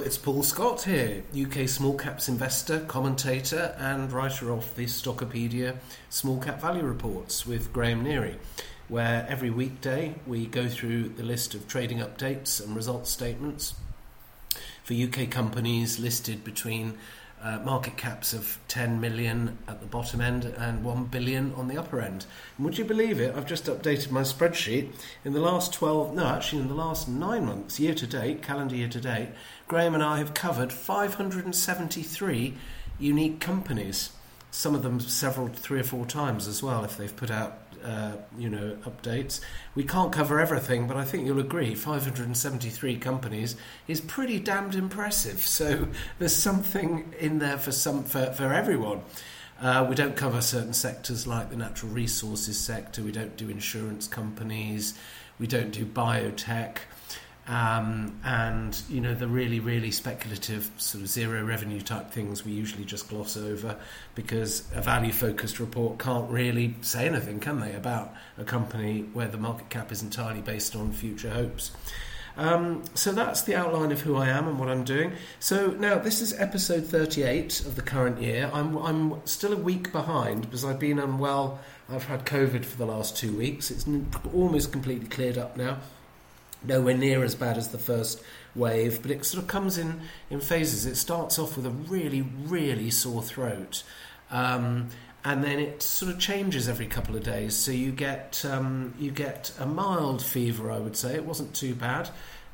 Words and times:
it's 0.00 0.18
Paul 0.18 0.42
Scott 0.42 0.82
here, 0.82 1.22
UK 1.36 1.68
small 1.68 1.94
caps 1.94 2.28
investor, 2.28 2.80
commentator, 2.80 3.74
and 3.78 4.12
writer 4.12 4.52
of 4.52 4.74
the 4.76 4.86
Stockopedia 4.86 5.76
Small 6.08 6.38
Cap 6.38 6.60
Value 6.60 6.84
Reports 6.84 7.46
with 7.46 7.72
Graham 7.72 8.04
Neary, 8.04 8.36
where 8.88 9.26
every 9.28 9.50
weekday 9.50 10.14
we 10.26 10.46
go 10.46 10.68
through 10.68 11.08
the 11.10 11.22
list 11.22 11.54
of 11.54 11.66
trading 11.66 11.98
updates 11.98 12.64
and 12.64 12.76
results 12.76 13.10
statements 13.10 13.74
for 14.84 14.94
UK 14.94 15.30
companies 15.30 15.98
listed 15.98 16.44
between 16.44 16.96
uh, 17.42 17.58
market 17.64 17.96
caps 17.96 18.32
of 18.32 18.58
10 18.68 19.00
million 19.00 19.58
at 19.68 19.80
the 19.80 19.86
bottom 19.86 20.20
end 20.20 20.44
and 20.44 20.84
1 20.84 21.04
billion 21.04 21.52
on 21.54 21.68
the 21.68 21.76
upper 21.76 22.00
end. 22.00 22.26
And 22.56 22.64
would 22.64 22.78
you 22.78 22.84
believe 22.84 23.20
it? 23.20 23.34
I've 23.34 23.46
just 23.46 23.66
updated 23.66 24.10
my 24.10 24.22
spreadsheet. 24.22 24.90
In 25.24 25.32
the 25.32 25.40
last 25.40 25.72
12, 25.72 26.14
no, 26.14 26.26
actually, 26.26 26.62
in 26.62 26.68
the 26.68 26.74
last 26.74 27.08
nine 27.08 27.46
months, 27.46 27.78
year 27.78 27.94
to 27.94 28.06
date, 28.06 28.42
calendar 28.42 28.76
year 28.76 28.88
to 28.88 29.00
date, 29.00 29.28
Graham 29.66 29.94
and 29.94 30.02
I 30.02 30.18
have 30.18 30.34
covered 30.34 30.72
573 30.72 32.54
unique 32.98 33.40
companies. 33.40 34.10
Some 34.50 34.74
of 34.74 34.82
them 34.82 34.98
several, 35.00 35.48
three 35.48 35.80
or 35.80 35.84
four 35.84 36.06
times 36.06 36.48
as 36.48 36.62
well, 36.62 36.84
if 36.84 36.96
they've 36.96 37.14
put 37.14 37.30
out 37.30 37.58
uh, 37.84 38.12
you 38.36 38.48
know 38.48 38.76
updates. 38.84 39.40
We 39.74 39.84
can't 39.84 40.12
cover 40.12 40.40
everything, 40.40 40.86
but 40.86 40.96
I 40.96 41.04
think 41.04 41.26
you'll 41.26 41.40
agree 41.40 41.74
573 41.74 42.96
companies 42.98 43.56
is 43.86 44.00
pretty 44.00 44.38
damned 44.38 44.74
impressive. 44.74 45.40
So 45.40 45.88
there's 46.18 46.34
something 46.34 47.14
in 47.18 47.38
there 47.38 47.58
for 47.58 47.72
some 47.72 48.04
for, 48.04 48.32
for 48.32 48.52
everyone. 48.52 49.02
Uh, 49.60 49.84
we 49.88 49.96
don't 49.96 50.14
cover 50.14 50.40
certain 50.40 50.72
sectors 50.72 51.26
like 51.26 51.50
the 51.50 51.56
natural 51.56 51.90
resources 51.90 52.58
sector. 52.58 53.02
We 53.02 53.10
don't 53.10 53.36
do 53.36 53.48
insurance 53.48 54.06
companies. 54.06 54.94
We 55.38 55.46
don't 55.48 55.72
do 55.72 55.84
biotech. 55.84 56.78
Um, 57.48 58.20
and 58.24 58.78
you 58.90 59.00
know 59.00 59.14
the 59.14 59.26
really 59.26 59.58
really 59.58 59.90
speculative 59.90 60.70
sort 60.76 61.02
of 61.02 61.08
zero 61.08 61.42
revenue 61.42 61.80
type 61.80 62.10
things 62.10 62.44
we 62.44 62.52
usually 62.52 62.84
just 62.84 63.08
gloss 63.08 63.38
over 63.38 63.74
because 64.14 64.70
a 64.74 64.82
value 64.82 65.12
focused 65.12 65.58
report 65.58 65.98
can't 65.98 66.30
really 66.30 66.74
say 66.82 67.06
anything 67.06 67.40
can 67.40 67.60
they 67.60 67.72
about 67.72 68.12
a 68.36 68.44
company 68.44 69.08
where 69.14 69.28
the 69.28 69.38
market 69.38 69.70
cap 69.70 69.90
is 69.90 70.02
entirely 70.02 70.42
based 70.42 70.76
on 70.76 70.92
future 70.92 71.30
hopes 71.30 71.70
um, 72.38 72.84
so 72.94 73.10
that's 73.12 73.42
the 73.42 73.56
outline 73.56 73.90
of 73.90 74.02
who 74.02 74.16
I 74.16 74.28
am 74.28 74.46
and 74.46 74.60
what 74.60 74.68
I'm 74.68 74.84
doing. 74.84 75.12
So 75.40 75.72
now 75.72 75.98
this 75.98 76.22
is 76.22 76.32
episode 76.34 76.86
38 76.86 77.60
of 77.66 77.74
the 77.74 77.82
current 77.82 78.22
year. 78.22 78.48
I'm, 78.54 78.76
I'm 78.76 79.26
still 79.26 79.52
a 79.52 79.56
week 79.56 79.90
behind 79.90 80.42
because 80.42 80.64
I've 80.64 80.78
been 80.78 81.00
unwell. 81.00 81.58
I've 81.90 82.04
had 82.04 82.24
COVID 82.24 82.64
for 82.64 82.78
the 82.78 82.86
last 82.86 83.16
two 83.16 83.36
weeks. 83.36 83.72
It's 83.72 83.86
almost 84.32 84.70
completely 84.70 85.08
cleared 85.08 85.36
up 85.36 85.56
now 85.56 85.78
nowhere 86.62 86.96
near 86.96 87.24
as 87.24 87.34
bad 87.34 87.56
as 87.56 87.68
the 87.68 87.78
first 87.78 88.22
wave, 88.54 89.02
but 89.02 89.10
it 89.10 89.24
sort 89.24 89.42
of 89.42 89.48
comes 89.48 89.78
in 89.78 90.00
in 90.30 90.40
phases. 90.40 90.86
It 90.86 90.96
starts 90.96 91.38
off 91.38 91.56
with 91.56 91.66
a 91.66 91.70
really, 91.70 92.22
really 92.22 92.90
sore 92.90 93.22
throat. 93.22 93.82
Um, 94.30 94.88
and 95.24 95.42
then 95.42 95.58
it 95.58 95.82
sort 95.82 96.12
of 96.12 96.18
changes 96.18 96.68
every 96.68 96.86
couple 96.86 97.16
of 97.16 97.22
days. 97.22 97.54
So 97.56 97.72
you 97.72 97.92
get 97.92 98.44
um, 98.44 98.94
you 98.98 99.10
get 99.10 99.52
a 99.58 99.66
mild 99.66 100.22
fever, 100.22 100.70
I 100.70 100.78
would 100.78 100.96
say. 100.96 101.14
It 101.14 101.24
wasn't 101.24 101.54
too 101.54 101.74
bad. 101.74 102.10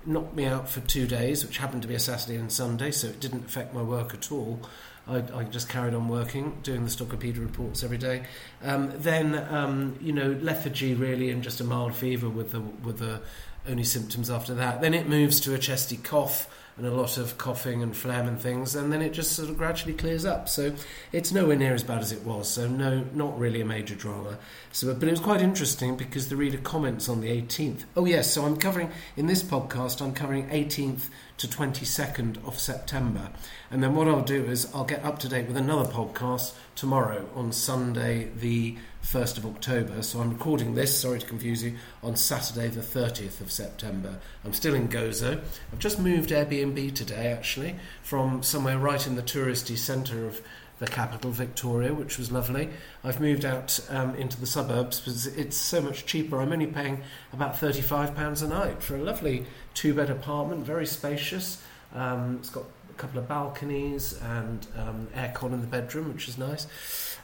Knocked 0.06 0.34
me 0.34 0.44
out 0.44 0.68
for 0.68 0.80
two 0.80 1.06
days, 1.06 1.46
which 1.46 1.58
happened 1.58 1.82
to 1.82 1.88
be 1.88 1.94
a 1.94 1.98
Saturday 1.98 2.36
and 2.36 2.50
Sunday, 2.50 2.90
so 2.90 3.08
it 3.08 3.20
didn't 3.20 3.46
affect 3.46 3.74
my 3.74 3.82
work 3.82 4.12
at 4.12 4.30
all. 4.30 4.60
I, 5.06 5.22
I 5.34 5.44
just 5.44 5.68
carried 5.68 5.94
on 5.94 6.08
working, 6.08 6.58
doing 6.62 6.84
the 6.84 6.90
Stockopedia 6.90 7.40
reports 7.40 7.84
every 7.84 7.98
day. 7.98 8.24
Um, 8.62 8.92
then 8.96 9.34
um, 9.34 9.96
you 10.00 10.12
know 10.12 10.36
lethargy 10.40 10.94
really, 10.94 11.30
and 11.30 11.42
just 11.42 11.60
a 11.60 11.64
mild 11.64 11.94
fever 11.94 12.28
with 12.28 12.52
the 12.52 12.60
with 12.60 12.98
the 12.98 13.20
only 13.68 13.84
symptoms 13.84 14.30
after 14.30 14.54
that. 14.54 14.80
Then 14.80 14.94
it 14.94 15.08
moves 15.08 15.40
to 15.40 15.54
a 15.54 15.58
chesty 15.58 15.96
cough 15.96 16.48
and 16.76 16.86
a 16.86 16.90
lot 16.90 17.18
of 17.18 17.38
coughing 17.38 17.82
and 17.82 17.96
phlegm 17.96 18.26
and 18.26 18.40
things, 18.40 18.74
and 18.74 18.92
then 18.92 19.00
it 19.00 19.12
just 19.12 19.32
sort 19.32 19.48
of 19.48 19.56
gradually 19.56 19.94
clears 19.94 20.24
up. 20.24 20.48
So 20.48 20.74
it's 21.12 21.30
nowhere 21.30 21.56
near 21.56 21.72
as 21.72 21.84
bad 21.84 22.00
as 22.00 22.10
it 22.10 22.24
was. 22.24 22.48
So 22.48 22.66
no, 22.66 23.04
not 23.14 23.38
really 23.38 23.60
a 23.60 23.64
major 23.64 23.94
drama. 23.94 24.38
So, 24.72 24.92
but 24.92 25.06
it 25.06 25.12
was 25.12 25.20
quite 25.20 25.40
interesting 25.40 25.96
because 25.96 26.28
the 26.28 26.36
reader 26.36 26.58
comments 26.58 27.08
on 27.08 27.20
the 27.20 27.28
18th. 27.28 27.84
Oh 27.96 28.06
yes, 28.06 28.32
so 28.32 28.44
I'm 28.44 28.56
covering 28.56 28.90
in 29.16 29.26
this 29.26 29.42
podcast. 29.42 30.02
I'm 30.02 30.14
covering 30.14 30.48
18th 30.48 31.10
to 31.36 31.48
22nd 31.48 32.46
of 32.46 32.58
September, 32.58 33.30
and 33.70 33.82
then 33.82 33.94
what 33.94 34.06
I'll 34.06 34.22
do 34.22 34.44
is 34.44 34.72
I'll 34.72 34.84
get 34.84 35.04
up 35.04 35.18
to 35.20 35.28
date 35.28 35.46
with 35.48 35.56
another 35.56 35.90
podcast 35.90 36.54
tomorrow 36.76 37.28
on 37.34 37.50
Sunday 37.52 38.28
the 38.36 38.76
1st 39.02 39.38
of 39.38 39.46
October. 39.46 40.02
So 40.02 40.20
I'm 40.20 40.30
recording 40.30 40.74
this, 40.74 40.98
sorry 40.98 41.18
to 41.18 41.26
confuse 41.26 41.62
you, 41.62 41.76
on 42.02 42.16
Saturday 42.16 42.68
the 42.68 42.80
30th 42.80 43.40
of 43.40 43.50
September. 43.50 44.18
I'm 44.44 44.52
still 44.52 44.74
in 44.74 44.88
Gozo. 44.88 45.42
I've 45.72 45.78
just 45.78 45.98
moved 45.98 46.30
Airbnb 46.30 46.94
today, 46.94 47.32
actually, 47.32 47.76
from 48.02 48.42
somewhere 48.42 48.78
right 48.78 49.04
in 49.06 49.16
the 49.16 49.22
touristy 49.22 49.76
centre 49.76 50.26
of 50.26 50.40
the 50.84 50.90
capital, 50.90 51.30
Victoria, 51.30 51.94
which 51.94 52.18
was 52.18 52.30
lovely. 52.30 52.70
I've 53.02 53.20
moved 53.20 53.44
out 53.44 53.80
um, 53.90 54.14
into 54.16 54.38
the 54.38 54.46
suburbs 54.46 55.00
because 55.00 55.26
it's 55.26 55.56
so 55.56 55.80
much 55.80 56.06
cheaper. 56.06 56.40
I'm 56.40 56.52
only 56.52 56.66
paying 56.66 57.02
about 57.32 57.54
£35 57.54 58.42
a 58.42 58.46
night 58.48 58.82
for 58.82 58.96
a 58.96 59.02
lovely 59.02 59.46
two 59.74 59.94
bed 59.94 60.10
apartment, 60.10 60.64
very 60.64 60.86
spacious. 60.86 61.62
Um, 61.94 62.38
it's 62.40 62.50
got 62.50 62.64
a 62.90 62.94
couple 62.94 63.18
of 63.18 63.28
balconies 63.28 64.20
and 64.20 64.66
um, 64.76 65.08
aircon 65.14 65.52
in 65.52 65.60
the 65.60 65.66
bedroom, 65.66 66.12
which 66.12 66.28
is 66.28 66.38
nice. 66.38 66.66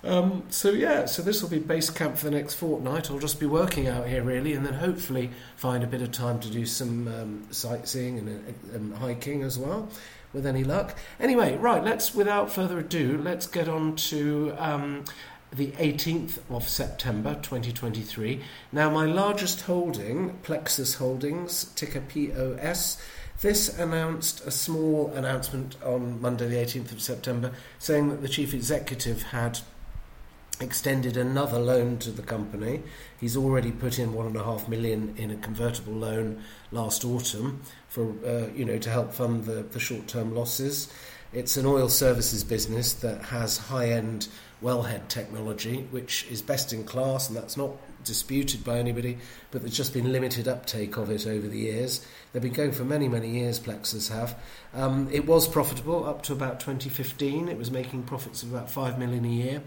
Um, 0.03 0.44
so 0.48 0.71
yeah, 0.71 1.04
so 1.04 1.22
this 1.22 1.42
will 1.42 1.50
be 1.50 1.59
base 1.59 1.91
camp 1.91 2.16
for 2.16 2.25
the 2.25 2.31
next 2.31 2.54
fortnight. 2.54 3.10
I'll 3.10 3.19
just 3.19 3.38
be 3.38 3.47
working 3.47 3.87
out 3.87 4.09
here 4.09 4.22
really, 4.22 4.54
and 4.54 4.65
then 4.65 4.75
hopefully 4.75 5.31
find 5.56 5.84
a 5.84 5.87
bit 5.87 6.00
of 6.00 6.10
time 6.10 6.41
to 6.41 6.50
do 6.50 6.65
some 6.65 7.09
um, 7.09 7.47
sightseeing 7.50 8.19
and, 8.19 8.28
uh, 8.28 8.75
and, 8.75 8.94
hiking 8.94 9.42
as 9.42 9.59
well, 9.59 9.88
with 10.33 10.47
any 10.47 10.65
luck. 10.65 10.97
Anyway, 11.19 11.57
right, 11.57 11.83
let's 11.83 12.15
without 12.15 12.51
further 12.51 12.79
ado, 12.79 13.21
let's 13.23 13.47
get 13.47 13.69
on 13.69 13.97
to. 13.97 14.55
Um, 14.59 15.05
the 15.53 15.73
18th 15.73 16.39
of 16.49 16.69
September 16.69 17.35
2023. 17.43 18.41
Now, 18.71 18.89
my 18.89 19.05
largest 19.05 19.63
holding, 19.63 20.39
Plexus 20.45 20.95
Holdings, 20.95 21.65
ticker 21.75 22.01
POS, 22.03 23.03
this 23.41 23.79
announced 23.79 24.47
a 24.47 24.51
small 24.51 25.11
announcement 25.15 25.77
on 25.83 26.21
Monday, 26.21 26.47
the 26.47 26.57
18th 26.57 26.93
of 26.93 27.01
September, 27.01 27.53
saying 27.79 28.11
that 28.11 28.21
the 28.21 28.29
chief 28.29 28.53
executive 28.53 29.23
had 29.23 29.61
extended 30.60 31.16
another 31.16 31.59
loan 31.59 31.98
to 31.98 32.10
the 32.10 32.22
company. 32.22 32.82
He's 33.19 33.37
already 33.37 33.72
put 33.72 33.98
in 33.98 34.12
one 34.12 34.26
and 34.26 34.37
a 34.37 34.44
half 34.44 34.69
million 34.69 35.15
in 35.16 35.31
a 35.31 35.37
convertible 35.37 35.94
loan 35.94 36.43
last 36.71 37.04
autumn 37.04 37.62
for 37.88 38.15
uh, 38.26 38.48
you 38.54 38.65
know 38.65 38.78
to 38.78 38.91
help 38.91 39.12
fund 39.12 39.44
the, 39.44 39.62
the 39.62 39.81
short 39.81 40.06
term 40.06 40.34
losses. 40.34 40.93
It's 41.32 41.56
an 41.56 41.65
oil 41.65 41.88
services 41.88 42.43
business 42.43 42.93
that 42.94 43.22
has 43.26 43.56
high 43.56 43.91
end 43.91 44.28
wellhead 44.62 45.09
technology, 45.09 45.87
which 45.91 46.26
is 46.31 46.43
best 46.43 46.72
in 46.72 46.84
class, 46.84 47.28
and 47.28 47.37
that's 47.37 47.56
not 47.56 47.71
disputed 48.04 48.65
by 48.65 48.78
anybody, 48.78 49.19
but 49.50 49.62
there's 49.62 49.77
just 49.77 49.92
been 49.92 50.12
limited 50.12 50.48
uptake 50.48 50.97
of 50.97 51.10
it 51.10 51.27
over 51.27 51.47
the 51.47 51.59
years. 51.59 52.06
They've 52.32 52.42
been 52.42 52.53
going 52.53 52.72
for 52.72 52.84
many, 52.84 53.09
many 53.09 53.28
years, 53.28 53.59
Plexus 53.59 54.09
have. 54.09 54.38
Um, 54.75 55.09
it 55.12 55.27
was 55.27 55.48
profitable 55.48 56.04
up 56.06 56.22
to 56.25 56.32
about 56.32 56.60
2015. 56.60 57.48
It 57.48 57.59
was 57.59 57.71
making 57.71 58.04
profits 58.04 58.42
of 58.42 58.53
about 58.53 58.71
5 58.71 58.98
million 58.98 59.25
a 59.25 59.28
year. 59.28 59.62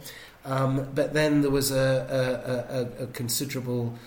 Um, 0.45 0.89
but 0.93 1.13
then 1.13 1.41
there 1.41 1.51
was 1.51 1.71
a, 1.71 2.87
a, 2.99 3.03
a, 3.03 3.03
a 3.05 3.07
considerable 3.07 3.97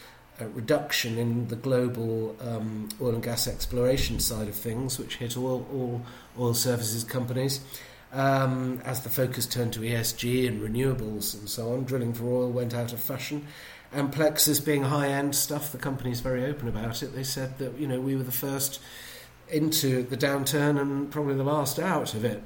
uh, 0.40 0.46
reduction 0.48 1.16
in 1.16 1.48
the 1.48 1.56
global 1.56 2.36
um, 2.40 2.88
oil 3.00 3.14
and 3.14 3.22
gas 3.22 3.48
exploration 3.48 4.20
side 4.20 4.48
of 4.48 4.54
things, 4.54 4.98
which 4.98 5.16
hit 5.16 5.36
all, 5.36 5.66
all 5.72 6.02
oil 6.38 6.54
services 6.54 7.04
companies. 7.04 7.60
Um, 8.12 8.80
as 8.84 9.02
the 9.02 9.08
focus 9.08 9.46
turned 9.46 9.72
to 9.74 9.80
ESG 9.80 10.46
and 10.46 10.60
renewables 10.60 11.34
and 11.38 11.48
so 11.48 11.72
on, 11.72 11.84
drilling 11.84 12.12
for 12.12 12.24
oil 12.24 12.50
went 12.50 12.74
out 12.74 12.92
of 12.92 13.00
fashion. 13.00 13.46
And 13.92 14.12
Plexus 14.12 14.60
being 14.60 14.84
high 14.84 15.08
end 15.08 15.34
stuff, 15.34 15.72
the 15.72 15.78
company's 15.78 16.20
very 16.20 16.44
open 16.44 16.68
about 16.68 17.02
it. 17.02 17.14
They 17.14 17.24
said 17.24 17.58
that 17.58 17.78
you 17.78 17.86
know 17.86 18.00
we 18.00 18.14
were 18.14 18.22
the 18.22 18.32
first 18.32 18.80
into 19.48 20.02
the 20.02 20.16
downturn 20.16 20.80
and 20.80 21.10
probably 21.10 21.34
the 21.34 21.44
last 21.44 21.78
out 21.78 22.14
of 22.14 22.24
it. 22.24 22.42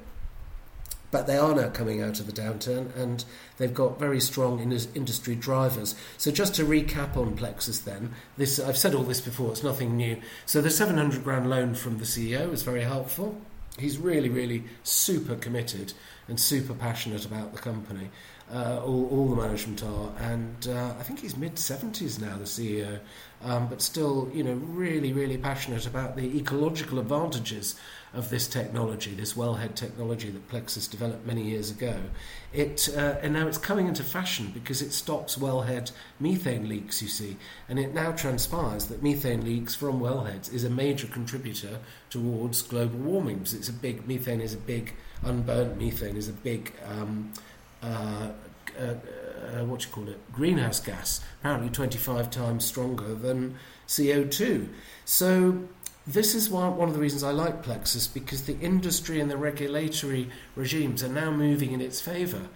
But 1.11 1.27
they 1.27 1.37
are 1.37 1.55
now 1.55 1.71
coming 1.71 2.01
out 2.03 2.21
of 2.21 2.27
the 2.27 2.33
downturn 2.33 2.95
and 2.97 3.25
they've 3.59 3.75
got 3.75 3.99
very 3.99 4.21
strong 4.21 4.61
industry 4.61 5.35
drivers. 5.35 5.97
So, 6.19 6.31
just 6.31 6.55
to 6.57 6.65
recap 6.65 7.17
on 7.17 7.37
Plexus, 7.37 7.81
then, 7.81 8.15
this, 8.37 8.61
I've 8.61 8.77
said 8.77 8.95
all 8.95 9.03
this 9.03 9.21
before, 9.21 9.51
it's 9.51 9.65
nothing 9.65 9.97
new. 9.97 10.21
So, 10.47 10.61
the 10.61 10.71
700 10.71 11.25
grand 11.25 11.51
loan 11.51 11.75
from 11.75 11.99
the 11.99 12.05
CEO 12.05 12.53
is 12.53 12.63
very 12.63 12.83
helpful. 12.83 13.41
He's 13.79 13.99
really, 13.99 14.29
really 14.29 14.65
super 14.83 15.35
committed 15.35 15.95
and 16.29 16.39
super 16.39 16.75
passionate 16.75 17.25
about 17.25 17.53
the 17.53 17.61
company. 17.61 18.11
Uh, 18.53 18.81
all, 18.85 19.09
all 19.11 19.29
the 19.29 19.41
management 19.41 19.83
are, 19.85 20.11
and 20.19 20.67
uh, 20.69 20.93
I 20.99 21.05
think 21.05 21.21
he's 21.21 21.37
mid 21.37 21.55
70s 21.55 22.21
now, 22.21 22.37
the 22.37 22.45
CEO, 22.45 22.99
um, 23.45 23.69
but 23.69 23.81
still, 23.81 24.29
you 24.35 24.43
know, 24.43 24.55
really, 24.55 25.13
really 25.13 25.39
passionate 25.39 25.87
about 25.87 26.17
the 26.17 26.37
ecological 26.37 26.99
advantages 26.99 27.77
of 28.13 28.29
this 28.29 28.49
technology, 28.49 29.15
this 29.15 29.35
wellhead 29.35 29.75
technology 29.75 30.31
that 30.31 30.49
Plexus 30.49 30.89
developed 30.89 31.25
many 31.27 31.43
years 31.43 31.71
ago. 31.71 31.97
It 32.53 32.89
uh, 32.97 33.17
and 33.23 33.33
now 33.33 33.47
it's 33.47 33.59
coming 33.59 33.87
into 33.87 34.03
fashion 34.03 34.51
because 34.53 34.83
it 34.83 34.93
stops 34.93 35.37
wellhead 35.37 35.93
methane 36.19 36.69
leaks. 36.69 37.01
You 37.01 37.09
see, 37.09 37.37
and 37.69 37.79
it 37.79 37.95
now 37.95 38.13
transpires 38.13 38.87
that 38.87 39.03
methane 39.03 39.45
leaks 39.45 39.75
from 39.75 40.01
wellheads 40.01 40.53
is 40.53 40.65
a 40.65 40.71
major 40.71 41.07
contributor 41.07 41.79
towards 42.11 42.63
global 42.63 42.99
warming. 42.99 43.39
Because 43.39 43.55
it's 43.55 43.69
a 43.69 43.73
big 43.73 44.09
methane 44.09 44.41
is 44.41 44.55
a 44.55 44.59
big 44.59 44.95
unburnt 45.23 45.79
methane 45.79 46.17
is 46.17 46.29
a 46.29 46.33
big 46.33 46.73
um, 46.89 47.33
uh, 47.83 48.31
uh, 48.79 48.83
uh, 48.83 49.65
what 49.65 49.85
you 49.85 49.91
call 49.91 50.09
it 50.09 50.33
greenhouse 50.33 50.81
gas. 50.81 51.21
Apparently, 51.41 51.71
25 51.71 52.31
times 52.31 52.65
stronger 52.65 53.15
than 53.15 53.57
CO2. 53.89 54.69
So 55.05 55.69
this 56.07 56.35
is 56.35 56.49
one, 56.49 56.77
one 56.77 56.89
of 56.89 56.95
the 56.95 57.01
reasons 57.01 57.23
I 57.23 57.31
like 57.31 57.63
Plexus 57.63 58.07
because 58.07 58.43
the 58.43 58.59
industry 58.59 59.21
and 59.21 59.31
the 59.31 59.37
regulatory 59.37 60.31
regimes 60.57 61.03
are 61.03 61.09
now 61.09 61.31
moving 61.31 61.73
in 61.73 61.81
its 61.81 62.01
favour, 62.01 62.49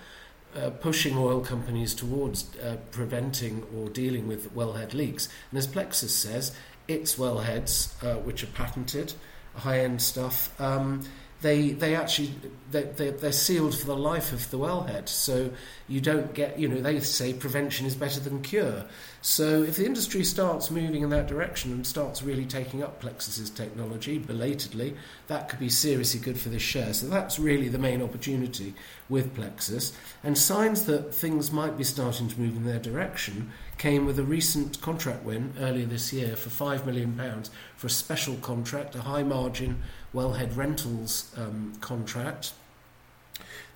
uh, 0.57 0.71
pushing 0.71 1.17
oil 1.17 1.41
companies 1.41 1.95
towards 1.95 2.57
uh, 2.57 2.77
preventing 2.91 3.65
or 3.77 3.89
dealing 3.89 4.27
with 4.27 4.55
wellhead 4.55 4.95
leaks. 4.95 5.29
And 5.51 5.59
as 5.59 5.67
Plexus 5.67 6.15
says, 6.15 6.55
its 6.89 7.17
wellheads, 7.17 7.93
uh, 8.03 8.19
which 8.21 8.43
are 8.43 8.49
patented, 8.49 9.15
high 9.55 9.81
end 9.81 10.03
stuff, 10.03 10.59
um, 10.61 11.03
they 11.45 11.73
they 11.73 11.95
actually 11.95 12.35
they, 12.71 12.85
they, 12.85 13.11
they're 13.11 13.31
sealed 13.31 13.77
for 13.79 13.87
the 13.87 13.97
life 13.97 14.33
of 14.33 14.51
the 14.51 14.59
wellhead. 14.59 15.09
So 15.11 15.51
you 15.87 16.01
don't 16.01 16.33
get 16.33 16.59
you 16.59 16.67
know 16.67 16.81
they 16.81 16.99
say 17.01 17.35
prevention 17.35 17.87
is 17.87 17.95
better 17.95 18.19
than 18.19 18.41
cure. 18.41 18.87
So 19.21 19.63
if 19.63 19.77
the 19.77 19.85
industry 19.85 20.25
starts 20.25 20.71
moving 20.71 21.03
in 21.03 21.11
that 21.11 21.27
direction 21.27 21.71
and 21.73 21.87
starts 21.87 22.23
really 22.23 22.47
taking 22.47 22.83
up 22.83 23.01
Plexus's 23.01 23.51
technology 23.51 24.19
belatedly, 24.19 24.97
that 25.27 25.51
could 25.51 25.59
be 25.59 25.69
seriously 25.69 26.19
good 26.19 26.41
for 26.41 26.49
this 26.49 26.63
share. 26.63 26.95
So 26.95 27.09
that's 27.09 27.39
really 27.39 27.69
the 27.69 27.79
main 27.79 28.03
opportunity 28.03 28.75
with 29.11 29.35
Plexus. 29.35 29.93
And 30.23 30.37
signs 30.37 30.85
that 30.87 31.15
things 31.15 31.53
might 31.53 31.77
be 31.77 31.85
starting 31.85 32.29
to 32.29 32.41
move 32.41 32.57
in 32.57 32.65
their 32.65 32.79
direction 32.79 33.53
came 33.77 34.07
with 34.07 34.19
a 34.19 34.23
recent 34.23 34.81
contract 34.81 35.25
win 35.25 35.53
earlier 35.59 35.87
this 35.87 36.13
year 36.13 36.37
for 36.37 36.49
five 36.49 36.87
million 36.87 37.13
pounds 37.13 37.51
for 37.77 37.89
a 37.89 37.91
special 37.91 38.37
contract, 38.37 38.95
a 38.95 39.03
high 39.03 39.23
margin 39.23 39.83
Wellhead 40.15 40.57
Rentals 40.57 41.33
um, 41.37 41.73
contract. 41.81 42.53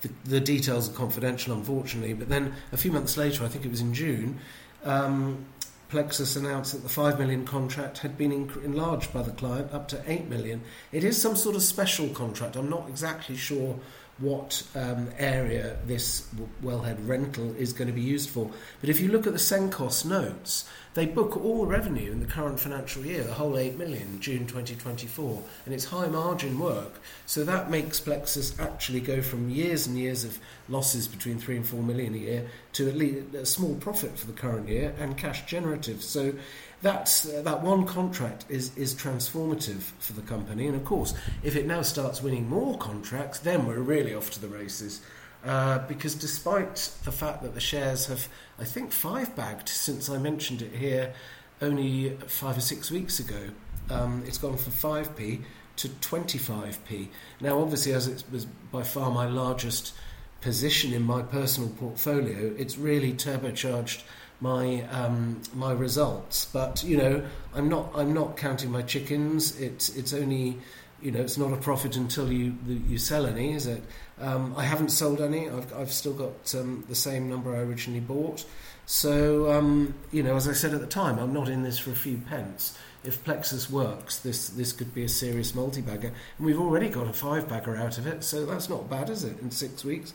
The, 0.01 0.09
the, 0.23 0.39
details 0.39 0.89
are 0.89 0.93
confidential, 0.93 1.53
unfortunately, 1.53 2.13
but 2.13 2.29
then 2.29 2.53
a 2.71 2.77
few 2.77 2.91
months 2.91 3.17
later, 3.17 3.43
I 3.43 3.49
think 3.49 3.65
it 3.65 3.71
was 3.71 3.81
in 3.81 3.93
June, 3.93 4.39
um, 4.85 5.45
Plexus 5.89 6.35
announced 6.35 6.73
that 6.73 6.83
the 6.83 6.89
5 6.89 7.19
million 7.19 7.45
contract 7.45 7.97
had 7.99 8.17
been 8.17 8.31
enlarged 8.63 9.11
by 9.11 9.23
the 9.23 9.31
client 9.31 9.73
up 9.73 9.87
to 9.89 10.01
8 10.07 10.29
million. 10.29 10.61
It 10.91 11.03
is 11.03 11.19
some 11.19 11.35
sort 11.35 11.55
of 11.55 11.63
special 11.63 12.09
contract. 12.09 12.55
I'm 12.55 12.69
not 12.69 12.87
exactly 12.87 13.35
sure 13.35 13.79
what 14.19 14.63
um, 14.75 15.09
area 15.17 15.77
this 15.85 16.27
wellhead 16.63 16.97
rental 17.07 17.55
is 17.55 17.73
going 17.73 17.87
to 17.87 17.93
be 17.93 18.01
used 18.01 18.29
for. 18.29 18.49
But 18.81 18.89
if 18.89 18.99
you 18.99 19.09
look 19.09 19.25
at 19.25 19.33
the 19.33 19.39
Cenkos 19.39 20.05
notes, 20.05 20.67
they 20.95 21.05
book 21.05 21.37
all 21.37 21.65
revenue 21.65 22.11
in 22.11 22.19
the 22.19 22.25
current 22.25 22.59
financial 22.59 23.05
year, 23.05 23.23
the 23.23 23.33
whole 23.33 23.57
8 23.57 23.77
million, 23.77 24.19
June 24.19 24.47
2024, 24.47 25.43
and 25.65 25.73
it's 25.73 25.85
high 25.85 26.07
margin 26.07 26.59
work. 26.59 26.99
So 27.25 27.43
that 27.43 27.69
makes 27.69 27.99
Plexus 27.99 28.59
actually 28.59 28.99
go 28.99 29.21
from 29.21 29.49
years 29.49 29.87
and 29.87 29.97
years 29.97 30.23
of 30.23 30.39
losses 30.67 31.07
between 31.07 31.37
3 31.39 31.57
and 31.57 31.67
4 31.67 31.81
million 31.83 32.15
a 32.15 32.17
year 32.17 32.47
to 32.73 32.89
at 32.89 32.95
least 32.95 33.33
a 33.35 33.45
small 33.45 33.75
profit 33.75 34.17
for 34.17 34.27
the 34.27 34.33
current 34.33 34.67
year 34.67 34.93
and 34.99 35.17
cash 35.17 35.45
generative. 35.45 36.03
So 36.03 36.33
that's, 36.81 37.27
uh, 37.27 37.41
that 37.43 37.61
one 37.61 37.85
contract 37.85 38.45
is, 38.49 38.75
is 38.77 38.95
transformative 38.95 39.81
for 39.99 40.13
the 40.13 40.21
company. 40.21 40.67
And 40.67 40.75
of 40.75 40.85
course, 40.85 41.13
if 41.43 41.55
it 41.55 41.65
now 41.65 41.81
starts 41.81 42.21
winning 42.21 42.47
more 42.47 42.77
contracts, 42.77 43.39
then 43.39 43.65
we're 43.65 43.79
really 43.79 44.13
off 44.13 44.31
to 44.31 44.39
the 44.39 44.47
races. 44.47 45.01
Uh, 45.45 45.79
because 45.87 46.15
despite 46.15 46.91
the 47.05 47.11
fact 47.11 47.43
that 47.43 47.53
the 47.53 47.61
shares 47.61 48.07
have, 48.07 48.27
I 48.57 48.65
think, 48.65 48.91
five 48.91 49.35
bagged 49.35 49.69
since 49.69 50.09
I 50.09 50.17
mentioned 50.17 50.61
it 50.61 50.73
here 50.73 51.13
only 51.61 52.11
five 52.27 52.57
or 52.57 52.61
six 52.61 52.91
weeks 52.91 53.19
ago, 53.19 53.49
um, 53.89 54.23
it's 54.25 54.37
gone 54.37 54.57
from 54.57 54.73
5p 54.73 55.41
to 55.77 55.87
25p. 55.87 57.07
Now, 57.39 57.61
obviously, 57.61 57.93
as 57.93 58.07
it 58.07 58.23
was 58.31 58.45
by 58.45 58.83
far 58.83 59.11
my 59.11 59.27
largest 59.27 59.93
position 60.41 60.93
in 60.93 61.03
my 61.03 61.21
personal 61.21 61.69
portfolio, 61.69 62.53
it's 62.57 62.77
really 62.77 63.13
turbocharged 63.13 64.03
my 64.41 64.83
um, 64.91 65.41
my 65.53 65.71
results. 65.71 66.45
But 66.45 66.83
you 66.83 66.97
know, 66.97 67.23
I'm 67.53 67.69
not 67.69 67.91
I'm 67.95 68.13
not 68.13 68.37
counting 68.37 68.71
my 68.71 68.81
chickens. 68.81 69.59
It's 69.59 69.89
it's 69.89 70.13
only 70.13 70.57
you 71.01 71.11
know 71.11 71.21
it's 71.21 71.37
not 71.37 71.53
a 71.53 71.57
profit 71.57 71.95
until 71.95 72.31
you 72.31 72.55
you 72.67 72.97
sell 72.97 73.25
any, 73.25 73.53
is 73.53 73.67
it? 73.67 73.83
Um, 74.19 74.53
I 74.57 74.65
haven't 74.65 74.89
sold 74.89 75.21
any. 75.21 75.49
I've 75.49 75.73
I've 75.73 75.91
still 75.91 76.13
got 76.13 76.55
um, 76.55 76.85
the 76.87 76.95
same 76.95 77.29
number 77.29 77.55
I 77.55 77.59
originally 77.59 78.01
bought. 78.01 78.45
So 78.85 79.51
um, 79.51 79.93
you 80.11 80.23
know, 80.23 80.35
as 80.35 80.47
I 80.47 80.53
said 80.53 80.73
at 80.73 80.81
the 80.81 80.87
time, 80.87 81.19
I'm 81.19 81.33
not 81.33 81.49
in 81.49 81.63
this 81.63 81.77
for 81.77 81.91
a 81.91 81.95
few 81.95 82.17
pence. 82.17 82.77
If 83.01 83.23
Plexus 83.23 83.69
works, 83.69 84.17
this 84.17 84.49
this 84.49 84.73
could 84.73 84.93
be 84.93 85.03
a 85.03 85.09
serious 85.09 85.55
multi-bagger, 85.55 86.11
and 86.37 86.45
we've 86.45 86.59
already 86.59 86.89
got 86.89 87.07
a 87.07 87.13
five-bagger 87.13 87.77
out 87.77 87.97
of 87.97 88.07
it. 88.07 88.25
So 88.25 88.45
that's 88.45 88.67
not 88.67 88.89
bad, 88.89 89.09
is 89.09 89.23
it? 89.23 89.39
In 89.39 89.51
six 89.51 89.85
weeks. 89.85 90.13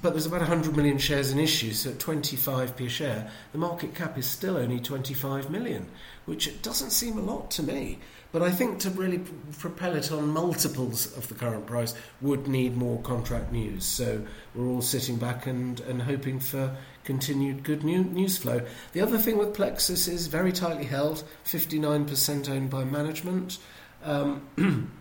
But 0.00 0.10
there's 0.10 0.26
about 0.26 0.40
100 0.40 0.76
million 0.76 0.98
shares 0.98 1.32
in 1.32 1.38
issue, 1.38 1.72
so 1.72 1.90
at 1.90 1.98
25p 1.98 2.86
a 2.86 2.88
share, 2.88 3.30
the 3.52 3.58
market 3.58 3.94
cap 3.94 4.16
is 4.16 4.26
still 4.26 4.56
only 4.56 4.78
25 4.78 5.50
million, 5.50 5.88
which 6.26 6.62
doesn't 6.62 6.90
seem 6.90 7.18
a 7.18 7.22
lot 7.22 7.50
to 7.52 7.62
me. 7.62 7.98
But 8.32 8.42
I 8.42 8.50
think 8.50 8.78
to 8.80 8.90
really 8.90 9.20
propel 9.58 9.96
it 9.96 10.12
on 10.12 10.28
multiples 10.28 11.16
of 11.16 11.26
the 11.28 11.34
current 11.34 11.66
price 11.66 11.94
would 12.20 12.46
need 12.46 12.76
more 12.76 13.00
contract 13.02 13.50
news. 13.50 13.84
So 13.84 14.24
we're 14.54 14.68
all 14.68 14.82
sitting 14.82 15.16
back 15.16 15.46
and, 15.46 15.80
and 15.80 16.00
hoping 16.02 16.38
for 16.38 16.76
continued 17.02 17.64
good 17.64 17.82
new, 17.82 18.04
news 18.04 18.38
flow. 18.38 18.62
The 18.92 19.00
other 19.00 19.18
thing 19.18 19.36
with 19.36 19.54
Plexus 19.54 20.06
is 20.06 20.28
very 20.28 20.52
tightly 20.52 20.84
held, 20.84 21.24
59% 21.44 22.48
owned 22.48 22.70
by 22.70 22.84
management. 22.84 23.58
Um, 24.04 24.46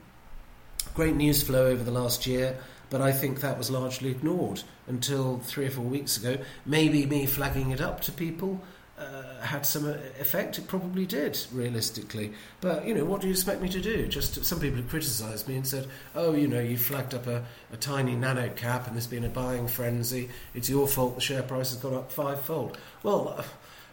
great 0.96 1.16
news 1.16 1.44
flow 1.44 1.68
over 1.68 1.84
the 1.84 1.92
last 1.92 2.26
year. 2.26 2.58
But 2.90 3.02
I 3.02 3.12
think 3.12 3.42
that 3.42 3.58
was 3.58 3.70
largely 3.70 4.10
ignored 4.10 4.64
until 4.88 5.40
three 5.40 5.68
or 5.68 5.72
four 5.72 5.86
weeks 5.86 6.18
ago. 6.18 6.38
Maybe 6.66 7.06
me 7.06 7.26
flagging 7.26 7.72
it 7.72 7.82
up 7.82 8.02
to 8.02 8.12
people 8.12 8.62
uh, 9.00 9.42
had 9.42 9.66
some 9.66 9.88
effect. 10.20 10.58
It 10.58 10.68
probably 10.68 11.06
did, 11.06 11.40
realistically. 11.54 12.34
But 12.60 12.86
you 12.86 12.94
know, 12.94 13.06
what 13.06 13.22
do 13.22 13.28
you 13.28 13.34
expect 13.34 13.62
me 13.62 13.70
to 13.70 13.80
do? 13.80 14.08
Just 14.08 14.44
some 14.44 14.60
people 14.60 14.78
have 14.78 14.90
criticised 14.90 15.48
me 15.48 15.56
and 15.56 15.66
said, 15.66 15.88
"Oh, 16.16 16.34
you 16.34 16.48
know, 16.48 16.60
you 16.60 16.78
flagged 16.78 17.14
up 17.14 17.28
a, 17.28 17.46
a 17.72 17.78
tiny 17.78 18.16
nano 18.16 18.50
cap, 18.50 18.88
and 18.88 18.96
there's 18.96 19.08
been 19.08 19.24
a 19.24 19.30
buying 19.30 19.68
frenzy. 19.68 20.30
It's 20.54 20.70
your 20.70 20.88
fault. 20.88 21.16
The 21.16 21.22
share 21.22 21.44
price 21.44 21.72
has 21.72 21.80
gone 21.80 21.94
up 21.94 22.12
fivefold." 22.12 22.78
Well, 23.04 23.36
uh, 23.38 23.44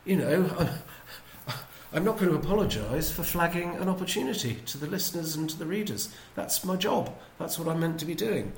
you 0.04 0.16
know. 0.16 0.50
I'm, 0.58 0.68
I'm 1.92 2.04
not 2.04 2.18
going 2.18 2.30
to 2.30 2.36
apologise 2.36 3.12
for 3.12 3.22
flagging 3.22 3.76
an 3.76 3.88
opportunity 3.88 4.56
to 4.66 4.76
the 4.76 4.88
listeners 4.88 5.36
and 5.36 5.48
to 5.48 5.56
the 5.56 5.64
readers. 5.64 6.08
That's 6.34 6.64
my 6.64 6.74
job. 6.74 7.16
That's 7.38 7.58
what 7.60 7.68
I'm 7.68 7.78
meant 7.78 8.00
to 8.00 8.04
be 8.04 8.14
doing. 8.14 8.52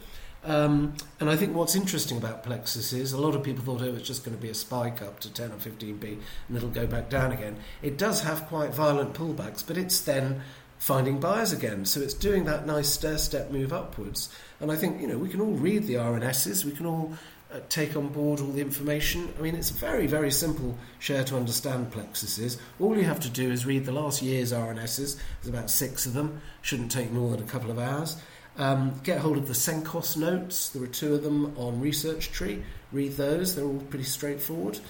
Um, 0.49 0.95
and 1.21 1.29
I 1.29 1.37
think 1.37 1.55
what's 1.55 1.77
interesting 1.77 2.17
about 2.17 2.43
Plexus 2.43 2.95
is 2.95 3.13
a 3.13 3.21
lot 3.21 3.35
of 3.35 3.43
people 3.43 3.63
thought 3.63 3.83
oh, 3.83 3.85
it 3.85 3.93
was 3.93 4.03
just 4.03 4.25
going 4.25 4.35
to 4.35 4.41
be 4.41 4.49
a 4.49 4.55
spike 4.55 5.03
up 5.03 5.21
to 5.21 5.33
10 5.33 5.53
or 5.53 5.57
15p 5.57 6.19
and 6.49 6.57
it'll 6.57 6.71
go 6.71 6.87
back 6.87 7.11
down 7.11 7.33
again. 7.33 7.59
It 7.83 7.99
does 7.99 8.23
have 8.23 8.47
quite 8.47 8.73
violent 8.73 9.13
pullbacks, 9.13 9.63
but 9.65 9.77
it's 9.77 10.01
then 10.01 10.41
finding 10.79 11.21
buyers 11.21 11.53
again. 11.53 11.85
So 11.85 12.01
it's 12.01 12.15
doing 12.15 12.45
that 12.45 12.67
nice 12.67 12.89
stair 12.89 13.19
step 13.19 13.51
move 13.51 13.75
upwards. 13.75 14.35
And 14.59 14.73
I 14.73 14.77
think, 14.77 15.03
you 15.03 15.07
know, 15.07 15.19
we 15.19 15.29
can 15.29 15.43
all 15.43 15.53
read 15.53 15.87
the 15.87 15.95
RNSs, 15.95 16.65
we 16.65 16.73
can 16.73 16.87
all 16.87 17.13
uh, 17.53 17.61
take 17.69 17.95
on 17.95 18.09
board 18.09 18.41
all 18.41 18.47
the 18.47 18.63
information. 18.63 19.35
I 19.39 19.43
mean, 19.43 19.55
it's 19.55 19.71
a 19.71 19.75
very, 19.75 20.07
very 20.07 20.31
simple 20.31 20.79
share 20.99 21.25
to 21.25 21.37
understand 21.37 21.93
Plexus 21.93 22.39
is. 22.39 22.59
All 22.81 22.97
you 22.97 23.05
have 23.05 23.21
to 23.21 23.29
do 23.29 23.51
is 23.51 23.67
read 23.67 23.85
the 23.85 23.93
last 23.93 24.23
year's 24.23 24.55
RNSs, 24.55 25.19
there's 25.43 25.49
about 25.55 25.69
six 25.69 26.07
of 26.07 26.15
them, 26.15 26.41
shouldn't 26.63 26.91
take 26.91 27.13
more 27.13 27.33
than 27.33 27.43
a 27.43 27.51
couple 27.51 27.71
of 27.71 27.79
hours 27.79 28.17
um, 28.59 29.01
get 29.05 29.19
hold 29.19 29.39
of 29.39 29.47
the 29.47 29.55
Cenkos 29.55 30.17
notes. 30.17 30.71
There 30.71 30.83
are 30.83 30.89
two 30.89 31.15
of 31.15 31.23
them 31.23 31.57
on 31.57 31.81
Research 31.81 32.33
Tree. 32.33 32.63
Read 32.93 33.13
those. 33.13 33.55
They're 33.55 33.65
all 33.65 33.81
pretty 33.89 34.05
straightforward, 34.05 34.81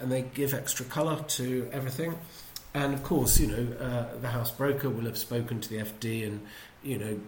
and 0.00 0.10
they 0.10 0.22
give 0.22 0.54
extra 0.54 0.86
colour 0.86 1.22
to 1.22 1.68
everything. 1.72 2.16
And 2.74 2.94
of 2.94 3.02
course, 3.02 3.38
you 3.38 3.48
know, 3.48 3.76
uh, 3.76 4.18
the 4.20 4.28
house 4.28 4.50
broker 4.50 4.88
will 4.88 5.04
have 5.04 5.18
spoken 5.18 5.60
to 5.60 5.68
the 5.68 5.78
FD, 5.78 6.26
and 6.26 6.46
you 6.82 6.98
know, 6.98 7.20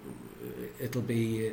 it'll 0.80 1.02
be 1.02 1.49
uh, 1.49 1.52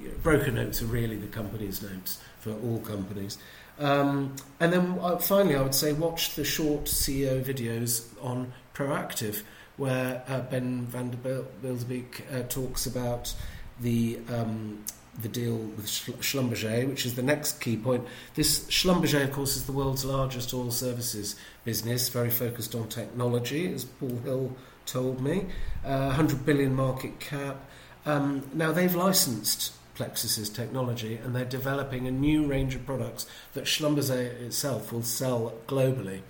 you 0.00 0.08
know, 0.08 0.14
broker 0.22 0.50
notes 0.50 0.82
are 0.82 0.86
really 0.86 1.16
the 1.16 1.26
company's 1.26 1.82
notes 1.82 2.20
for 2.40 2.52
all 2.52 2.80
companies. 2.80 3.38
Um, 3.78 4.34
and 4.60 4.72
then 4.72 4.98
uh, 5.00 5.18
finally, 5.18 5.56
I 5.56 5.62
would 5.62 5.74
say 5.74 5.92
watch 5.92 6.34
the 6.34 6.44
short 6.44 6.84
CEO 6.84 7.42
videos 7.42 8.06
on 8.22 8.52
Proactive, 8.74 9.42
where 9.76 10.22
uh, 10.28 10.40
Ben 10.40 10.86
van 10.86 11.10
der 11.10 11.42
Bilderbeek 11.62 12.22
uh, 12.32 12.42
talks 12.48 12.86
about 12.86 13.34
the 13.80 14.18
um, 14.28 14.84
the 15.22 15.28
deal 15.28 15.56
with 15.56 15.86
Schlumberger, 15.86 16.88
which 16.88 17.06
is 17.06 17.14
the 17.14 17.22
next 17.22 17.60
key 17.60 17.76
point. 17.76 18.04
This 18.34 18.64
Schlumberger, 18.66 19.24
of 19.24 19.32
course, 19.32 19.56
is 19.56 19.64
the 19.64 19.72
world's 19.72 20.04
largest 20.04 20.52
oil 20.52 20.70
services 20.70 21.36
business, 21.64 22.08
very 22.08 22.30
focused 22.30 22.74
on 22.74 22.88
technology, 22.88 23.72
as 23.72 23.84
Paul 23.84 24.18
Hill 24.24 24.56
told 24.84 25.20
me. 25.20 25.46
Uh, 25.84 26.06
100 26.06 26.44
billion 26.44 26.74
market 26.74 27.18
cap. 27.18 27.56
Um, 28.04 28.48
now, 28.52 28.72
they've 28.72 28.94
licensed 28.94 29.72
Plexus's 29.94 30.50
technology 30.50 31.16
and 31.16 31.34
they're 31.34 31.44
developing 31.44 32.06
a 32.06 32.10
new 32.10 32.46
range 32.46 32.74
of 32.74 32.84
products 32.84 33.26
that 33.54 33.64
Schlumberger 33.64 34.40
itself 34.42 34.92
will 34.92 35.02
sell 35.02 35.54
globally. 35.66 36.20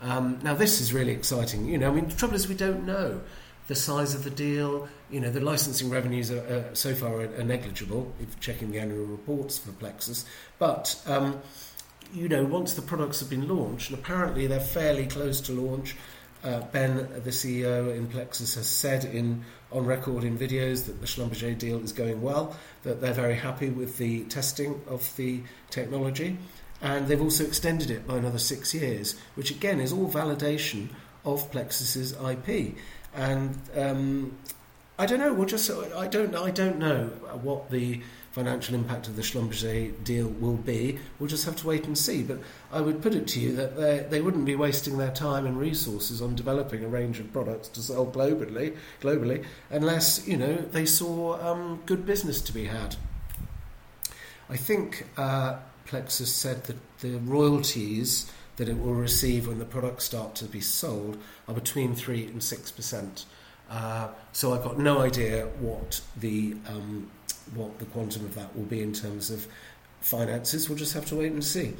Um, 0.00 0.38
now, 0.42 0.54
this 0.54 0.80
is 0.80 0.92
really 0.92 1.12
exciting. 1.12 1.66
You 1.66 1.78
know, 1.78 1.90
I 1.90 1.94
mean, 1.94 2.08
the 2.08 2.14
trouble 2.14 2.36
is 2.36 2.48
we 2.48 2.54
don't 2.54 2.86
know 2.86 3.20
the 3.68 3.74
size 3.74 4.14
of 4.14 4.24
the 4.24 4.30
deal. 4.30 4.88
You 5.10 5.20
know, 5.20 5.30
the 5.30 5.40
licensing 5.40 5.88
revenues 5.88 6.30
are, 6.30 6.70
so 6.74 6.94
far 6.94 7.20
are, 7.20 7.34
are, 7.38 7.44
negligible 7.44 8.12
if 8.20 8.38
checking 8.40 8.72
the 8.72 8.80
annual 8.80 9.06
reports 9.06 9.58
for 9.58 9.70
Plexus. 9.72 10.24
But, 10.58 11.00
um, 11.06 11.40
you 12.12 12.28
know, 12.28 12.44
once 12.44 12.74
the 12.74 12.82
products 12.82 13.20
have 13.20 13.30
been 13.30 13.48
launched, 13.48 13.90
and 13.90 13.98
apparently 13.98 14.46
they're 14.46 14.60
fairly 14.60 15.06
close 15.06 15.40
to 15.42 15.52
launch, 15.52 15.94
uh, 16.44 16.60
ben, 16.72 16.96
the 17.24 17.30
CEO 17.30 17.94
in 17.94 18.06
Plexus, 18.08 18.54
has 18.56 18.66
said 18.68 19.04
in 19.04 19.44
on 19.70 19.84
record 19.84 20.24
in 20.24 20.38
videos 20.38 20.86
that 20.86 21.00
the 21.00 21.06
Schlumberger 21.06 21.56
deal 21.58 21.82
is 21.82 21.92
going 21.92 22.22
well, 22.22 22.56
that 22.84 23.00
they're 23.00 23.12
very 23.12 23.34
happy 23.34 23.68
with 23.68 23.98
the 23.98 24.24
testing 24.24 24.80
of 24.86 25.14
the 25.16 25.42
technology, 25.68 26.38
and 26.80 27.06
they've 27.06 27.20
also 27.20 27.44
extended 27.44 27.90
it 27.90 28.06
by 28.06 28.16
another 28.16 28.38
six 28.38 28.72
years, 28.72 29.16
which 29.34 29.50
again 29.50 29.80
is 29.80 29.92
all 29.92 30.08
validation 30.08 30.88
of 31.24 31.50
Plexus's 31.50 32.12
IP. 32.12 32.74
And 33.14 33.58
um, 33.76 34.36
I 34.98 35.06
don't 35.06 35.20
know. 35.20 35.32
We'll 35.32 35.46
just 35.46 35.70
I 35.70 36.06
don't 36.06 36.34
I 36.34 36.50
don't 36.50 36.78
know 36.78 37.06
what 37.42 37.70
the 37.70 38.02
financial 38.32 38.74
impact 38.74 39.08
of 39.08 39.16
the 39.16 39.22
Schlumberger 39.22 39.92
deal 40.04 40.28
will 40.28 40.56
be. 40.56 40.98
We'll 41.18 41.28
just 41.28 41.44
have 41.44 41.56
to 41.56 41.66
wait 41.66 41.86
and 41.86 41.98
see. 41.98 42.22
But 42.22 42.38
I 42.72 42.80
would 42.80 43.02
put 43.02 43.14
it 43.14 43.26
to 43.28 43.40
you 43.40 43.54
that 43.56 44.10
they, 44.10 44.20
wouldn't 44.20 44.44
be 44.44 44.54
wasting 44.54 44.98
their 44.98 45.10
time 45.10 45.46
and 45.46 45.58
resources 45.58 46.22
on 46.22 46.36
developing 46.36 46.84
a 46.84 46.88
range 46.88 47.18
of 47.18 47.32
products 47.32 47.68
to 47.70 47.82
sell 47.82 48.06
globally, 48.06 48.76
globally 49.00 49.44
unless 49.70 50.26
you 50.28 50.36
know 50.36 50.56
they 50.56 50.86
saw 50.86 51.40
um, 51.40 51.82
good 51.86 52.06
business 52.06 52.40
to 52.42 52.52
be 52.52 52.66
had. 52.66 52.96
I 54.50 54.56
think 54.56 55.06
uh, 55.16 55.58
Plexus 55.86 56.34
said 56.34 56.64
that 56.64 56.76
the 57.00 57.18
royalties 57.18 58.30
that 58.58 58.68
it 58.68 58.78
will 58.78 58.94
receive 58.94 59.48
when 59.48 59.58
the 59.58 59.64
products 59.64 60.04
start 60.04 60.34
to 60.36 60.44
be 60.44 60.60
sold 60.60 61.16
are 61.48 61.54
between 61.54 61.94
three 61.94 62.26
and 62.26 62.42
six 62.42 62.70
percent. 62.70 63.24
Uh, 63.70 64.08
so 64.32 64.52
I've 64.52 64.62
got 64.62 64.78
no 64.78 64.98
idea 64.98 65.46
what 65.60 66.00
the 66.16 66.56
um, 66.68 67.10
what 67.54 67.78
the 67.78 67.86
quantum 67.86 68.24
of 68.24 68.34
that 68.34 68.54
will 68.54 68.64
be 68.64 68.82
in 68.82 68.92
terms 68.92 69.30
of 69.30 69.46
finances. 70.00 70.68
We'll 70.68 70.78
just 70.78 70.94
have 70.94 71.06
to 71.06 71.16
wait 71.16 71.32
and 71.32 71.44
see. 71.44 71.74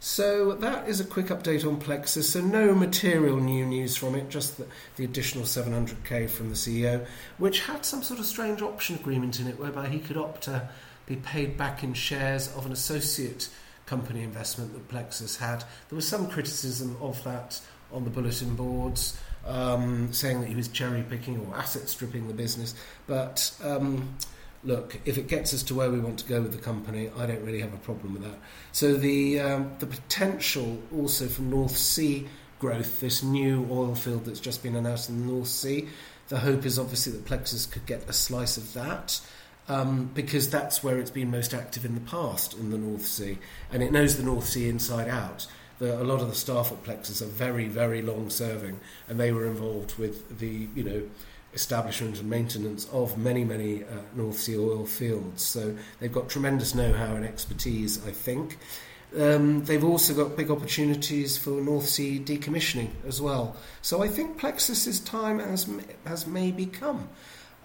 So 0.00 0.54
that 0.54 0.88
is 0.88 1.00
a 1.00 1.04
quick 1.04 1.26
update 1.26 1.66
on 1.66 1.78
Plexus. 1.78 2.32
So 2.32 2.40
no 2.40 2.74
material 2.74 3.36
new 3.36 3.66
news 3.66 3.96
from 3.96 4.14
it, 4.14 4.30
just 4.30 4.56
the, 4.56 4.66
the, 4.96 5.04
additional 5.04 5.44
700k 5.44 6.28
from 6.30 6.48
the 6.48 6.54
CEO, 6.54 7.06
which 7.36 7.66
had 7.66 7.84
some 7.84 8.02
sort 8.02 8.18
of 8.18 8.24
strange 8.24 8.62
option 8.62 8.96
agreement 8.96 9.40
in 9.40 9.46
it, 9.46 9.58
whereby 9.58 9.88
he 9.88 9.98
could 9.98 10.16
opt 10.16 10.44
to 10.44 10.68
be 11.04 11.16
paid 11.16 11.58
back 11.58 11.84
in 11.84 11.92
shares 11.92 12.48
of 12.54 12.64
an 12.64 12.72
associate 12.72 13.50
company 13.90 14.22
investment 14.22 14.72
that 14.72 14.88
Plexus 14.88 15.36
had. 15.36 15.64
There 15.88 15.96
was 15.96 16.06
some 16.06 16.30
criticism 16.30 16.96
of 17.00 17.22
that 17.24 17.60
on 17.92 18.04
the 18.04 18.10
bulletin 18.10 18.54
boards 18.54 19.20
um, 19.44 20.12
saying 20.12 20.40
that 20.40 20.48
he 20.48 20.54
was 20.54 20.68
cherry 20.68 21.02
picking 21.02 21.44
or 21.44 21.56
asset 21.56 21.88
stripping 21.88 22.28
the 22.28 22.34
business. 22.34 22.74
But 23.08 23.52
um, 23.64 24.16
look, 24.62 24.98
if 25.04 25.18
it 25.18 25.26
gets 25.26 25.52
us 25.52 25.64
to 25.64 25.74
where 25.74 25.90
we 25.90 25.98
want 25.98 26.20
to 26.20 26.26
go 26.26 26.40
with 26.40 26.52
the 26.52 26.62
company, 26.62 27.10
I 27.18 27.26
don't 27.26 27.44
really 27.44 27.60
have 27.60 27.74
a 27.74 27.78
problem 27.78 28.12
with 28.14 28.22
that. 28.22 28.38
So 28.70 28.94
the 28.94 29.40
um, 29.40 29.72
the 29.80 29.86
potential 29.86 30.80
also 30.94 31.26
from 31.26 31.50
North 31.50 31.76
Sea 31.76 32.28
growth, 32.60 33.00
this 33.00 33.24
new 33.24 33.66
oil 33.70 33.96
field 33.96 34.26
that's 34.26 34.40
just 34.40 34.62
been 34.62 34.76
announced 34.76 35.08
in 35.08 35.20
the 35.20 35.32
North 35.32 35.48
Sea. 35.48 35.88
The 36.28 36.38
hope 36.38 36.64
is 36.64 36.78
obviously 36.78 37.12
that 37.14 37.24
Plexus 37.24 37.66
could 37.66 37.86
get 37.86 38.08
a 38.08 38.12
slice 38.12 38.56
of 38.56 38.72
that. 38.74 39.20
Um, 39.68 40.10
because 40.14 40.50
that's 40.50 40.82
where 40.82 40.98
it's 40.98 41.12
been 41.12 41.30
most 41.30 41.54
active 41.54 41.84
in 41.84 41.94
the 41.94 42.00
past 42.00 42.54
in 42.54 42.70
the 42.70 42.78
North 42.78 43.06
Sea, 43.06 43.38
and 43.70 43.84
it 43.84 43.92
knows 43.92 44.16
the 44.16 44.24
North 44.24 44.46
Sea 44.46 44.68
inside 44.68 45.08
out 45.08 45.46
the, 45.80 46.00
a 46.00 46.04
lot 46.04 46.20
of 46.20 46.28
the 46.28 46.36
staff 46.36 46.70
at 46.70 46.84
Plexus 46.84 47.20
are 47.20 47.26
very, 47.26 47.66
very 47.66 48.02
long 48.02 48.30
serving, 48.30 48.78
and 49.08 49.18
they 49.18 49.32
were 49.32 49.46
involved 49.46 49.98
with 49.98 50.38
the, 50.38 50.68
you 50.74 50.84
know, 50.84 51.02
establishment 51.52 52.20
and 52.20 52.30
maintenance 52.30 52.88
of 52.92 53.18
many, 53.18 53.44
many 53.44 53.82
uh, 53.82 53.86
North 54.14 54.36
Sea 54.36 54.56
oil 54.56 54.86
fields. 54.86 55.42
So 55.42 55.76
they've 55.98 56.12
got 56.12 56.28
tremendous 56.28 56.74
know-how 56.74 57.16
and 57.16 57.24
expertise, 57.24 58.06
I 58.06 58.12
think. 58.12 58.58
Um, 59.18 59.64
they've 59.64 59.82
also 59.82 60.14
got 60.14 60.36
big 60.36 60.50
opportunities 60.52 61.36
for 61.36 61.50
North 61.50 61.86
Sea 61.86 62.20
decommissioning 62.20 62.90
as 63.08 63.20
well. 63.20 63.56
So 63.82 64.02
I 64.02 64.08
think 64.08 64.38
Plexus's 64.38 65.00
time 65.00 65.40
has 65.40 65.68
has 66.06 66.28
maybe 66.28 66.66
come. 66.66 67.08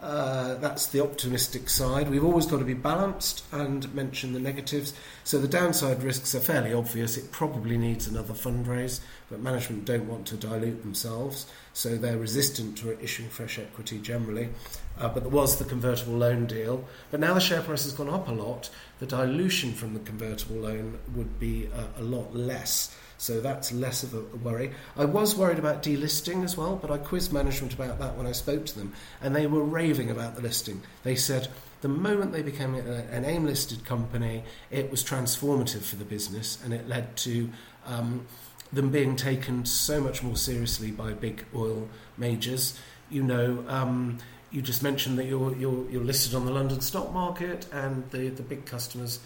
Uh, 0.01 0.55
that's 0.55 0.87
the 0.87 1.01
optimistic 1.01 1.69
side. 1.69 2.09
We've 2.09 2.23
always 2.23 2.45
got 2.45 2.59
to 2.59 2.65
be 2.65 2.73
balanced 2.73 3.43
and 3.51 3.91
mention 3.93 4.33
the 4.33 4.39
negatives. 4.39 4.93
So 5.23 5.39
the 5.39 5.47
downside 5.47 6.03
risks 6.03 6.35
are 6.35 6.41
fairly 6.41 6.73
obvious. 6.73 7.17
It 7.17 7.31
probably 7.31 7.77
needs 7.77 8.05
another 8.05 8.33
fundraise, 8.33 8.99
but 9.29 9.39
management 9.39 9.85
don't 9.85 10.07
want 10.07 10.27
to 10.27 10.35
dilute 10.35 10.83
themselves, 10.83 11.47
so 11.73 11.95
they're 11.95 12.17
resistant 12.17 12.77
to 12.79 13.01
issuing 13.01 13.29
fresh 13.29 13.57
equity 13.57 13.97
generally. 13.99 14.49
Uh, 14.99 15.07
but 15.09 15.23
there 15.23 15.31
was 15.31 15.57
the 15.57 15.65
convertible 15.65 16.13
loan 16.13 16.45
deal. 16.45 16.85
But 17.09 17.21
now 17.21 17.33
the 17.33 17.39
share 17.39 17.61
price 17.61 17.83
has 17.85 17.93
gone 17.93 18.09
up 18.09 18.27
a 18.27 18.33
lot. 18.33 18.69
The 18.99 19.05
dilution 19.05 19.73
from 19.73 19.93
the 19.93 20.01
convertible 20.01 20.57
loan 20.57 20.99
would 21.15 21.39
be 21.39 21.69
uh, 21.73 22.01
a 22.01 22.03
lot 22.03 22.35
less. 22.35 22.95
So 23.17 23.39
that's 23.39 23.71
less 23.71 24.03
of 24.03 24.13
a 24.13 24.21
worry. 24.37 24.71
I 24.97 25.05
was 25.05 25.35
worried 25.35 25.59
about 25.59 25.81
delisting 25.81 26.43
as 26.43 26.57
well, 26.57 26.75
but 26.75 26.91
I 26.91 26.97
quizzed 26.97 27.31
management 27.31 27.73
about 27.73 27.99
that 27.99 28.17
when 28.17 28.27
I 28.27 28.33
spoke 28.33 28.65
to 28.67 28.77
them, 28.77 28.93
and 29.21 29.35
they 29.35 29.47
were 29.47 29.63
raving 29.63 30.11
about 30.11 30.35
the 30.35 30.41
listing. 30.41 30.81
They 31.03 31.15
said 31.15 31.47
the 31.81 31.87
moment 31.87 32.31
they 32.31 32.41
became 32.41 32.75
an 32.75 33.25
AIM 33.25 33.45
listed 33.45 33.85
company, 33.85 34.43
it 34.71 34.89
was 34.89 35.03
transformative 35.03 35.83
for 35.83 35.95
the 35.95 36.05
business, 36.05 36.57
and 36.63 36.73
it 36.73 36.87
led 36.87 37.15
to 37.17 37.49
um, 37.85 38.25
them 38.73 38.89
being 38.89 39.15
taken 39.15 39.65
so 39.65 40.01
much 40.01 40.23
more 40.23 40.35
seriously 40.35 40.91
by 40.91 41.13
big 41.13 41.45
oil 41.55 41.87
majors. 42.17 42.77
You 43.09 43.23
know, 43.23 43.63
um, 43.67 44.17
you 44.51 44.61
just 44.61 44.83
mentioned 44.83 45.19
that 45.19 45.25
you're, 45.25 45.55
you're, 45.55 45.89
you're 45.89 46.03
listed 46.03 46.33
on 46.33 46.45
the 46.45 46.51
London 46.51 46.81
stock 46.81 47.13
market, 47.13 47.67
and 47.71 48.09
the, 48.11 48.29
the 48.29 48.43
big 48.43 48.65
customers 48.65 49.19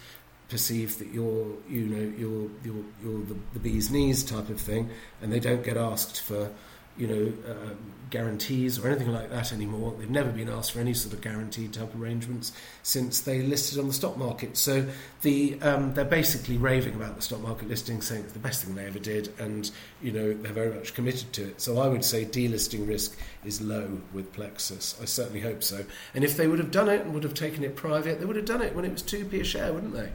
perceive 0.50 0.98
that 0.98 1.08
you're 1.08 1.46
you 1.68 1.86
know 1.86 2.12
you're 2.18 2.50
you're, 2.64 2.84
you're 3.02 3.24
the, 3.24 3.36
the 3.54 3.58
bee's 3.60 3.90
knees 3.90 4.22
type 4.22 4.50
of 4.50 4.60
thing, 4.60 4.90
and 5.22 5.32
they 5.32 5.40
don't 5.40 5.64
get 5.64 5.76
asked 5.76 6.20
for 6.20 6.50
you 6.96 7.06
know 7.06 7.32
uh, 7.50 7.74
guarantees 8.10 8.78
or 8.78 8.88
anything 8.88 9.12
like 9.12 9.30
that 9.30 9.52
anymore. 9.52 9.94
They've 9.96 10.10
never 10.10 10.30
been 10.30 10.48
asked 10.48 10.72
for 10.72 10.80
any 10.80 10.92
sort 10.92 11.14
of 11.14 11.20
guaranteed 11.20 11.72
type 11.72 11.94
arrangements 11.94 12.52
since 12.82 13.20
they 13.20 13.42
listed 13.42 13.78
on 13.78 13.86
the 13.86 13.94
stock 13.94 14.18
market. 14.18 14.56
So 14.56 14.86
the 15.22 15.58
um, 15.62 15.94
they're 15.94 16.04
basically 16.04 16.58
raving 16.58 16.94
about 16.94 17.16
the 17.16 17.22
stock 17.22 17.40
market 17.40 17.68
listing, 17.68 18.02
saying 18.02 18.24
it's 18.24 18.32
the 18.32 18.40
best 18.40 18.64
thing 18.64 18.74
they 18.74 18.86
ever 18.86 18.98
did, 18.98 19.32
and 19.38 19.70
you 20.02 20.12
know 20.12 20.34
they're 20.34 20.52
very 20.52 20.74
much 20.74 20.94
committed 20.94 21.32
to 21.34 21.42
it. 21.48 21.60
So 21.60 21.78
I 21.78 21.88
would 21.88 22.04
say 22.04 22.24
delisting 22.24 22.86
risk 22.86 23.16
is 23.44 23.60
low 23.60 24.00
with 24.12 24.32
Plexus. 24.32 24.98
I 25.00 25.04
certainly 25.04 25.40
hope 25.40 25.62
so. 25.62 25.84
And 26.14 26.24
if 26.24 26.36
they 26.36 26.48
would 26.48 26.58
have 26.58 26.72
done 26.72 26.88
it 26.88 27.02
and 27.02 27.14
would 27.14 27.24
have 27.24 27.34
taken 27.34 27.64
it 27.64 27.76
private, 27.76 28.18
they 28.18 28.26
would 28.26 28.36
have 28.36 28.44
done 28.44 28.62
it 28.62 28.74
when 28.74 28.84
it 28.84 28.92
was 28.92 29.02
two 29.02 29.24
p 29.24 29.40
a 29.40 29.44
share, 29.44 29.72
wouldn't 29.72 29.94
they? 29.94 30.10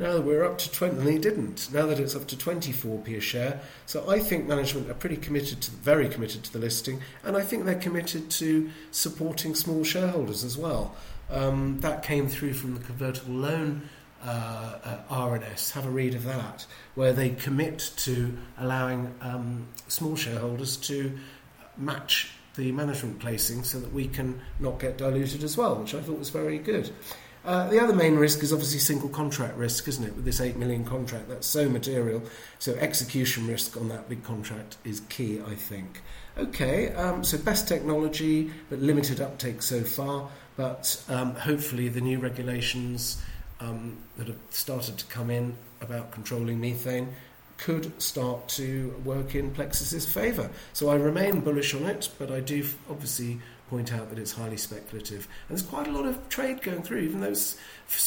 Now 0.00 0.14
that 0.14 0.22
we're 0.22 0.44
up 0.44 0.56
to 0.56 0.72
20, 0.72 0.96
and 0.96 1.22
didn't. 1.22 1.70
Now 1.74 1.84
that 1.84 2.00
it's 2.00 2.16
up 2.16 2.26
to 2.28 2.36
24p 2.36 3.18
a 3.18 3.20
share. 3.20 3.60
So 3.84 4.08
I 4.08 4.18
think 4.18 4.48
management 4.48 4.90
are 4.90 4.94
pretty 4.94 5.18
committed 5.18 5.60
to, 5.60 5.70
very 5.72 6.08
committed 6.08 6.42
to 6.44 6.52
the 6.54 6.58
listing, 6.58 7.02
and 7.22 7.36
I 7.36 7.42
think 7.42 7.66
they're 7.66 7.74
committed 7.74 8.30
to 8.30 8.70
supporting 8.92 9.54
small 9.54 9.84
shareholders 9.84 10.42
as 10.42 10.56
well. 10.56 10.96
Um, 11.28 11.80
that 11.80 12.02
came 12.02 12.28
through 12.28 12.54
from 12.54 12.76
the 12.76 12.80
convertible 12.80 13.34
loan 13.34 13.90
uh, 14.24 14.78
uh, 14.82 14.98
RNS. 15.10 15.72
Have 15.72 15.84
a 15.84 15.90
read 15.90 16.14
of 16.14 16.24
that, 16.24 16.64
where 16.94 17.12
they 17.12 17.28
commit 17.28 17.92
to 17.98 18.38
allowing 18.56 19.14
um, 19.20 19.68
small 19.88 20.16
shareholders 20.16 20.78
to 20.78 21.18
match 21.76 22.32
the 22.56 22.72
management 22.72 23.18
placing 23.18 23.64
so 23.64 23.78
that 23.78 23.92
we 23.92 24.08
can 24.08 24.40
not 24.60 24.80
get 24.80 24.96
diluted 24.96 25.44
as 25.44 25.58
well, 25.58 25.76
which 25.76 25.94
I 25.94 26.00
thought 26.00 26.18
was 26.18 26.30
very 26.30 26.56
good. 26.56 26.90
Uh, 27.44 27.68
the 27.68 27.82
other 27.82 27.94
main 27.94 28.16
risk 28.16 28.42
is 28.42 28.52
obviously 28.52 28.78
single 28.78 29.08
contract 29.08 29.56
risk, 29.56 29.88
isn't 29.88 30.04
it? 30.04 30.14
With 30.14 30.24
this 30.24 30.40
8 30.40 30.56
million 30.56 30.84
contract, 30.84 31.28
that's 31.28 31.46
so 31.46 31.68
material. 31.68 32.22
So 32.58 32.74
execution 32.74 33.46
risk 33.46 33.76
on 33.78 33.88
that 33.88 34.08
big 34.08 34.22
contract 34.22 34.76
is 34.84 35.00
key, 35.08 35.40
I 35.40 35.54
think. 35.54 36.02
Okay, 36.36 36.92
um, 36.92 37.24
so 37.24 37.38
best 37.38 37.66
technology, 37.66 38.50
but 38.68 38.78
limited 38.78 39.20
uptake 39.20 39.62
so 39.62 39.82
far. 39.82 40.28
But 40.56 41.02
um, 41.08 41.34
hopefully, 41.34 41.88
the 41.88 42.02
new 42.02 42.18
regulations 42.18 43.22
um, 43.60 43.96
that 44.18 44.26
have 44.26 44.38
started 44.50 44.98
to 44.98 45.06
come 45.06 45.30
in 45.30 45.56
about 45.80 46.10
controlling 46.10 46.60
methane 46.60 47.14
could 47.56 48.00
start 48.00 48.48
to 48.48 48.94
work 49.04 49.34
in 49.34 49.50
Plexus's 49.50 50.06
favour. 50.06 50.50
So 50.72 50.88
I 50.88 50.94
remain 50.94 51.40
bullish 51.40 51.74
on 51.74 51.84
it, 51.84 52.08
but 52.18 52.30
I 52.30 52.40
do 52.40 52.66
obviously 52.88 53.40
point 53.70 53.94
out 53.94 54.10
that 54.10 54.18
it's 54.18 54.32
highly 54.32 54.56
speculative. 54.56 55.28
And 55.48 55.56
there's 55.56 55.66
quite 55.66 55.86
a 55.86 55.92
lot 55.92 56.04
of 56.04 56.28
trade 56.28 56.60
going 56.60 56.82
through, 56.82 56.98
even 56.98 57.20
though 57.20 57.28
it's 57.28 57.56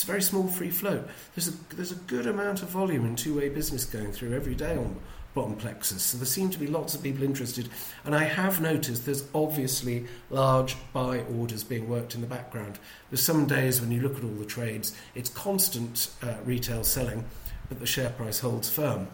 very 0.03 0.22
small 0.22 0.48
free 0.48 0.70
float. 0.70 1.08
There's 1.34 1.48
a, 1.48 1.75
there's 1.75 1.93
a 1.93 1.96
good 1.96 2.27
amount 2.27 2.62
of 2.62 2.70
volume 2.70 3.05
in 3.05 3.15
two 3.15 3.38
way 3.38 3.50
business 3.50 3.86
going 3.86 4.12
through 4.12 4.34
every 4.34 4.55
day 4.55 4.75
on 4.75 5.00
bottom 5.34 5.55
plexus. 5.55 6.03
So 6.03 6.17
there 6.17 6.27
seem 6.27 6.50
to 6.51 6.60
be 6.60 6.67
lots 6.67 6.93
of 6.93 7.01
people 7.01 7.24
interested. 7.24 7.70
And 8.05 8.15
I 8.15 8.25
have 8.25 8.62
noticed 8.62 9.05
there's 9.05 9.25
obviously 9.34 10.05
large 10.29 10.75
buy 10.91 11.22
orders 11.22 11.63
being 11.63 11.89
worked 11.89 12.13
in 12.13 12.22
the 12.22 12.27
background. 12.27 12.77
There's 13.10 13.24
some 13.24 13.48
days 13.48 13.82
when 13.82 13.91
you 13.91 14.01
look 14.01 14.17
at 14.17 14.24
all 14.24 14.29
the 14.32 14.46
trades, 14.46 14.96
it's 15.15 15.29
constant 15.29 16.10
uh, 16.22 16.36
retail 16.46 16.84
selling, 16.84 17.25
but 17.70 17.79
the 17.79 17.88
share 17.88 18.12
price 18.12 18.39
holds 18.39 18.70
firm. 18.70 19.08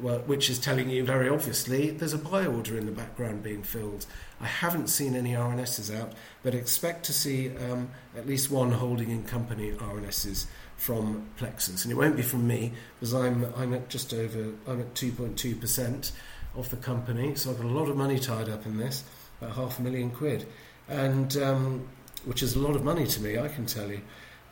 Well, 0.00 0.20
which 0.20 0.48
is 0.48 0.58
telling 0.58 0.88
you 0.88 1.04
very 1.04 1.28
obviously 1.28 1.90
there's 1.90 2.14
a 2.14 2.18
buy 2.18 2.46
order 2.46 2.78
in 2.78 2.86
the 2.86 2.92
background 2.92 3.42
being 3.42 3.62
filled. 3.62 4.06
I 4.40 4.46
haven't 4.46 4.88
seen 4.88 5.14
any 5.14 5.32
RNSs 5.32 5.94
out, 5.94 6.12
but 6.42 6.54
expect 6.54 7.04
to 7.06 7.12
see 7.12 7.54
um, 7.56 7.90
at 8.16 8.26
least 8.26 8.50
one 8.50 8.72
holding 8.72 9.10
in 9.10 9.24
company 9.24 9.72
RNSs 9.72 10.46
from 10.76 11.26
Plexus, 11.36 11.84
and 11.84 11.92
it 11.92 11.96
won't 11.96 12.16
be 12.16 12.22
from 12.22 12.46
me 12.46 12.72
because 12.98 13.12
I'm 13.12 13.52
I'm 13.54 13.74
at 13.74 13.90
just 13.90 14.14
over 14.14 14.52
I'm 14.66 14.80
at 14.80 14.94
2.2 14.94 15.60
percent 15.60 16.12
of 16.56 16.70
the 16.70 16.76
company, 16.76 17.34
so 17.34 17.50
I've 17.50 17.58
got 17.58 17.66
a 17.66 17.68
lot 17.68 17.88
of 17.88 17.96
money 17.96 18.18
tied 18.18 18.48
up 18.48 18.64
in 18.64 18.78
this, 18.78 19.04
about 19.40 19.56
half 19.56 19.78
a 19.78 19.82
million 19.82 20.10
quid, 20.10 20.46
and 20.88 21.36
um, 21.36 21.88
which 22.24 22.42
is 22.42 22.56
a 22.56 22.58
lot 22.58 22.76
of 22.76 22.82
money 22.82 23.06
to 23.06 23.20
me, 23.20 23.38
I 23.38 23.48
can 23.48 23.66
tell 23.66 23.90
you. 23.90 24.00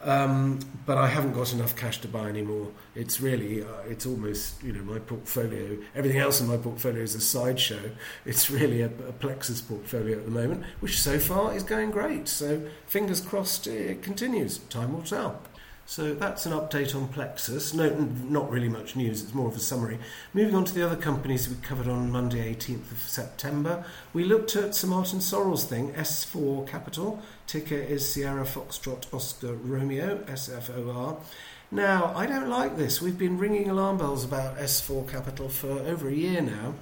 Um, 0.02 0.60
but 0.86 0.96
I 0.96 1.08
haven't 1.08 1.32
got 1.32 1.52
enough 1.52 1.74
cash 1.74 2.00
to 2.02 2.08
buy 2.08 2.28
anymore. 2.28 2.68
It's 2.94 3.20
really, 3.20 3.62
uh, 3.62 3.80
it's 3.88 4.06
almost, 4.06 4.62
you 4.62 4.72
know, 4.72 4.82
my 4.82 5.00
portfolio. 5.00 5.76
Everything 5.94 6.20
else 6.20 6.40
in 6.40 6.46
my 6.46 6.56
portfolio 6.56 7.02
is 7.02 7.14
a 7.14 7.20
sideshow. 7.20 7.90
It's 8.24 8.50
really 8.50 8.82
a, 8.82 8.86
a, 8.86 9.12
Plexus 9.12 9.60
portfolio 9.60 10.18
at 10.18 10.24
the 10.24 10.30
moment, 10.30 10.64
which 10.80 11.00
so 11.00 11.18
far 11.18 11.54
is 11.54 11.64
going 11.64 11.90
great. 11.90 12.28
So 12.28 12.62
fingers 12.86 13.20
crossed, 13.20 13.66
it 13.66 14.02
continues. 14.02 14.58
Time 14.70 14.92
will 14.92 15.02
tell. 15.02 15.42
So 15.88 16.12
that's 16.12 16.45
an 16.45 16.52
update 16.52 16.95
on 16.95 17.09
Plexus. 17.09 17.73
No, 17.73 17.88
not 17.88 18.50
really 18.50 18.68
much 18.68 18.95
news, 18.95 19.23
it's 19.23 19.33
more 19.33 19.49
of 19.49 19.57
a 19.57 19.59
summary. 19.59 19.99
Moving 20.35 20.54
on 20.54 20.66
to 20.66 20.75
the 20.75 20.85
other 20.85 20.97
companies 20.97 21.49
we 21.49 21.57
covered 21.62 21.88
on 21.88 22.12
Monday, 22.12 22.54
18th 22.54 22.92
of 22.92 22.99
September, 22.99 23.87
we 24.12 24.23
looked 24.23 24.54
at 24.54 24.75
Sir 24.75 24.87
Martin 24.87 25.21
Sorrell's 25.21 25.64
thing, 25.64 25.95
S4 25.95 26.68
Capital. 26.68 27.23
Ticker 27.47 27.75
is 27.75 28.07
Sierra 28.07 28.45
Foxtrot 28.45 29.12
Oscar 29.14 29.54
Romeo, 29.54 30.18
SFOR. 30.26 31.23
Now, 31.71 32.12
I 32.14 32.26
don't 32.26 32.50
like 32.50 32.76
this. 32.76 33.00
We've 33.00 33.18
been 33.18 33.38
ringing 33.38 33.71
alarm 33.71 33.97
bells 33.97 34.26
about 34.26 34.59
S4 34.59 35.09
Capital 35.09 35.49
for 35.49 35.71
over 35.71 36.11
a 36.11 36.14
year 36.14 36.42
now. 36.42 36.75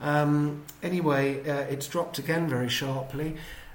Um, 0.00 0.62
anyway, 0.80 1.40
uh, 1.40 1.62
it's 1.62 1.88
dropped 1.88 2.20
again 2.20 2.48
very 2.48 2.68
sharply. 2.68 3.34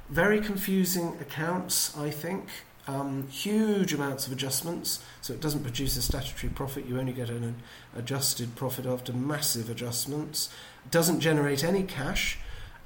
Very 0.10 0.40
confusing 0.40 1.18
accounts, 1.20 1.98
I 1.98 2.12
think. 2.12 2.48
Um, 2.90 3.28
huge 3.28 3.94
amounts 3.94 4.26
of 4.26 4.34
adjustments, 4.34 5.04
so 5.22 5.32
it 5.32 5.42
doesn't 5.42 5.62
produce 5.62 5.96
a 5.96 6.02
statutory 6.02 6.52
profit. 6.52 6.88
You 6.88 7.00
only 7.00 7.14
get 7.14 7.30
an 7.30 7.58
adjusted 7.96 8.56
profit 8.56 8.88
after 8.88 9.14
massive 9.14 9.70
adjustments. 9.70 10.50
It 10.86 10.90
doesn't 10.90 11.20
generate 11.20 11.64
any 11.64 11.84
cash, 11.84 12.40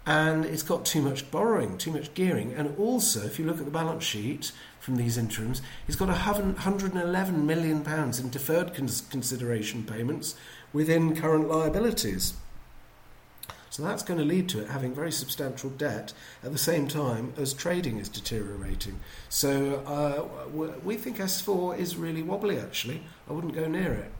and 0.05 0.43
it's 0.43 0.61
got 0.61 0.85
too 0.85 1.01
much 1.01 1.31
borrowing, 1.31 1.77
too 1.77 1.91
much 1.91 2.13
gearing. 2.15 2.51
And 2.51 2.77
also, 2.77 3.21
if 3.21 3.39
you 3.39 3.45
look 3.45 3.59
at 3.59 3.65
the 3.65 3.71
balance 3.71 4.03
sheet 4.03 4.51
from 4.81 4.97
these 4.97 5.17
interims, 5.17 5.61
it's 5.87 5.95
got 5.95 6.09
111 6.09 7.45
million 7.45 7.81
pounds 7.81 8.19
in 8.19 8.29
deferred 8.29 8.73
consideration 8.73 9.85
payments 9.85 10.35
within 10.73 11.15
current 11.15 11.47
liabilities. 11.47 12.33
So 13.73 13.81
that's 13.81 14.03
going 14.03 14.19
to 14.19 14.23
lead 14.23 14.49
to 14.49 14.59
it 14.59 14.69
having 14.69 14.93
very 14.93 15.11
substantial 15.11 15.71
debt 15.71 16.13
at 16.43 16.51
the 16.51 16.59
same 16.59 16.87
time 16.87 17.33
as 17.37 17.55
trading 17.55 17.97
is 17.97 18.07
deteriorating. 18.07 18.99
So 19.29 19.77
uh, 19.87 20.77
we 20.83 20.95
think 20.95 21.17
S4 21.17 21.79
is 21.79 21.95
really 21.95 22.21
wobbly, 22.21 22.59
actually. 22.59 23.01
I 23.27 23.33
wouldn't 23.33 23.55
go 23.55 23.67
near 23.67 23.91
it. 23.93 24.11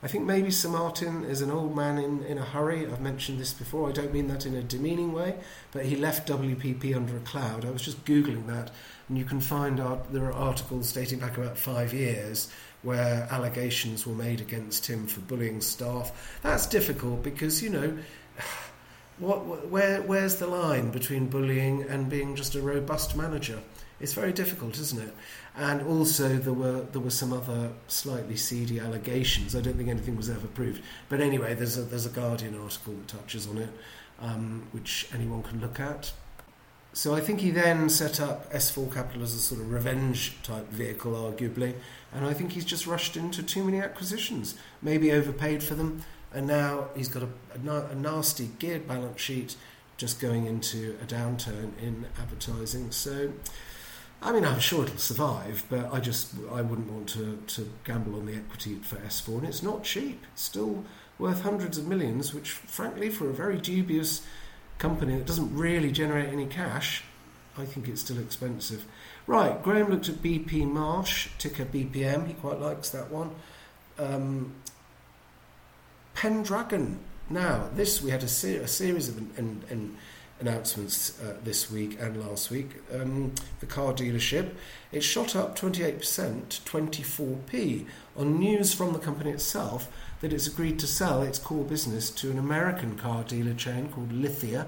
I 0.00 0.06
think 0.06 0.26
maybe 0.26 0.52
Sir 0.52 0.68
Martin 0.68 1.24
is 1.24 1.40
an 1.40 1.50
old 1.50 1.74
man 1.74 1.98
in, 1.98 2.22
in 2.22 2.38
a 2.38 2.44
hurry. 2.44 2.86
I've 2.86 3.00
mentioned 3.00 3.40
this 3.40 3.52
before. 3.52 3.88
I 3.88 3.92
don't 3.92 4.12
mean 4.12 4.28
that 4.28 4.46
in 4.46 4.54
a 4.54 4.62
demeaning 4.62 5.12
way, 5.12 5.34
but 5.72 5.84
he 5.84 5.96
left 5.96 6.28
WPP 6.28 6.94
under 6.94 7.16
a 7.16 7.20
cloud. 7.20 7.64
I 7.64 7.70
was 7.70 7.82
just 7.82 8.04
Googling 8.04 8.46
that, 8.46 8.70
and 9.08 9.18
you 9.18 9.24
can 9.24 9.40
find 9.40 9.80
art, 9.80 10.12
there 10.12 10.26
are 10.26 10.32
articles 10.32 10.92
dating 10.92 11.18
back 11.18 11.36
about 11.36 11.58
five 11.58 11.92
years 11.92 12.48
where 12.82 13.26
allegations 13.32 14.06
were 14.06 14.14
made 14.14 14.40
against 14.40 14.86
him 14.86 15.08
for 15.08 15.18
bullying 15.22 15.60
staff. 15.60 16.38
That's 16.42 16.68
difficult 16.68 17.24
because, 17.24 17.60
you 17.60 17.70
know, 17.70 17.98
what, 19.18 19.68
where, 19.68 20.02
where's 20.02 20.36
the 20.36 20.46
line 20.46 20.90
between 20.90 21.26
bullying 21.26 21.82
and 21.82 22.08
being 22.08 22.36
just 22.36 22.54
a 22.54 22.62
robust 22.62 23.16
manager? 23.16 23.60
It's 24.00 24.12
very 24.12 24.32
difficult, 24.32 24.78
isn't 24.78 25.02
it? 25.02 25.14
And 25.56 25.82
also, 25.82 26.36
there 26.36 26.52
were 26.52 26.82
there 26.92 27.00
were 27.00 27.10
some 27.10 27.32
other 27.32 27.70
slightly 27.88 28.36
seedy 28.36 28.78
allegations. 28.78 29.56
I 29.56 29.60
don't 29.60 29.76
think 29.76 29.88
anything 29.88 30.16
was 30.16 30.30
ever 30.30 30.46
proved. 30.46 30.82
But 31.08 31.20
anyway, 31.20 31.54
there's 31.54 31.76
a 31.76 31.82
there's 31.82 32.06
a 32.06 32.10
Guardian 32.10 32.56
article 32.60 32.94
that 32.94 33.08
touches 33.08 33.48
on 33.48 33.58
it, 33.58 33.70
um, 34.20 34.68
which 34.70 35.08
anyone 35.12 35.42
can 35.42 35.60
look 35.60 35.80
at. 35.80 36.12
So 36.92 37.14
I 37.14 37.20
think 37.20 37.40
he 37.40 37.50
then 37.50 37.88
set 37.88 38.20
up 38.20 38.52
S4 38.52 38.92
Capital 38.92 39.22
as 39.22 39.34
a 39.34 39.38
sort 39.38 39.60
of 39.60 39.70
revenge 39.70 40.36
type 40.42 40.68
vehicle, 40.70 41.12
arguably, 41.12 41.74
and 42.12 42.24
I 42.24 42.32
think 42.32 42.52
he's 42.52 42.64
just 42.64 42.86
rushed 42.86 43.16
into 43.16 43.42
too 43.42 43.62
many 43.62 43.78
acquisitions, 43.80 44.54
maybe 44.80 45.12
overpaid 45.12 45.62
for 45.62 45.74
them, 45.74 46.02
and 46.32 46.46
now 46.46 46.88
he's 46.94 47.08
got 47.08 47.22
a, 47.22 47.28
a, 47.54 47.94
nasty 47.94 48.50
geared 48.58 48.86
balance 48.86 49.20
sheet 49.20 49.56
just 49.96 50.20
going 50.20 50.46
into 50.46 50.96
a 51.02 51.06
downturn 51.06 51.70
in 51.80 52.06
advertising. 52.20 52.90
So, 52.90 53.32
I 54.22 54.32
mean, 54.32 54.44
I'm 54.44 54.60
sure 54.60 54.84
it'll 54.84 54.98
survive, 54.98 55.64
but 55.68 55.92
I 55.92 56.00
just 56.00 56.34
I 56.52 56.62
wouldn't 56.62 56.90
want 56.90 57.08
to, 57.10 57.42
to 57.46 57.70
gamble 57.84 58.16
on 58.16 58.26
the 58.26 58.34
equity 58.34 58.76
for 58.76 58.96
S4, 58.96 59.38
and 59.38 59.46
it's 59.48 59.62
not 59.62 59.84
cheap. 59.84 60.24
It's 60.32 60.42
still 60.42 60.84
worth 61.18 61.42
hundreds 61.42 61.78
of 61.78 61.86
millions, 61.86 62.32
which, 62.32 62.50
frankly, 62.50 63.10
for 63.10 63.28
a 63.28 63.32
very 63.32 63.58
dubious 63.58 64.24
company 64.78 65.16
that 65.16 65.26
doesn't 65.26 65.54
really 65.54 65.90
generate 65.90 66.28
any 66.28 66.46
cash, 66.46 67.02
I 67.56 67.64
think 67.64 67.88
it's 67.88 68.00
still 68.00 68.18
expensive. 68.18 68.84
Right, 69.26 69.60
Graham 69.62 69.90
looked 69.90 70.08
at 70.08 70.16
BP 70.16 70.66
Marsh, 70.70 71.28
ticker 71.38 71.64
BPM. 71.64 72.28
He 72.28 72.34
quite 72.34 72.60
likes 72.60 72.90
that 72.90 73.10
one. 73.10 73.32
Um, 73.98 74.54
Pendragon. 76.18 76.98
Now, 77.30 77.70
this 77.76 78.02
we 78.02 78.10
had 78.10 78.24
a, 78.24 78.28
ser- 78.28 78.62
a 78.62 78.66
series 78.66 79.08
of 79.08 79.18
an, 79.18 79.62
an, 79.70 79.96
announcements 80.40 81.20
uh, 81.20 81.36
this 81.44 81.70
week 81.70 81.96
and 82.00 82.20
last 82.20 82.50
week. 82.50 82.70
Um, 82.92 83.32
the 83.60 83.66
car 83.66 83.92
dealership 83.92 84.50
it 84.90 85.02
shot 85.04 85.36
up 85.36 85.56
28%, 85.56 86.48
to 86.48 86.60
24p 86.62 87.86
on 88.16 88.38
news 88.40 88.74
from 88.74 88.92
the 88.92 88.98
company 88.98 89.30
itself 89.30 89.88
that 90.20 90.32
it's 90.32 90.48
agreed 90.48 90.80
to 90.80 90.88
sell 90.88 91.22
its 91.22 91.38
core 91.38 91.64
business 91.64 92.10
to 92.10 92.32
an 92.32 92.38
American 92.38 92.96
car 92.96 93.22
dealer 93.22 93.54
chain 93.54 93.88
called 93.88 94.12
Lithia, 94.12 94.66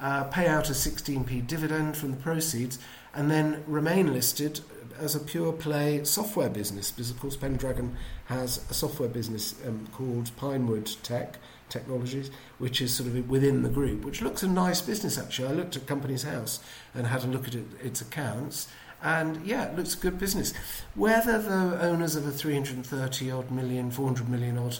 uh, 0.00 0.24
pay 0.24 0.46
out 0.46 0.68
a 0.68 0.74
16p 0.74 1.46
dividend 1.46 1.96
from 1.96 2.10
the 2.10 2.16
proceeds, 2.18 2.78
and 3.14 3.30
then 3.30 3.64
remain 3.66 4.12
listed 4.12 4.60
as 4.98 5.14
a 5.14 5.20
pure 5.20 5.52
play 5.52 6.04
software 6.04 6.48
business 6.48 6.90
because 6.90 7.10
of 7.10 7.18
course 7.20 7.36
Pendragon 7.36 7.96
has 8.26 8.64
a 8.70 8.74
software 8.74 9.08
business 9.08 9.54
um, 9.66 9.88
called 9.92 10.30
Pinewood 10.36 10.90
Tech 11.02 11.38
Technologies, 11.68 12.30
which 12.58 12.80
is 12.80 12.94
sort 12.94 13.08
of 13.08 13.28
within 13.28 13.62
the 13.62 13.68
group, 13.68 14.04
which 14.04 14.22
looks 14.22 14.42
a 14.42 14.48
nice 14.48 14.80
business 14.80 15.18
actually. 15.18 15.48
I 15.48 15.52
looked 15.52 15.76
at 15.76 15.86
Company's 15.86 16.22
House 16.22 16.60
and 16.94 17.06
had 17.06 17.24
a 17.24 17.26
look 17.26 17.48
at 17.48 17.54
it, 17.54 17.66
its 17.82 18.00
accounts, 18.00 18.68
and 19.02 19.44
yeah, 19.46 19.64
it 19.64 19.76
looks 19.76 19.94
a 19.94 19.98
good 19.98 20.18
business. 20.18 20.54
Whether 20.94 21.40
the 21.40 21.80
owners 21.80 22.16
of 22.16 22.26
a 22.26 22.30
330 22.30 23.30
odd 23.30 23.50
million, 23.50 23.90
400 23.90 24.28
million 24.28 24.56
odd 24.56 24.78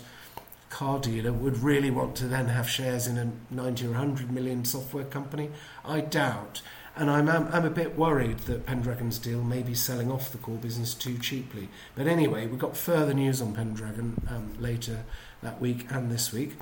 car 0.71 0.99
dealer 0.99 1.33
would 1.33 1.59
really 1.59 1.91
want 1.91 2.17
to 2.17 2.27
then 2.27 2.47
have 2.47 2.69
shares 2.69 3.07
in 3.07 3.17
a 3.17 3.31
90 3.55 3.87
or 3.87 3.91
100 3.91 4.33
million 4.33 4.65
software 4.65 5.05
company, 5.05 5.51
I 5.85 6.01
doubt. 6.01 6.63
And 6.97 7.11
I'm, 7.11 7.29
I'm, 7.29 7.49
I'm, 7.49 7.65
a 7.65 7.71
bit 7.71 7.99
worried 7.99 8.39
that 8.41 8.67
Pendragon's 8.67 9.19
deal 9.19 9.43
may 9.43 9.63
be 9.63 9.75
selling 9.75 10.13
off 10.13 10.31
the 10.31 10.39
core 10.39 10.59
business 10.59 10.95
too 10.95 11.19
cheaply. 11.19 11.69
But 11.97 12.07
anyway, 12.07 12.47
we've 12.47 12.59
got 12.59 12.77
further 12.77 13.13
news 13.13 13.43
on 13.43 13.53
Pendragon 13.53 14.25
um, 14.29 14.55
later 14.61 15.05
that 15.43 15.61
week 15.61 15.87
and 15.91 16.11
this 16.11 16.33
week. 16.33 16.53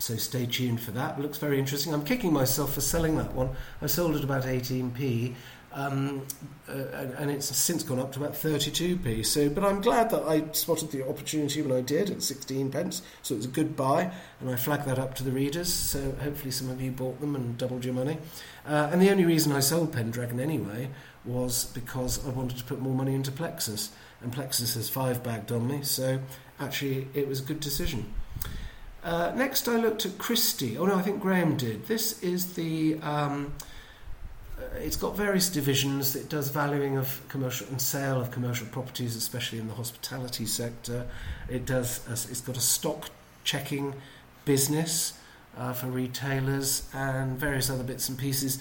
So 0.00 0.16
stay 0.16 0.46
tuned 0.46 0.80
for 0.80 0.90
that. 0.92 1.18
It 1.18 1.22
looks 1.22 1.38
very 1.38 1.58
interesting. 1.58 1.94
I'm 1.94 2.04
kicking 2.04 2.32
myself 2.32 2.74
for 2.74 2.80
selling 2.80 3.16
that 3.18 3.32
one. 3.32 3.50
I 3.80 3.86
sold 3.86 4.16
it 4.16 4.24
about 4.24 4.44
18p 4.44 5.34
um, 5.72 6.26
uh, 6.68 6.72
and 7.18 7.30
it's 7.30 7.54
since 7.56 7.82
gone 7.82 7.98
up 7.98 8.12
to 8.12 8.20
about 8.20 8.34
32p. 8.34 9.24
So, 9.24 9.48
but 9.48 9.64
I'm 9.64 9.80
glad 9.80 10.10
that 10.10 10.22
I 10.24 10.44
spotted 10.52 10.90
the 10.90 11.08
opportunity 11.08 11.62
when 11.62 11.76
I 11.76 11.80
did 11.80 12.10
at 12.10 12.22
16 12.22 12.70
pence. 12.70 13.02
So 13.22 13.34
it 13.34 13.38
was 13.38 13.46
a 13.46 13.50
good 13.50 13.76
buy, 13.76 14.10
and 14.40 14.50
I 14.50 14.56
flagged 14.56 14.86
that 14.86 14.98
up 14.98 15.14
to 15.16 15.24
the 15.24 15.30
readers. 15.30 15.72
So 15.72 16.12
hopefully 16.22 16.50
some 16.50 16.70
of 16.70 16.80
you 16.80 16.90
bought 16.90 17.20
them 17.20 17.36
and 17.36 17.56
doubled 17.56 17.84
your 17.84 17.94
money. 17.94 18.18
Uh, 18.66 18.90
and 18.92 19.00
the 19.00 19.10
only 19.10 19.24
reason 19.24 19.52
I 19.52 19.60
sold 19.60 19.92
Pendragon 19.92 20.40
anyway 20.40 20.90
was 21.24 21.66
because 21.66 22.26
I 22.26 22.30
wanted 22.30 22.58
to 22.58 22.64
put 22.64 22.80
more 22.80 22.94
money 22.94 23.14
into 23.14 23.30
Plexus, 23.30 23.90
and 24.22 24.32
Plexus 24.32 24.74
has 24.74 24.88
five 24.88 25.22
bagged 25.22 25.52
on 25.52 25.68
me. 25.68 25.82
So 25.82 26.20
actually, 26.58 27.08
it 27.14 27.28
was 27.28 27.40
a 27.40 27.44
good 27.44 27.60
decision. 27.60 28.12
Uh, 29.02 29.32
next, 29.34 29.66
I 29.68 29.76
looked 29.76 30.04
at 30.04 30.18
Christie. 30.18 30.76
Oh 30.76 30.84
no, 30.84 30.96
I 30.96 31.02
think 31.02 31.20
Graham 31.20 31.56
did. 31.56 31.86
This 31.86 32.22
is 32.22 32.54
the 32.54 32.98
um, 33.00 33.54
it's 34.76 34.96
got 34.96 35.16
various 35.16 35.48
divisions. 35.48 36.16
It 36.16 36.28
does 36.28 36.48
valuing 36.48 36.96
of 36.96 37.22
commercial 37.28 37.66
and 37.68 37.80
sale 37.80 38.20
of 38.20 38.30
commercial 38.30 38.66
properties, 38.66 39.16
especially 39.16 39.58
in 39.58 39.68
the 39.68 39.74
hospitality 39.74 40.46
sector. 40.46 41.06
It 41.48 41.66
does. 41.66 42.00
It's 42.08 42.40
got 42.40 42.56
a 42.56 42.60
stock 42.60 43.10
checking 43.44 43.94
business 44.44 45.14
uh, 45.56 45.72
for 45.72 45.86
retailers 45.86 46.88
and 46.94 47.38
various 47.38 47.70
other 47.70 47.84
bits 47.84 48.08
and 48.08 48.18
pieces. 48.18 48.58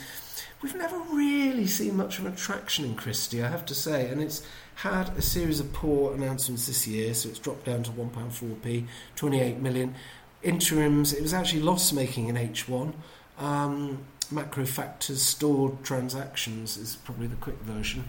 We've 0.62 0.76
never 0.76 0.98
really 1.14 1.68
seen 1.68 1.96
much 1.96 2.20
of 2.20 2.26
an 2.26 2.34
attraction 2.34 2.84
in 2.84 2.96
Christie, 2.96 3.42
I 3.42 3.48
have 3.48 3.66
to 3.68 3.76
say, 3.76 4.10
and 4.10 4.22
it's 4.22 4.46
had 4.76 5.10
a 5.18 5.22
series 5.22 5.62
of 5.62 5.72
poor 5.72 6.14
announcements 6.14 6.68
this 6.68 6.86
year, 6.86 7.14
so 7.14 7.30
it's 7.30 7.40
dropped 7.40 7.66
down 7.66 7.84
to 7.84 7.92
£1.4p, 7.92 8.86
28 9.16 9.58
million. 9.60 9.96
Interims, 10.44 11.14
it 11.14 11.22
was 11.22 11.34
actually 11.34 11.62
loss 11.62 11.94
making 11.94 12.28
in 12.28 12.36
H1. 12.36 12.94
Um, 13.38 14.06
macro 14.32 14.66
factors 14.66 15.22
stored 15.22 15.84
transactions 15.84 16.78
is 16.78 16.96
probably 16.98 17.28
the 17.28 17.36
quick 17.36 17.60
version. 17.60 18.04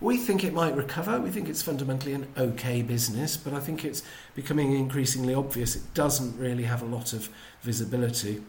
We 0.00 0.16
think 0.16 0.44
it 0.44 0.52
might 0.52 0.76
recover. 0.76 1.20
We 1.20 1.30
think 1.30 1.48
it's 1.48 1.62
fundamentally 1.62 2.12
an 2.12 2.26
okay 2.36 2.82
business, 2.82 3.36
but 3.36 3.54
I 3.54 3.60
think 3.60 3.84
it's 3.84 4.02
becoming 4.34 4.72
increasingly 4.72 5.34
obvious 5.34 5.76
it 5.76 5.94
doesn't 5.94 6.38
really 6.38 6.64
have 6.64 6.82
a 6.82 6.86
lot 6.86 7.12
of 7.12 7.28
visibility 7.62 8.42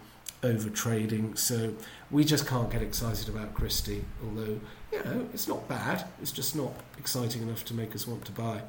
over 0.44 0.70
trading. 0.70 1.36
So 1.36 1.74
we 2.12 2.24
just 2.24 2.48
can't 2.48 2.70
get 2.70 2.82
excited 2.82 3.30
about 3.30 3.54
Christie, 3.54 4.04
although, 4.24 4.60
you 4.92 5.04
know, 5.04 5.28
it's 5.34 5.48
not 5.48 5.68
bad. 5.68 6.06
It's 6.22 6.32
just 6.32 6.56
not 6.56 6.74
exciting 6.98 7.42
enough 7.44 7.64
to 7.66 7.74
make 7.74 7.96
us 7.96 8.08
want 8.08 8.26
to 8.26 8.32
buy. 8.32 8.62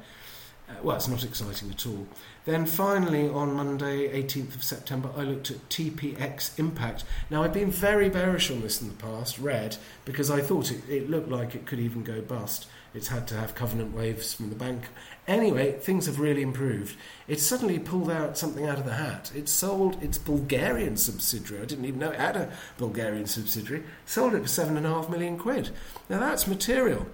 Uh, 0.69 0.73
well, 0.83 0.97
it's 0.97 1.07
not 1.07 1.23
exciting 1.23 1.69
at 1.71 1.87
all. 1.87 2.05
Then 2.45 2.65
finally, 2.65 3.29
on 3.29 3.53
Monday, 3.53 4.09
18th 4.21 4.55
of 4.55 4.63
September, 4.63 5.09
I 5.15 5.23
looked 5.23 5.49
at 5.49 5.69
TPX 5.69 6.59
Impact. 6.59 7.05
Now, 7.29 7.43
I've 7.43 7.53
been 7.53 7.71
very 7.71 8.09
bearish 8.09 8.51
on 8.51 8.61
this 8.61 8.81
in 8.81 8.89
the 8.89 8.93
past, 8.95 9.39
red, 9.39 9.77
because 10.03 10.29
I 10.29 10.41
thought 10.41 10.71
it, 10.71 10.81
it 10.89 11.09
looked 11.09 11.29
like 11.29 11.55
it 11.55 11.65
could 11.65 11.79
even 11.79 12.03
go 12.03 12.21
bust. 12.21 12.67
It's 12.93 13.09
had 13.09 13.27
to 13.27 13.35
have 13.35 13.55
covenant 13.55 13.95
waivers 13.95 14.35
from 14.35 14.49
the 14.49 14.55
bank. 14.55 14.87
Anyway, 15.27 15.73
things 15.73 16.05
have 16.05 16.19
really 16.19 16.41
improved. 16.41 16.97
It's 17.27 17.43
suddenly 17.43 17.79
pulled 17.79 18.09
out 18.09 18.37
something 18.37 18.65
out 18.65 18.79
of 18.79 18.85
the 18.85 18.93
hat. 18.93 19.31
It 19.35 19.47
sold 19.47 20.01
its 20.01 20.17
Bulgarian 20.17 20.97
subsidiary. 20.97 21.61
I 21.61 21.65
didn't 21.65 21.85
even 21.85 21.99
know 21.99 22.11
it 22.11 22.19
had 22.19 22.35
a 22.35 22.51
Bulgarian 22.77 23.27
subsidiary. 23.27 23.83
Sold 24.05 24.33
it 24.33 24.41
for 24.41 24.47
seven 24.47 24.77
and 24.77 24.85
a 24.85 24.89
half 24.89 25.09
million 25.09 25.37
quid. 25.37 25.69
Now, 26.09 26.19
that's 26.19 26.47
material 26.47 27.07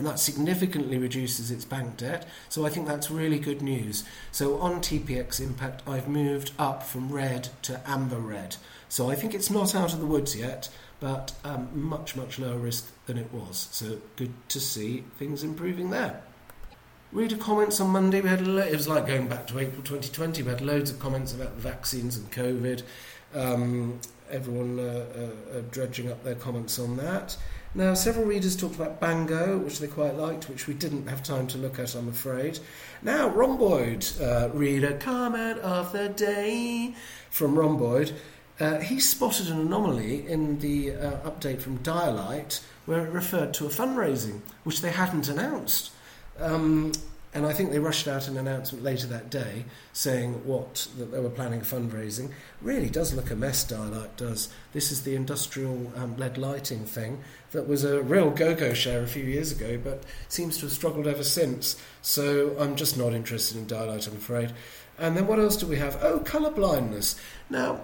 and 0.00 0.06
that 0.06 0.18
significantly 0.18 0.96
reduces 0.96 1.50
its 1.50 1.66
bank 1.66 1.98
debt. 1.98 2.26
So 2.48 2.64
I 2.64 2.70
think 2.70 2.88
that's 2.88 3.10
really 3.10 3.38
good 3.38 3.60
news. 3.60 4.02
So 4.32 4.58
on 4.58 4.80
TPX 4.80 5.42
Impact, 5.42 5.82
I've 5.86 6.08
moved 6.08 6.52
up 6.58 6.82
from 6.82 7.12
red 7.12 7.50
to 7.64 7.82
amber 7.84 8.16
red. 8.16 8.56
So 8.88 9.10
I 9.10 9.14
think 9.14 9.34
it's 9.34 9.50
not 9.50 9.74
out 9.74 9.92
of 9.92 10.00
the 10.00 10.06
woods 10.06 10.34
yet, 10.34 10.70
but 11.00 11.34
um, 11.44 11.68
much, 11.74 12.16
much 12.16 12.38
lower 12.38 12.56
risk 12.56 12.90
than 13.04 13.18
it 13.18 13.30
was. 13.30 13.68
So 13.72 13.98
good 14.16 14.32
to 14.48 14.58
see 14.58 15.04
things 15.18 15.44
improving 15.44 15.90
there. 15.90 16.22
Reader 17.12 17.36
comments 17.36 17.78
on 17.78 17.90
Monday. 17.90 18.22
We 18.22 18.30
had 18.30 18.46
lo- 18.46 18.62
it 18.62 18.74
was 18.74 18.88
like 18.88 19.06
going 19.06 19.28
back 19.28 19.46
to 19.48 19.58
April 19.58 19.82
2020. 19.82 20.42
We 20.44 20.48
had 20.48 20.62
loads 20.62 20.90
of 20.90 20.98
comments 20.98 21.34
about 21.34 21.56
the 21.56 21.60
vaccines 21.60 22.16
and 22.16 22.32
COVID. 22.32 22.84
Um, 23.34 24.00
everyone 24.30 24.78
uh, 24.78 25.04
uh, 25.14 25.58
uh, 25.58 25.62
dredging 25.70 26.10
up 26.10 26.24
their 26.24 26.36
comments 26.36 26.78
on 26.78 26.96
that. 26.96 27.36
Now, 27.72 27.94
several 27.94 28.26
readers 28.26 28.56
talked 28.56 28.74
about 28.74 28.98
Bango, 28.98 29.58
which 29.58 29.78
they 29.78 29.86
quite 29.86 30.16
liked, 30.16 30.48
which 30.48 30.66
we 30.66 30.74
didn't 30.74 31.06
have 31.06 31.22
time 31.22 31.46
to 31.48 31.58
look 31.58 31.78
at, 31.78 31.94
I'm 31.94 32.08
afraid. 32.08 32.58
Now, 33.00 33.28
Rhomboid, 33.28 34.20
uh, 34.20 34.50
reader, 34.52 34.96
comment 34.98 35.60
of 35.60 35.92
the 35.92 36.08
day 36.08 36.94
from 37.30 37.54
Rhomboid. 37.54 38.12
Uh, 38.58 38.80
he 38.80 38.98
spotted 38.98 39.48
an 39.48 39.60
anomaly 39.60 40.26
in 40.26 40.58
the 40.58 40.92
uh, 40.92 41.30
update 41.30 41.62
from 41.62 41.78
Dialight 41.78 42.60
where 42.86 43.06
it 43.06 43.12
referred 43.12 43.54
to 43.54 43.66
a 43.66 43.70
fundraising, 43.70 44.40
which 44.64 44.80
they 44.80 44.90
hadn't 44.90 45.28
announced. 45.28 45.92
Um, 46.40 46.90
and 47.32 47.46
I 47.46 47.52
think 47.52 47.70
they 47.70 47.78
rushed 47.78 48.08
out 48.08 48.26
an 48.26 48.36
announcement 48.36 48.82
later 48.82 49.06
that 49.06 49.30
day 49.30 49.64
saying 49.92 50.44
what 50.44 50.88
that 50.98 51.12
they 51.12 51.20
were 51.20 51.30
planning 51.30 51.60
fundraising. 51.60 52.32
Really 52.60 52.90
does 52.90 53.14
look 53.14 53.30
a 53.30 53.36
mess. 53.36 53.64
Dialight 53.64 54.16
does. 54.16 54.48
This 54.72 54.90
is 54.90 55.04
the 55.04 55.14
industrial 55.14 55.92
um, 55.96 56.16
LED 56.16 56.38
lighting 56.38 56.84
thing 56.84 57.22
that 57.52 57.68
was 57.68 57.84
a 57.84 58.02
real 58.02 58.30
go-go 58.30 58.74
share 58.74 59.02
a 59.02 59.06
few 59.06 59.24
years 59.24 59.52
ago, 59.52 59.78
but 59.82 60.02
seems 60.28 60.56
to 60.58 60.62
have 60.62 60.72
struggled 60.72 61.06
ever 61.06 61.22
since. 61.22 61.80
So 62.02 62.56
I'm 62.58 62.74
just 62.74 62.98
not 62.98 63.12
interested 63.12 63.56
in 63.56 63.66
Dialight, 63.66 64.08
I'm 64.08 64.16
afraid. 64.16 64.52
And 64.98 65.16
then 65.16 65.28
what 65.28 65.38
else 65.38 65.56
do 65.56 65.66
we 65.66 65.76
have? 65.76 65.98
Oh, 66.02 66.18
colour 66.18 66.50
blindness. 66.50 67.14
Now, 67.48 67.80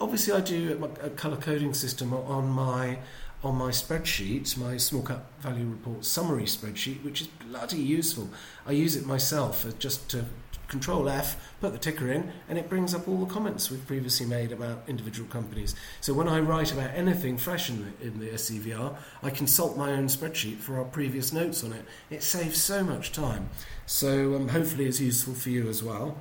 obviously, 0.00 0.32
I 0.32 0.40
do 0.40 0.90
a 1.02 1.10
colour 1.10 1.36
coding 1.36 1.74
system 1.74 2.14
on 2.14 2.48
my 2.48 2.98
on 3.46 3.56
my 3.56 3.70
spreadsheet, 3.70 4.56
my 4.56 4.76
small 4.76 5.02
cap 5.02 5.24
value 5.40 5.66
report 5.66 6.04
summary 6.04 6.44
spreadsheet, 6.44 7.02
which 7.04 7.20
is 7.20 7.26
bloody 7.26 7.78
useful. 7.78 8.28
I 8.66 8.72
use 8.72 8.96
it 8.96 9.06
myself 9.06 9.66
just 9.78 10.08
to 10.10 10.24
control 10.68 11.08
F, 11.08 11.36
put 11.60 11.72
the 11.72 11.78
ticker 11.78 12.10
in, 12.10 12.32
and 12.48 12.58
it 12.58 12.68
brings 12.68 12.94
up 12.94 13.06
all 13.06 13.18
the 13.18 13.32
comments 13.32 13.70
we've 13.70 13.86
previously 13.86 14.26
made 14.26 14.52
about 14.52 14.82
individual 14.88 15.28
companies. 15.28 15.74
So 16.00 16.12
when 16.12 16.28
I 16.28 16.40
write 16.40 16.72
about 16.72 16.90
anything 16.94 17.38
fresh 17.38 17.70
in 17.70 17.84
the, 18.00 18.06
in 18.06 18.18
the 18.18 18.26
SCVR, 18.30 18.96
I 19.22 19.30
consult 19.30 19.76
my 19.76 19.92
own 19.92 20.08
spreadsheet 20.08 20.56
for 20.58 20.78
our 20.78 20.84
previous 20.84 21.32
notes 21.32 21.62
on 21.62 21.72
it. 21.72 21.84
It 22.10 22.22
saves 22.22 22.60
so 22.60 22.82
much 22.82 23.12
time. 23.12 23.48
So 23.86 24.34
um, 24.34 24.48
hopefully 24.48 24.86
it's 24.86 25.00
useful 25.00 25.34
for 25.34 25.50
you 25.50 25.68
as 25.68 25.82
well. 25.82 26.16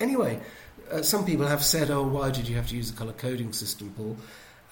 Anyway, 0.00 0.40
uh, 0.90 1.02
some 1.02 1.24
people 1.24 1.46
have 1.46 1.64
said, 1.64 1.90
oh, 1.90 2.02
why 2.02 2.30
did 2.30 2.48
you 2.48 2.56
have 2.56 2.68
to 2.68 2.76
use 2.76 2.90
a 2.90 2.94
colour 2.94 3.12
coding 3.12 3.52
system, 3.52 3.92
Paul? 3.96 4.16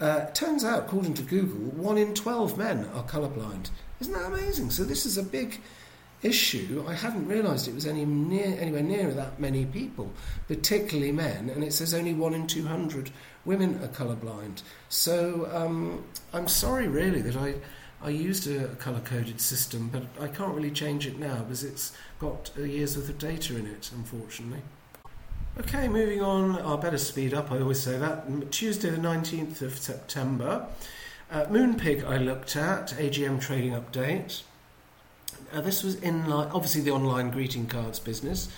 Uh, 0.00 0.24
turns 0.30 0.64
out, 0.64 0.78
according 0.78 1.12
to 1.12 1.22
Google, 1.22 1.58
one 1.82 1.98
in 1.98 2.14
12 2.14 2.56
men 2.56 2.88
are 2.94 3.04
colourblind. 3.04 3.68
Isn't 4.00 4.14
that 4.14 4.32
amazing? 4.32 4.70
So 4.70 4.82
this 4.82 5.04
is 5.04 5.18
a 5.18 5.22
big 5.22 5.60
issue. 6.22 6.82
I 6.88 6.94
hadn't 6.94 7.28
realised 7.28 7.68
it 7.68 7.74
was 7.74 7.86
any 7.86 8.06
near, 8.06 8.56
anywhere 8.58 8.82
near 8.82 9.10
that 9.12 9.38
many 9.38 9.66
people, 9.66 10.10
particularly 10.48 11.12
men, 11.12 11.50
and 11.50 11.62
it 11.62 11.74
says 11.74 11.92
only 11.92 12.14
one 12.14 12.32
in 12.32 12.46
200 12.46 13.10
women 13.44 13.82
are 13.82 13.88
colourblind. 13.88 14.62
So 14.88 15.48
um, 15.52 16.04
I'm 16.32 16.48
sorry, 16.48 16.88
really, 16.88 17.20
that 17.20 17.36
I, 17.36 17.56
I 18.02 18.08
used 18.08 18.50
a 18.50 18.68
colour 18.76 19.00
coded 19.00 19.40
system, 19.40 19.90
but 19.92 20.04
I 20.18 20.28
can't 20.28 20.54
really 20.54 20.70
change 20.70 21.06
it 21.06 21.18
now 21.18 21.42
because 21.42 21.62
it's 21.62 21.92
got 22.18 22.50
year's 22.56 22.96
worth 22.96 23.10
of 23.10 23.18
data 23.18 23.56
in 23.56 23.66
it, 23.66 23.90
unfortunately. 23.94 24.62
Okay, 25.58 25.88
moving 25.88 26.22
on. 26.22 26.58
I 26.58 26.76
better 26.76 26.96
speed 26.96 27.34
up. 27.34 27.50
I 27.50 27.58
always 27.60 27.80
say 27.80 27.98
that. 27.98 28.50
Tuesday, 28.50 28.88
the 28.88 28.96
19th 28.96 29.60
of 29.62 29.76
September. 29.76 30.66
Uh, 31.30 31.44
Moonpig, 31.46 32.04
I 32.04 32.16
looked 32.18 32.56
at, 32.56 32.88
AGM 32.90 33.40
trading 33.40 33.72
update. 33.72 34.42
Uh, 35.52 35.60
this 35.60 35.82
was 35.82 35.96
in 35.96 36.28
line, 36.28 36.48
obviously, 36.52 36.80
the 36.80 36.92
online 36.92 37.30
greeting 37.30 37.66
cards 37.66 37.98
business, 37.98 38.48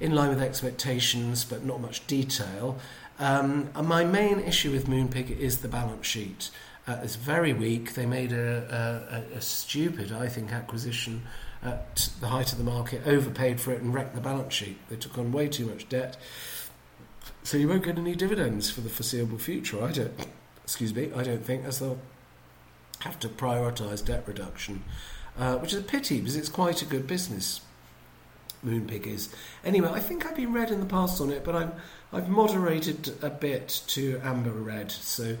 in 0.00 0.14
line 0.14 0.30
with 0.30 0.40
expectations, 0.40 1.44
but 1.44 1.64
not 1.64 1.80
much 1.80 2.06
detail. 2.06 2.78
Um, 3.18 3.68
my 3.82 4.04
main 4.04 4.40
issue 4.40 4.70
with 4.70 4.86
Moonpig 4.86 5.36
is 5.36 5.58
the 5.58 5.68
balance 5.68 6.06
sheet. 6.06 6.50
Uh, 6.86 7.00
it's 7.02 7.16
very 7.16 7.52
weak. 7.52 7.94
They 7.94 8.06
made 8.06 8.32
a, 8.32 9.26
a, 9.32 9.36
a 9.36 9.40
stupid, 9.40 10.12
I 10.12 10.28
think, 10.28 10.52
acquisition 10.52 11.22
at 11.66 12.10
the 12.20 12.28
height 12.28 12.52
of 12.52 12.58
the 12.58 12.64
market, 12.64 13.02
overpaid 13.06 13.60
for 13.60 13.72
it, 13.72 13.82
and 13.82 13.92
wrecked 13.92 14.14
the 14.14 14.20
balance 14.20 14.54
sheet. 14.54 14.78
They 14.88 14.96
took 14.96 15.18
on 15.18 15.32
way 15.32 15.48
too 15.48 15.66
much 15.66 15.88
debt. 15.88 16.16
So 17.42 17.56
you 17.56 17.68
won't 17.68 17.84
get 17.84 17.98
any 17.98 18.14
dividends 18.14 18.70
for 18.70 18.80
the 18.80 18.88
foreseeable 18.88 19.38
future. 19.38 19.82
I 19.82 19.92
don't. 19.92 20.26
Excuse 20.64 20.94
me. 20.94 21.12
I 21.14 21.22
don't 21.22 21.44
think, 21.44 21.64
as 21.64 21.78
they'll 21.78 21.98
have 23.00 23.20
to 23.20 23.28
prioritise 23.28 24.04
debt 24.04 24.24
reduction, 24.26 24.82
uh, 25.38 25.56
which 25.58 25.72
is 25.72 25.78
a 25.78 25.82
pity 25.82 26.18
because 26.18 26.36
it's 26.36 26.48
quite 26.48 26.82
a 26.82 26.86
good 26.86 27.06
business. 27.06 27.60
Moonpig 28.64 29.06
is. 29.06 29.28
Anyway, 29.64 29.88
I 29.92 30.00
think 30.00 30.26
I've 30.26 30.34
been 30.34 30.52
red 30.52 30.70
in 30.70 30.80
the 30.80 30.86
past 30.86 31.20
on 31.20 31.30
it, 31.30 31.44
but 31.44 31.54
I'm 31.54 31.72
I've 32.12 32.28
moderated 32.28 33.14
a 33.22 33.30
bit 33.30 33.82
to 33.88 34.20
amber 34.24 34.50
red. 34.50 34.90
So 34.90 35.36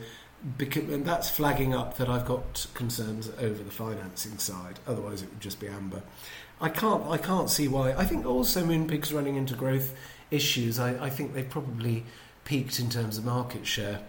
because, 0.58 0.84
and 0.84 1.04
that's 1.04 1.28
flagging 1.28 1.74
up 1.74 1.96
that 1.96 2.08
I've 2.08 2.26
got 2.26 2.66
concerns 2.74 3.30
over 3.38 3.62
the 3.62 3.70
financing 3.70 4.38
side. 4.38 4.78
Otherwise, 4.86 5.22
it 5.22 5.30
would 5.30 5.40
just 5.40 5.60
be 5.60 5.68
amber. 5.68 6.02
I 6.60 6.68
can't. 6.68 7.04
I 7.06 7.18
can't 7.18 7.50
see 7.50 7.68
why. 7.68 7.92
I 7.92 8.04
think 8.04 8.24
also 8.24 8.64
Moonpig's 8.64 9.12
running 9.12 9.36
into 9.36 9.54
growth 9.54 9.94
issues. 10.30 10.78
I, 10.78 11.06
I 11.06 11.10
think 11.10 11.34
they've 11.34 11.48
probably 11.48 12.04
peaked 12.44 12.78
in 12.78 12.88
terms 12.88 13.18
of 13.18 13.24
market 13.24 13.66
share. 13.66 14.00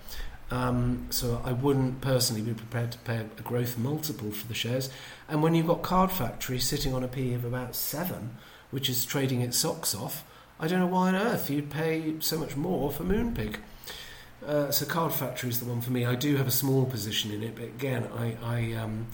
Um, 0.49 1.07
so 1.09 1.41
I 1.43 1.51
wouldn't 1.51 1.99
personally 1.99 2.41
be 2.41 2.53
prepared 2.53 2.93
to 2.93 2.97
pay 2.99 3.17
a 3.17 3.41
growth 3.41 3.77
multiple 3.77 4.31
for 4.31 4.47
the 4.47 4.53
shares. 4.53 4.89
And 5.27 5.43
when 5.43 5.55
you've 5.55 5.67
got 5.67 5.81
Card 5.81 6.11
Factory 6.11 6.59
sitting 6.59 6.93
on 6.93 7.03
a 7.03 7.07
P 7.07 7.33
of 7.33 7.43
about 7.43 7.75
seven, 7.75 8.37
which 8.71 8.89
is 8.89 9.05
trading 9.05 9.41
its 9.41 9.57
socks 9.57 9.93
off, 9.93 10.23
I 10.59 10.67
don't 10.67 10.79
know 10.79 10.87
why 10.87 11.09
on 11.09 11.15
earth 11.15 11.49
you'd 11.49 11.69
pay 11.69 12.15
so 12.19 12.37
much 12.37 12.55
more 12.55 12.91
for 12.91 13.03
Moonpig. 13.03 13.57
Uh, 14.47 14.71
so 14.71 14.85
Card 14.85 15.11
Factory 15.11 15.49
is 15.49 15.59
the 15.59 15.65
one 15.65 15.81
for 15.81 15.91
me. 15.91 16.05
I 16.05 16.15
do 16.15 16.37
have 16.37 16.47
a 16.47 16.51
small 16.51 16.85
position 16.85 17.31
in 17.31 17.43
it, 17.43 17.55
but 17.55 17.65
again, 17.65 18.07
I, 18.17 18.37
I 18.41 18.73
um, 18.73 19.07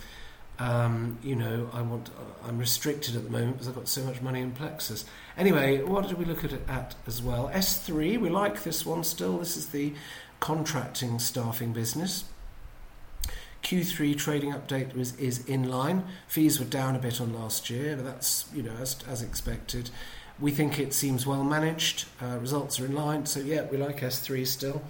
um, 0.59 1.17
you 1.23 1.35
know, 1.35 1.69
I 1.73 1.81
want. 1.81 2.11
I'm 2.47 2.59
restricted 2.59 3.15
at 3.15 3.23
the 3.23 3.29
moment 3.29 3.53
because 3.53 3.67
I've 3.67 3.75
got 3.75 3.87
so 3.87 4.03
much 4.03 4.21
money 4.21 4.41
in 4.41 4.51
Plexus. 4.51 5.05
Anyway, 5.35 5.81
what 5.81 6.07
did 6.07 6.19
we 6.19 6.25
look 6.25 6.43
at 6.43 6.53
at 6.69 6.95
as 7.07 7.21
well? 7.21 7.49
S3. 7.53 8.19
We 8.19 8.29
like 8.29 8.63
this 8.63 8.85
one 8.85 9.03
still. 9.03 9.39
This 9.39 9.57
is 9.57 9.67
the 9.69 9.93
contracting 10.39 11.17
staffing 11.17 11.73
business. 11.73 12.25
Q3 13.63 14.17
trading 14.17 14.51
update 14.51 14.93
was, 14.93 15.15
is 15.15 15.43
in 15.45 15.69
line. 15.69 16.03
Fees 16.27 16.59
were 16.59 16.65
down 16.65 16.95
a 16.95 16.99
bit 16.99 17.21
on 17.21 17.33
last 17.33 17.69
year, 17.69 17.95
but 17.95 18.05
that's 18.05 18.45
you 18.53 18.61
know 18.61 18.73
as, 18.79 18.97
as 19.07 19.23
expected. 19.23 19.89
We 20.39 20.51
think 20.51 20.77
it 20.77 20.93
seems 20.93 21.25
well 21.25 21.43
managed. 21.43 22.05
Uh, 22.21 22.37
results 22.39 22.79
are 22.79 22.85
in 22.85 22.93
line, 22.93 23.25
so 23.25 23.39
yeah, 23.39 23.65
we 23.71 23.77
like 23.77 24.01
S3 24.01 24.45
still. 24.45 24.83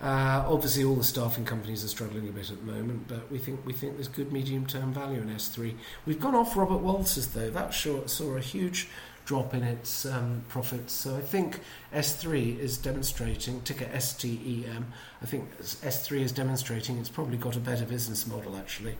Uh, 0.00 0.44
obviously, 0.48 0.82
all 0.82 0.94
the 0.94 1.04
staffing 1.04 1.44
companies 1.44 1.84
are 1.84 1.88
struggling 1.88 2.26
a 2.26 2.32
bit 2.32 2.50
at 2.50 2.64
the 2.64 2.72
moment, 2.72 3.06
but 3.06 3.30
we 3.30 3.36
think 3.36 3.60
we 3.66 3.72
think 3.72 3.96
there's 3.96 4.08
good 4.08 4.32
medium-term 4.32 4.94
value 4.94 5.20
in 5.20 5.28
S3. 5.28 5.74
We've 6.06 6.20
gone 6.20 6.34
off 6.34 6.56
Robert 6.56 6.78
Walters 6.78 7.26
though. 7.28 7.50
That 7.50 7.74
saw, 7.74 8.06
saw 8.06 8.36
a 8.36 8.40
huge 8.40 8.88
drop 9.26 9.54
in 9.54 9.62
its 9.62 10.06
um, 10.06 10.42
profits. 10.48 10.92
So 10.92 11.16
I 11.16 11.20
think 11.20 11.60
S3 11.94 12.58
is 12.58 12.76
demonstrating, 12.78 13.60
ticker 13.60 13.88
STEM, 14.00 14.86
I 15.22 15.26
think 15.26 15.56
S3 15.60 16.20
is 16.20 16.32
demonstrating 16.32 16.98
it's 16.98 17.08
probably 17.08 17.36
got 17.36 17.54
a 17.54 17.60
better 17.60 17.84
business 17.84 18.26
model 18.26 18.56
actually. 18.56 18.96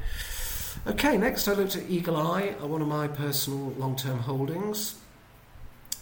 Okay, 0.87 1.17
next 1.17 1.49
I 1.49 1.55
looked 1.55 1.75
at 1.75 1.91
Eagle 1.91 2.17
Eye, 2.17 2.55
one 2.61 2.81
of 2.81 2.89
my 2.89 3.09
personal 3.09 3.71
long 3.79 3.97
term 3.97 4.19
holdings. 4.19 4.95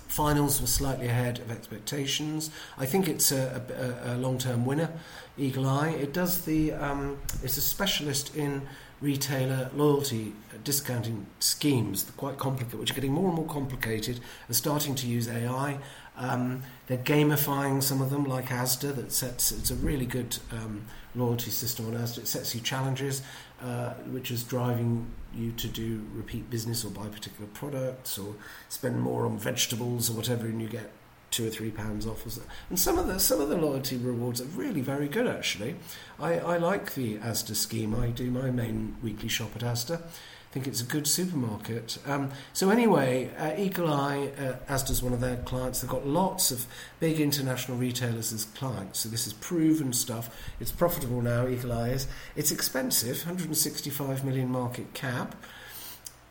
Finals 0.08 0.60
were 0.60 0.66
slightly 0.66 1.06
ahead 1.06 1.38
of 1.38 1.50
expectations. 1.50 2.50
I 2.76 2.86
think 2.86 3.08
it's 3.08 3.30
a, 3.30 3.62
a, 4.04 4.14
a 4.14 4.16
long-term 4.16 4.64
winner. 4.64 4.90
Eagle 5.36 5.68
Eye. 5.68 5.90
It 5.90 6.12
does 6.12 6.44
the. 6.44 6.72
Um, 6.72 7.18
it's 7.42 7.56
a 7.56 7.60
specialist 7.60 8.34
in 8.34 8.62
retailer 9.00 9.70
loyalty 9.74 10.32
discounting 10.64 11.26
schemes, 11.38 12.10
quite 12.16 12.36
complicated, 12.36 12.80
which 12.80 12.90
are 12.90 12.94
getting 12.94 13.12
more 13.12 13.28
and 13.28 13.36
more 13.36 13.46
complicated, 13.46 14.20
and 14.48 14.56
starting 14.56 14.94
to 14.96 15.06
use 15.06 15.28
AI. 15.28 15.78
Um, 16.16 16.62
they're 16.88 16.98
gamifying 16.98 17.80
some 17.82 18.02
of 18.02 18.10
them, 18.10 18.24
like 18.24 18.46
Asda, 18.46 18.94
that 18.96 19.12
sets. 19.12 19.52
It's 19.52 19.70
a 19.70 19.76
really 19.76 20.06
good 20.06 20.38
um, 20.50 20.86
loyalty 21.14 21.52
system 21.52 21.86
on 21.86 21.92
Asda. 21.92 22.18
It 22.18 22.28
sets 22.28 22.54
you 22.54 22.60
challenges, 22.60 23.22
uh, 23.62 23.94
which 24.10 24.30
is 24.30 24.42
driving 24.42 25.06
you 25.34 25.52
to 25.52 25.68
do 25.68 26.06
repeat 26.14 26.48
business 26.50 26.84
or 26.84 26.90
buy 26.90 27.06
particular 27.08 27.48
products 27.52 28.18
or 28.18 28.34
spend 28.68 29.00
more 29.00 29.26
on 29.26 29.38
vegetables 29.38 30.10
or 30.10 30.14
whatever, 30.14 30.46
and 30.46 30.60
you 30.62 30.68
get 30.68 30.90
two 31.30 31.46
or 31.46 31.50
three 31.50 31.70
pounds 31.70 32.06
off. 32.06 32.24
And 32.70 32.78
some 32.78 32.98
of 32.98 33.06
the 33.06 33.18
some 33.18 33.40
of 33.40 33.48
the 33.48 33.56
loyalty 33.56 33.96
rewards 33.96 34.40
are 34.40 34.46
really 34.46 34.80
very 34.80 35.08
good. 35.08 35.26
Actually, 35.26 35.76
I, 36.18 36.38
I 36.38 36.56
like 36.56 36.94
the 36.94 37.18
Asda 37.18 37.54
scheme. 37.54 37.94
I 37.94 38.08
do 38.08 38.30
my 38.30 38.50
main 38.50 38.96
weekly 39.02 39.28
shop 39.28 39.50
at 39.56 39.62
Asda. 39.62 40.02
I 40.48 40.54
think 40.54 40.66
it's 40.66 40.80
a 40.80 40.84
good 40.84 41.06
supermarket. 41.06 41.98
Um, 42.06 42.30
so 42.54 42.70
anyway, 42.70 43.30
uh, 43.36 43.52
Eagle 43.58 43.92
Eye, 43.92 44.30
uh, 44.38 44.72
Asda's 44.72 45.02
one 45.02 45.12
of 45.12 45.20
their 45.20 45.36
clients. 45.36 45.80
They've 45.80 45.90
got 45.90 46.06
lots 46.06 46.50
of 46.50 46.66
big 47.00 47.20
international 47.20 47.76
retailers 47.76 48.32
as 48.32 48.44
clients. 48.44 49.00
So 49.00 49.10
this 49.10 49.26
is 49.26 49.34
proven 49.34 49.92
stuff. 49.92 50.34
It's 50.58 50.72
profitable 50.72 51.20
now. 51.20 51.46
Eagle 51.46 51.72
Eye 51.72 51.90
is. 51.90 52.08
It's 52.34 52.50
expensive, 52.50 53.18
165 53.18 54.24
million 54.24 54.48
market 54.48 54.94
cap. 54.94 55.36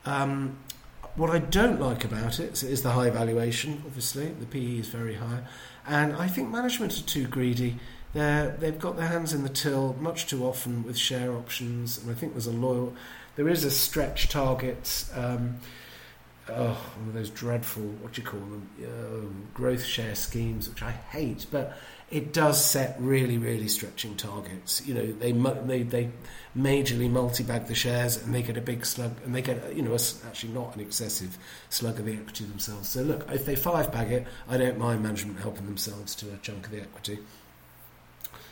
Um, 0.04 0.58
what 1.16 1.30
I 1.30 1.40
don't 1.40 1.80
like 1.80 2.04
about 2.04 2.40
it 2.40 2.64
is 2.64 2.82
the 2.82 2.92
high 2.92 3.12
valuation. 3.12 3.84
Obviously, 3.86 4.28
the 4.28 4.46
PE 4.46 4.80
is 4.80 4.88
very 4.88 5.16
high, 5.16 5.42
and 5.88 6.16
I 6.16 6.28
think 6.28 6.50
management 6.50 6.98
are 6.98 7.04
too 7.04 7.28
greedy. 7.28 7.78
They're, 8.14 8.56
they've 8.60 8.80
got 8.80 8.98
their 8.98 9.08
hands 9.08 9.34
in 9.34 9.44
the 9.44 9.50
till 9.50 9.96
much 10.00 10.28
too 10.28 10.46
often 10.46 10.84
with 10.84 10.98
share 10.98 11.34
options, 11.34 11.98
and 11.98 12.10
I 12.10 12.14
think 12.14 12.34
there's 12.34 12.48
a 12.48 12.52
loyal 12.52 12.94
there 13.38 13.47
is 13.47 13.63
a 13.63 13.71
stretch 13.71 14.30
target. 14.30 15.06
Um, 15.15 15.58
oh, 16.50 16.91
one 16.97 17.08
of 17.10 17.13
those 17.13 17.30
dreadful, 17.30 17.84
what 17.84 18.13
do 18.13 18.21
you 18.21 18.28
call 18.28 18.39
them, 18.39 18.69
uh, 18.84 19.54
growth 19.54 19.84
share 19.84 20.15
schemes, 20.15 20.67
which 20.67 20.82
I 20.82 20.91
hate, 20.91 21.45
but 21.52 21.78
it 22.10 22.34
does 22.34 22.63
set 22.63 22.95
really, 23.00 23.38
really 23.38 23.67
stretching 23.67 24.15
targets. 24.15 24.86
You 24.88 24.93
know, 24.95 25.12
they 25.12 25.32
they 25.32 25.84
they 25.84 26.10
majorly 26.58 27.10
multi-bag 27.10 27.67
the 27.67 27.76
shares, 27.76 28.17
and 28.17 28.34
they 28.34 28.41
get 28.41 28.58
a 28.58 28.62
big 28.62 28.86
slug, 28.86 29.12
and 29.23 29.36
they 29.36 29.43
get 29.43 29.76
you 29.76 29.84
know 29.84 29.93
a, 29.93 30.00
actually 30.26 30.54
not 30.54 30.76
an 30.76 30.82
excessive 30.82 31.38
slug 31.69 32.00
of 32.00 32.06
the 32.06 32.13
equity 32.13 32.45
themselves. 32.45 32.89
So 32.89 33.04
look, 33.04 33.30
if 33.32 33.45
they 33.45 33.56
five 33.56 33.91
bag 33.91 34.12
it, 34.12 34.26
I 34.50 34.58
don't 34.58 34.80
mind 34.80 35.04
management 35.04 35.39
helping 35.39 35.67
themselves 35.67 36.15
to 36.15 36.34
a 36.34 36.38
chunk 36.38 36.65
of 36.65 36.71
the 36.71 36.82
equity. 36.82 37.19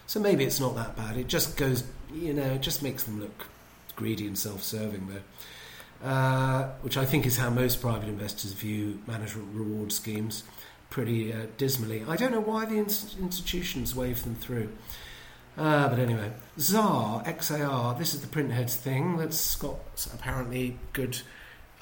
So 0.06 0.20
maybe 0.20 0.44
it's 0.44 0.60
not 0.60 0.76
that 0.76 0.96
bad. 0.96 1.18
It 1.18 1.28
just 1.28 1.58
goes, 1.58 1.84
you 2.14 2.32
know, 2.32 2.44
it 2.44 2.62
just 2.62 2.84
makes 2.84 3.04
them 3.04 3.20
look 3.20 3.48
greedy 3.96 4.28
and 4.28 4.38
self-serving 4.38 5.08
though, 5.08 6.08
uh, 6.08 6.70
which 6.82 6.98
I 6.98 7.06
think 7.06 7.26
is 7.26 7.38
how 7.38 7.50
most 7.50 7.82
private 7.82 8.10
investors 8.10 8.54
view 8.54 9.02
management 9.08 9.48
reward 9.54 9.92
schemes 9.92 10.44
pretty 10.90 11.34
uh, 11.34 11.48
dismally. 11.58 12.06
I 12.08 12.16
don't 12.16 12.32
know 12.32 12.40
why 12.40 12.66
the 12.66 12.78
institutions 12.78 13.96
wave 13.96 14.24
them 14.24 14.36
through. 14.36 14.70
Uh, 15.58 15.88
but 15.88 16.00
anyway, 16.00 16.32
ZAR, 16.60 17.24
XAR, 17.24 17.98
this 17.98 18.14
is 18.14 18.22
the 18.22 18.28
printheads 18.28 18.76
thing 18.76 19.18
that's 19.18 19.56
got 19.56 19.80
apparently 20.14 20.78
good 20.92 21.22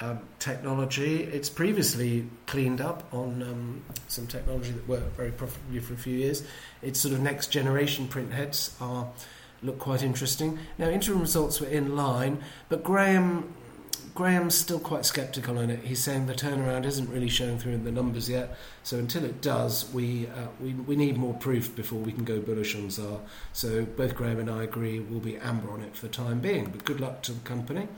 um, 0.00 0.20
technology. 0.38 1.24
It's 1.24 1.48
previously 1.48 2.28
cleaned 2.46 2.80
up 2.80 3.12
on 3.12 3.42
um, 3.42 3.82
some 4.06 4.26
technology 4.26 4.70
that 4.70 4.86
worked 4.86 5.16
very 5.16 5.32
profitably 5.32 5.80
for 5.80 5.94
a 5.94 5.96
few 5.96 6.16
years. 6.16 6.44
It's 6.82 7.00
sort 7.00 7.14
of 7.14 7.20
next 7.20 7.48
generation 7.48 8.06
printheads 8.06 8.80
are 8.80 9.08
look 9.64 9.78
quite 9.78 10.02
interesting. 10.02 10.58
Now, 10.78 10.88
interim 10.88 11.20
results 11.20 11.60
were 11.60 11.66
in 11.66 11.96
line, 11.96 12.42
but 12.68 12.84
Graham 12.84 13.54
Graham's 14.14 14.54
still 14.54 14.78
quite 14.78 15.04
sceptical 15.04 15.58
on 15.58 15.70
it. 15.70 15.80
He's 15.80 15.98
saying 15.98 16.26
the 16.26 16.34
turnaround 16.34 16.84
isn't 16.84 17.10
really 17.10 17.28
showing 17.28 17.58
through 17.58 17.72
in 17.72 17.84
the 17.84 17.90
numbers 17.90 18.28
yet. 18.28 18.56
So 18.84 18.96
until 18.96 19.24
it 19.24 19.40
does, 19.40 19.92
we 19.92 20.28
uh, 20.28 20.46
we, 20.60 20.72
we 20.74 20.94
need 20.94 21.16
more 21.16 21.34
proof 21.34 21.74
before 21.74 21.98
we 21.98 22.12
can 22.12 22.24
go 22.24 22.38
bullish 22.38 22.76
on 22.76 22.82
XAAR. 22.82 23.20
So 23.52 23.84
both 23.84 24.14
Graham 24.14 24.38
and 24.38 24.48
I 24.48 24.62
agree 24.62 25.00
we'll 25.00 25.18
be 25.18 25.36
amber 25.38 25.68
on 25.72 25.80
it 25.80 25.96
for 25.96 26.06
the 26.06 26.12
time 26.12 26.38
being. 26.38 26.66
But 26.66 26.84
good 26.84 27.00
luck 27.00 27.22
to 27.22 27.32
the 27.32 27.40
company. 27.40 27.88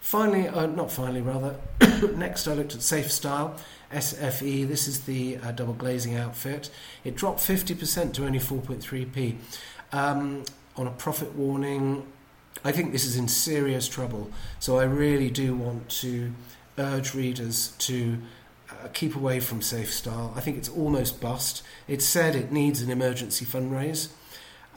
Finally, 0.00 0.48
uh, 0.48 0.66
not 0.66 0.90
finally, 0.90 1.20
rather. 1.20 1.54
next, 2.16 2.48
I 2.48 2.54
looked 2.54 2.74
at 2.74 2.80
SafeStyle 2.80 3.56
SFE. 3.92 4.66
This 4.66 4.88
is 4.88 5.02
the 5.02 5.36
uh, 5.36 5.52
double 5.52 5.74
glazing 5.74 6.16
outfit. 6.16 6.70
It 7.04 7.14
dropped 7.14 7.38
50% 7.38 8.12
to 8.14 8.26
only 8.26 8.40
4.3p. 8.40 9.36
Um, 9.92 10.42
on 10.76 10.86
a 10.86 10.90
profit 10.90 11.34
warning. 11.34 12.06
I 12.64 12.72
think 12.72 12.92
this 12.92 13.04
is 13.04 13.16
in 13.16 13.28
serious 13.28 13.88
trouble. 13.88 14.30
So 14.58 14.78
I 14.78 14.84
really 14.84 15.30
do 15.30 15.54
want 15.54 15.88
to 16.00 16.32
urge 16.78 17.14
readers 17.14 17.74
to 17.78 18.18
uh, 18.70 18.88
keep 18.92 19.14
away 19.14 19.40
from 19.40 19.60
SafeStyle. 19.60 20.36
I 20.36 20.40
think 20.40 20.56
it's 20.56 20.68
almost 20.68 21.20
bust. 21.20 21.62
It 21.88 22.02
said 22.02 22.34
it 22.34 22.52
needs 22.52 22.80
an 22.80 22.90
emergency 22.90 23.44
fundraise. 23.44 24.08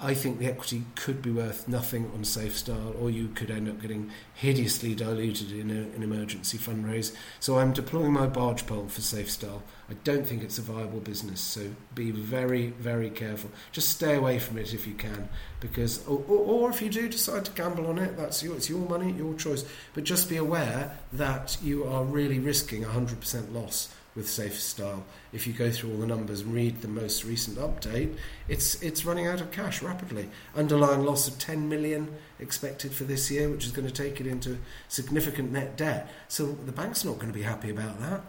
I 0.01 0.13
think 0.13 0.39
the 0.39 0.47
equity 0.47 0.83
could 0.95 1.21
be 1.21 1.31
worth 1.31 1.69
nothing 1.69 2.11
on 2.13 2.23
SafeStyle, 2.23 3.01
or 3.01 3.09
you 3.09 3.29
could 3.29 3.49
end 3.49 3.69
up 3.69 3.81
getting 3.81 4.11
hideously 4.33 4.93
diluted 4.93 5.53
in 5.53 5.71
a, 5.71 5.95
an 5.95 6.03
emergency 6.03 6.57
fundraise. 6.57 7.15
So 7.39 7.59
I'm 7.59 7.71
deploying 7.71 8.11
my 8.11 8.27
barge 8.27 8.67
pole 8.67 8.89
for 8.89 8.99
SafeStyle. 8.99 9.61
I 9.89 9.93
don't 10.03 10.27
think 10.27 10.43
it's 10.43 10.57
a 10.57 10.61
viable 10.61 10.99
business, 10.99 11.39
so 11.39 11.69
be 11.93 12.11
very, 12.11 12.67
very 12.71 13.09
careful. 13.09 13.51
Just 13.71 13.89
stay 13.89 14.15
away 14.15 14.37
from 14.37 14.57
it 14.57 14.73
if 14.73 14.85
you 14.85 14.95
can, 14.95 15.29
because 15.61 16.05
or, 16.07 16.21
or, 16.27 16.39
or 16.39 16.69
if 16.71 16.81
you 16.81 16.89
do 16.89 17.07
decide 17.07 17.45
to 17.45 17.51
gamble 17.51 17.87
on 17.87 17.97
it, 17.97 18.17
that's 18.17 18.43
your, 18.43 18.55
it's 18.57 18.69
your 18.69 18.87
money, 18.89 19.13
your 19.13 19.33
choice. 19.35 19.63
But 19.93 20.03
just 20.03 20.27
be 20.27 20.35
aware 20.35 20.97
that 21.13 21.57
you 21.63 21.85
are 21.85 22.03
really 22.03 22.39
risking 22.39 22.83
100% 22.83 23.53
loss 23.53 23.93
with 24.15 24.29
Safe 24.29 24.59
Style. 24.59 25.03
If 25.33 25.45
you 25.45 25.53
go 25.53 25.69
through 25.69 25.91
all 25.91 25.97
the 25.97 26.07
numbers 26.07 26.41
and 26.41 26.53
read 26.53 26.81
the 26.81 26.87
most 26.87 27.25
recent 27.25 27.57
update, 27.57 28.15
it's 28.47 28.81
it's 28.81 29.05
running 29.05 29.27
out 29.27 29.41
of 29.41 29.51
cash 29.51 29.81
rapidly. 29.81 30.29
Underlying 30.55 31.03
loss 31.03 31.27
of 31.27 31.37
10 31.37 31.67
million 31.67 32.15
expected 32.39 32.93
for 32.93 33.03
this 33.03 33.29
year, 33.29 33.49
which 33.49 33.65
is 33.65 33.71
going 33.71 33.87
to 33.87 33.93
take 33.93 34.21
it 34.21 34.27
into 34.27 34.57
significant 34.87 35.51
net 35.51 35.75
debt. 35.75 36.09
So 36.27 36.45
the 36.45 36.71
bank's 36.71 37.03
are 37.03 37.09
not 37.09 37.17
going 37.17 37.31
to 37.31 37.37
be 37.37 37.43
happy 37.43 37.69
about 37.69 37.99
that. 37.99 38.21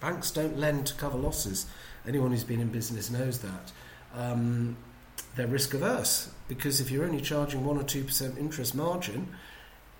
Banks 0.00 0.30
don't 0.30 0.58
lend 0.58 0.86
to 0.88 0.94
cover 0.94 1.18
losses. 1.18 1.66
Anyone 2.06 2.30
who's 2.30 2.44
been 2.44 2.60
in 2.60 2.68
business 2.68 3.10
knows 3.10 3.40
that. 3.40 3.72
Um, 4.14 4.76
they're 5.34 5.46
risk 5.46 5.74
averse 5.74 6.30
because 6.46 6.80
if 6.80 6.90
you're 6.90 7.04
only 7.04 7.20
charging 7.20 7.64
one 7.64 7.76
or 7.76 7.82
two 7.82 8.04
percent 8.04 8.38
interest 8.38 8.74
margin, 8.74 9.28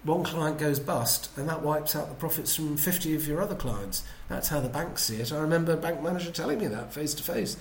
one 0.04 0.22
client 0.22 0.58
goes 0.58 0.78
bust 0.78 1.30
and 1.36 1.48
that 1.48 1.62
wipes 1.62 1.96
out 1.96 2.08
the 2.08 2.14
profits 2.14 2.54
from 2.54 2.76
50 2.76 3.14
of 3.14 3.26
your 3.26 3.40
other 3.40 3.54
clients. 3.54 4.04
That's 4.28 4.48
how 4.48 4.60
the 4.60 4.68
banks 4.68 5.04
see 5.04 5.16
it. 5.16 5.32
I 5.32 5.38
remember 5.38 5.72
a 5.72 5.76
bank 5.76 6.02
manager 6.02 6.30
telling 6.30 6.58
me 6.58 6.68
that 6.68 6.92
face 6.92 7.14
to 7.14 7.22
face 7.22 7.56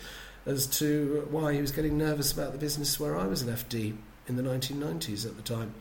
as 0.45 0.67
to 0.80 1.28
why 1.30 1.54
he 1.54 1.62
was 1.62 1.71
getting 1.71 1.97
nervous 1.97 2.32
about 2.32 2.54
the 2.54 2.58
business 2.58 3.00
where 3.00 3.17
I 3.17 3.28
was 3.28 3.41
an 3.41 3.54
FD 3.54 3.95
in 4.28 4.36
the 4.36 4.43
1990s 4.43 5.26
at 5.26 5.36
the 5.36 5.41
time. 5.41 5.73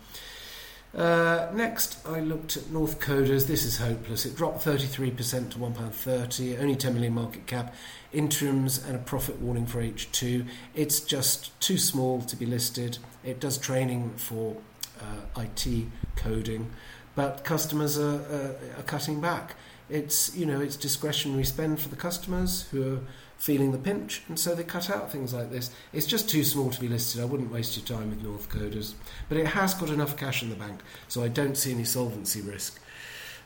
Uh, 0.95 1.51
next, 1.53 1.99
I 2.07 2.21
looked 2.21 2.57
at 2.57 2.65
Northcoders. 2.65 3.47
This 3.47 3.65
is 3.65 3.77
hopeless. 3.77 4.25
It 4.25 4.35
dropped 4.35 4.65
33% 4.65 5.51
to 5.51 5.59
£1.30, 5.59 6.61
only 6.61 6.75
10 6.75 6.95
million 6.95 7.15
market 7.15 7.47
cap, 7.47 7.75
interims 8.13 8.83
and 8.83 8.97
a 8.97 8.99
profit 8.99 9.39
warning 9.41 9.67
for 9.67 9.83
H2. 9.83 10.47
It's 10.75 11.01
just 11.01 11.59
too 11.61 11.77
small 11.77 12.23
to 12.23 12.35
be 12.35 12.47
listed. 12.47 12.99
It 13.25 13.41
does 13.41 13.59
training 13.59 14.15
for 14.17 14.57
uh, 15.01 15.43
IT 15.43 15.87
coding, 16.17 16.71
but 17.15 17.45
customers 17.45 17.99
are, 17.99 18.21
uh, 18.31 18.79
are 18.81 18.83
cutting 18.83 19.21
back. 19.21 19.55
it's 19.89 20.35
you 20.35 20.45
know 20.45 20.61
it's 20.61 20.77
discretionary 20.77 21.45
spend 21.45 21.81
for 21.81 21.89
the 21.89 21.97
customers 21.97 22.63
who 22.71 22.95
are 22.95 23.01
feeling 23.39 23.71
the 23.73 23.79
pinch, 23.79 24.23
and 24.29 24.39
so 24.39 24.55
they 24.55 24.65
cut 24.65 24.91
out 24.91 25.13
things 25.13 25.35
like 25.35 25.51
this. 25.51 25.71
It's 25.93 26.07
just 26.07 26.29
too 26.29 26.43
small 26.43 26.71
to 26.71 26.81
be 26.81 26.89
listed. 26.89 27.21
I 27.21 27.27
wouldn't 27.27 27.53
waste 27.53 27.77
your 27.77 27.87
time 27.87 28.11
with 28.11 28.23
Northcoders, 28.23 28.95
but 29.29 29.39
it 29.39 29.47
has 29.49 29.75
got 29.75 29.91
enough 29.91 30.17
cash 30.17 30.43
in 30.43 30.49
the 30.49 30.57
bank, 30.57 30.81
so 31.09 31.23
I 31.23 31.29
don't 31.29 31.57
see 31.57 31.73
any 31.73 31.85
solvency 31.85 32.41
risk. 32.41 32.81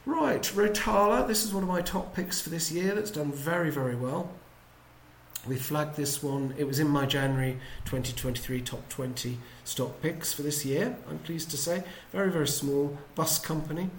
Right, 0.07 0.43
Rotala. 0.43 1.27
This 1.27 1.45
is 1.45 1.53
one 1.53 1.63
of 1.63 1.69
my 1.69 1.83
top 1.83 2.15
picks 2.15 2.41
for 2.41 2.51
this 2.51 2.73
year. 2.73 2.95
That's 2.95 3.11
done 3.11 3.33
very 3.33 3.71
very 3.71 3.97
well. 3.97 4.33
We 5.47 5.57
flagged 5.57 5.97
this 5.97 6.23
one. 6.23 6.55
It 6.59 6.67
was 6.67 6.81
in 6.81 6.89
my 6.89 7.07
January 7.07 7.59
2023 7.87 8.61
top 8.61 8.89
20 8.91 9.39
stock 9.65 10.03
picks 10.03 10.33
for 10.35 10.43
this 10.43 10.65
year. 10.65 10.97
I'm 11.09 11.19
pleased 11.19 11.51
to 11.53 11.57
say, 11.57 11.83
very 12.13 12.31
very 12.31 12.49
small 12.49 12.99
bus 13.15 13.39
company 13.39 13.91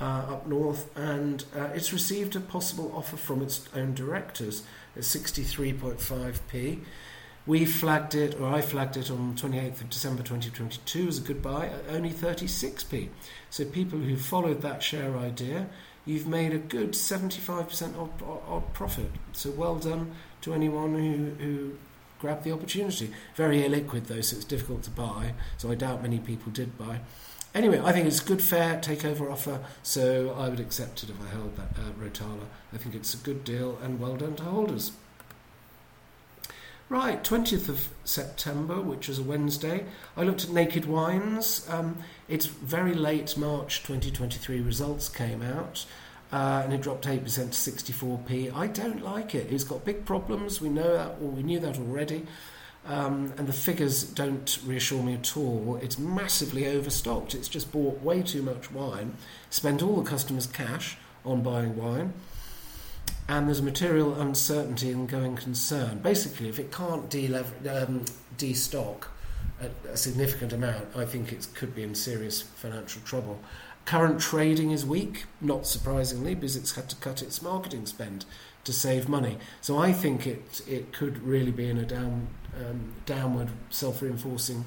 uh, 0.00 0.04
up 0.04 0.46
north, 0.46 0.96
and 0.96 1.44
uh, 1.54 1.68
it's 1.74 1.92
received 1.92 2.36
a 2.36 2.40
possible 2.40 2.92
offer 2.96 3.16
from 3.16 3.42
its 3.42 3.68
own 3.74 3.94
directors 3.94 4.62
at 4.96 5.02
63.5p. 5.02 6.80
We 7.46 7.64
flagged 7.64 8.14
it, 8.14 8.38
or 8.38 8.48
I 8.48 8.60
flagged 8.60 8.96
it 8.96 9.10
on 9.10 9.34
28th 9.34 9.80
of 9.80 9.90
December 9.90 10.22
2022 10.22 11.08
as 11.08 11.18
a 11.18 11.22
good 11.22 11.42
buy 11.42 11.66
at 11.66 11.84
only 11.90 12.10
36p. 12.10 13.08
So 13.50 13.64
people 13.64 13.98
who 13.98 14.16
followed 14.16 14.60
that 14.62 14.82
share 14.82 15.16
idea, 15.16 15.68
you've 16.04 16.26
made 16.26 16.52
a 16.52 16.58
good 16.58 16.92
75% 16.92 17.98
odd, 17.98 18.22
odd 18.46 18.74
profit. 18.74 19.10
So 19.32 19.50
well 19.50 19.76
done 19.76 20.14
to 20.42 20.54
anyone 20.54 20.94
who, 20.94 21.44
who 21.44 21.72
grabbed 22.20 22.44
the 22.44 22.52
opportunity. 22.52 23.10
Very 23.36 23.62
illiquid 23.62 24.06
though, 24.06 24.20
so 24.20 24.36
it's 24.36 24.44
difficult 24.44 24.82
to 24.84 24.90
buy. 24.90 25.34
So 25.56 25.70
I 25.70 25.74
doubt 25.74 26.02
many 26.02 26.18
people 26.18 26.52
did 26.52 26.76
buy. 26.78 27.00
Anyway, 27.54 27.80
I 27.82 27.92
think 27.92 28.06
it's 28.06 28.20
a 28.20 28.24
good, 28.24 28.42
fair 28.42 28.76
takeover 28.76 29.30
offer, 29.30 29.60
so 29.82 30.34
I 30.38 30.48
would 30.48 30.60
accept 30.60 31.02
it 31.02 31.10
if 31.10 31.16
I 31.20 31.28
held 31.34 31.56
that 31.56 31.70
uh, 31.76 31.90
Rotala. 31.98 32.44
I 32.72 32.76
think 32.76 32.94
it's 32.94 33.14
a 33.14 33.16
good 33.18 33.42
deal 33.42 33.78
and 33.82 33.98
well 33.98 34.16
done 34.16 34.36
to 34.36 34.44
holders. 34.44 34.92
Right, 36.90 37.22
20th 37.22 37.68
of 37.68 37.88
September, 38.04 38.80
which 38.80 39.10
is 39.10 39.18
a 39.18 39.22
Wednesday, 39.22 39.84
I 40.16 40.22
looked 40.22 40.44
at 40.44 40.50
Naked 40.50 40.86
Wines. 40.86 41.66
Um, 41.68 41.98
its 42.28 42.46
very 42.46 42.94
late 42.94 43.36
March 43.36 43.82
2023 43.82 44.60
results 44.60 45.10
came 45.10 45.42
out. 45.42 45.84
Uh, 46.30 46.62
and 46.64 46.74
it 46.74 46.82
dropped 46.82 47.06
8% 47.06 47.22
to 47.24 47.32
64p. 47.32 48.54
I 48.54 48.66
don't 48.66 49.02
like 49.02 49.34
it. 49.34 49.50
It's 49.50 49.64
got 49.64 49.84
big 49.84 50.04
problems. 50.04 50.60
We 50.60 50.68
know 50.68 50.94
that, 50.94 51.16
or 51.22 51.28
we 51.28 51.42
knew 51.42 51.58
that 51.60 51.78
already. 51.78 52.26
Um, 52.86 53.32
and 53.36 53.46
the 53.46 53.52
figures 53.52 54.02
don't 54.02 54.58
reassure 54.64 55.02
me 55.02 55.14
at 55.14 55.36
all. 55.36 55.78
It's 55.82 55.98
massively 55.98 56.66
overstocked. 56.66 57.34
It's 57.34 57.48
just 57.48 57.70
bought 57.70 58.02
way 58.02 58.22
too 58.22 58.42
much 58.42 58.70
wine, 58.72 59.16
spent 59.50 59.82
all 59.82 60.00
the 60.00 60.08
customers' 60.08 60.46
cash 60.46 60.96
on 61.24 61.42
buying 61.42 61.76
wine, 61.76 62.14
and 63.28 63.46
there's 63.46 63.58
a 63.58 63.62
material 63.62 64.18
uncertainty 64.18 64.90
and 64.90 65.06
going 65.06 65.36
concern. 65.36 65.98
Basically, 65.98 66.48
if 66.48 66.58
it 66.58 66.72
can't 66.72 67.14
um, 67.68 68.04
de-stock 68.38 69.10
a, 69.60 69.90
a 69.90 69.96
significant 69.96 70.54
amount, 70.54 70.88
I 70.96 71.04
think 71.04 71.32
it 71.32 71.46
could 71.54 71.74
be 71.74 71.82
in 71.82 71.94
serious 71.94 72.40
financial 72.40 73.02
trouble. 73.02 73.38
Current 73.88 74.20
trading 74.20 74.70
is 74.70 74.84
weak, 74.84 75.24
not 75.40 75.66
surprisingly, 75.66 76.34
because 76.34 76.56
it's 76.56 76.74
had 76.74 76.90
to 76.90 76.96
cut 76.96 77.22
its 77.22 77.40
marketing 77.40 77.86
spend 77.86 78.26
to 78.64 78.70
save 78.70 79.08
money. 79.08 79.38
So 79.62 79.78
I 79.78 79.94
think 79.94 80.26
it 80.26 80.60
it 80.68 80.92
could 80.92 81.22
really 81.22 81.50
be 81.50 81.70
in 81.70 81.78
a 81.78 81.86
down 81.86 82.26
um, 82.54 82.92
downward 83.06 83.48
self-reinforcing 83.70 84.66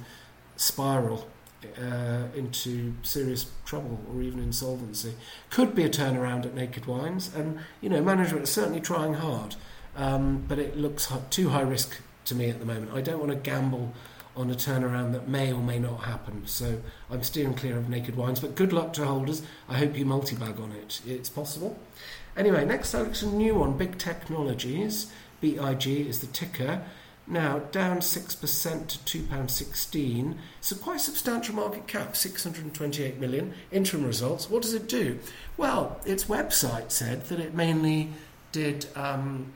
spiral 0.56 1.28
uh, 1.80 2.24
into 2.36 2.96
serious 3.04 3.46
trouble 3.64 4.00
or 4.12 4.24
even 4.24 4.40
insolvency. 4.40 5.14
Could 5.52 5.76
be 5.76 5.84
a 5.84 5.90
turnaround 5.90 6.48
at 6.48 6.56
Naked 6.56 6.88
Wines, 6.88 7.30
and 7.36 7.60
you 7.80 7.90
know 7.90 8.02
management 8.02 8.46
is 8.46 8.52
certainly 8.52 8.82
trying 8.82 9.14
hard, 9.14 9.56
um, 9.96 10.46
but 10.48 10.58
it 10.58 10.76
looks 10.76 11.14
too 11.30 11.50
high 11.50 11.62
risk 11.62 11.98
to 12.26 12.34
me 12.34 12.50
at 12.50 12.58
the 12.58 12.66
moment. 12.66 12.92
I 12.92 13.02
don't 13.02 13.20
want 13.20 13.30
to 13.30 13.38
gamble 13.38 13.94
on 14.36 14.50
a 14.50 14.56
turnaround 14.56 15.12
that 15.14 15.28
may 15.28 15.52
or 15.52 15.62
may 15.62 15.80
not 15.80 16.04
happen. 16.04 16.48
So 16.48 16.82
I'm 17.10 17.24
steering 17.24 17.54
clear 17.54 17.78
of 17.78 17.90
Naked 17.90 18.16
Wines, 18.16 18.40
but 18.40 18.56
good 18.56 18.72
luck 18.72 18.94
to 18.94 19.06
holders. 19.06 19.42
I 19.68 19.78
hope 19.78 19.98
you 19.98 20.06
multi-bag 20.06 20.60
on 20.60 20.72
it. 20.72 21.02
It's 21.06 21.30
possible. 21.30 21.78
Anyway, 22.38 22.64
next 22.64 22.94
a 22.94 23.26
new 23.26 23.56
one, 23.56 23.78
Big 23.78 23.98
Technologies. 23.98 25.12
BIG 25.42 25.88
is 25.88 26.20
the 26.20 26.28
ticker. 26.28 26.84
Now, 27.28 27.60
down 27.60 28.00
6% 28.00 28.88
to 28.88 29.18
£2.16. 29.20 30.36
It's 30.60 30.72
a 30.72 30.76
quite 30.76 31.02
substantial 31.02 31.56
market 31.56 31.88
cap, 31.88 32.16
628 32.16 33.20
million. 33.20 33.54
Interim 33.72 34.06
results. 34.06 34.50
What 34.50 34.62
does 34.62 34.74
it 34.74 34.88
do? 34.88 35.20
Well, 35.58 36.00
its 36.06 36.26
website 36.26 36.92
said 36.92 37.26
that 37.26 37.40
it 37.40 37.54
mainly 37.54 38.10
did 38.52 38.88
um, 38.96 39.54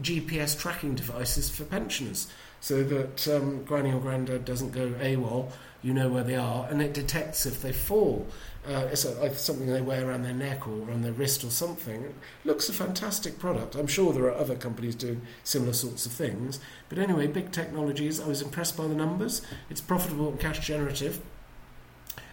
GPS 0.00 0.58
tracking 0.58 0.94
devices 0.94 1.50
for 1.50 1.64
pensioners 1.64 2.30
so 2.60 2.82
that 2.84 3.28
um, 3.28 3.64
granny 3.64 3.92
or 3.92 4.00
granddad 4.00 4.44
doesn't 4.44 4.72
go 4.72 4.90
AWOL, 5.00 5.50
you 5.82 5.94
know 5.94 6.08
where 6.08 6.24
they 6.24 6.36
are, 6.36 6.66
and 6.68 6.82
it 6.82 6.92
detects 6.92 7.46
if 7.46 7.62
they 7.62 7.72
fall. 7.72 8.26
Uh, 8.68 8.86
it's 8.92 9.06
a, 9.06 9.34
something 9.34 9.66
they 9.66 9.80
wear 9.80 10.06
around 10.06 10.22
their 10.22 10.34
neck 10.34 10.68
or 10.68 10.82
around 10.82 11.02
their 11.02 11.12
wrist 11.12 11.42
or 11.42 11.50
something. 11.50 12.04
It 12.04 12.14
looks 12.44 12.68
a 12.68 12.74
fantastic 12.74 13.38
product. 13.38 13.74
I'm 13.74 13.86
sure 13.86 14.12
there 14.12 14.24
are 14.24 14.34
other 14.34 14.54
companies 14.54 14.94
doing 14.94 15.22
similar 15.42 15.72
sorts 15.72 16.04
of 16.04 16.12
things. 16.12 16.60
But 16.90 16.98
anyway, 16.98 17.26
big 17.26 17.52
technologies. 17.52 18.20
I 18.20 18.28
was 18.28 18.42
impressed 18.42 18.76
by 18.76 18.86
the 18.86 18.94
numbers. 18.94 19.40
It's 19.70 19.80
profitable 19.80 20.28
and 20.28 20.38
cash 20.38 20.66
generative. 20.66 21.20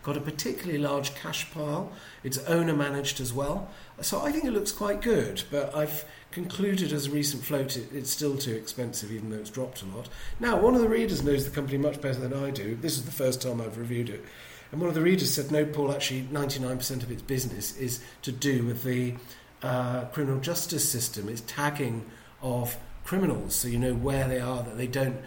Got 0.08 0.16
a 0.16 0.22
particularly 0.22 0.78
large 0.78 1.14
cash 1.16 1.52
pile. 1.52 1.92
It's 2.24 2.38
owner 2.46 2.72
managed 2.72 3.20
as 3.20 3.34
well. 3.34 3.70
So 4.00 4.22
I 4.22 4.32
think 4.32 4.46
it 4.46 4.52
looks 4.52 4.72
quite 4.72 5.02
good. 5.02 5.44
But 5.52 5.76
I've 5.76 6.06
concluded 6.32 6.94
as 6.94 7.08
a 7.08 7.12
recent 7.12 7.44
float 7.44 7.76
it, 7.76 7.90
it's 7.94 8.10
still 8.10 8.38
too 8.38 8.56
expensive, 8.56 9.12
even 9.12 9.32
though 9.32 9.36
it's 9.36 9.50
dropped 9.50 9.82
a 9.82 9.86
lot. 9.86 10.08
Now, 10.40 10.62
one 10.62 10.76
of 10.76 10.80
the 10.80 10.88
readers 10.88 11.26
knows 11.26 11.44
the 11.44 11.52
company 11.54 11.78
much 11.78 12.00
better 12.00 12.22
than 12.22 12.34
I 12.34 12.52
do. 12.52 12.78
This 12.78 12.94
is 12.94 13.04
the 13.04 13.12
first 13.12 13.42
time 13.42 13.60
I've 13.60 13.78
reviewed 13.78 14.08
it. 14.08 14.24
And 14.72 14.80
one 14.80 14.88
of 14.88 14.96
the 14.96 15.02
readers 15.02 15.30
said, 15.30 15.52
no, 15.52 15.66
Paul, 15.66 15.92
actually 15.92 16.22
99% 16.32 17.04
of 17.04 17.12
its 17.12 17.22
business 17.22 17.76
is 17.76 18.02
to 18.22 18.32
do 18.32 18.64
with 18.64 18.84
the 18.84 19.14
uh, 19.62 20.06
criminal 20.06 20.40
justice 20.40 20.90
system. 20.90 21.28
It's 21.28 21.42
tagging 21.42 22.06
of 22.42 22.78
criminals, 23.04 23.56
so 23.56 23.68
you 23.68 23.78
know 23.78 23.94
where 23.94 24.30
they 24.30 24.40
are, 24.40 24.64
that 24.64 24.78
they 24.78 24.88
don't 24.88 25.18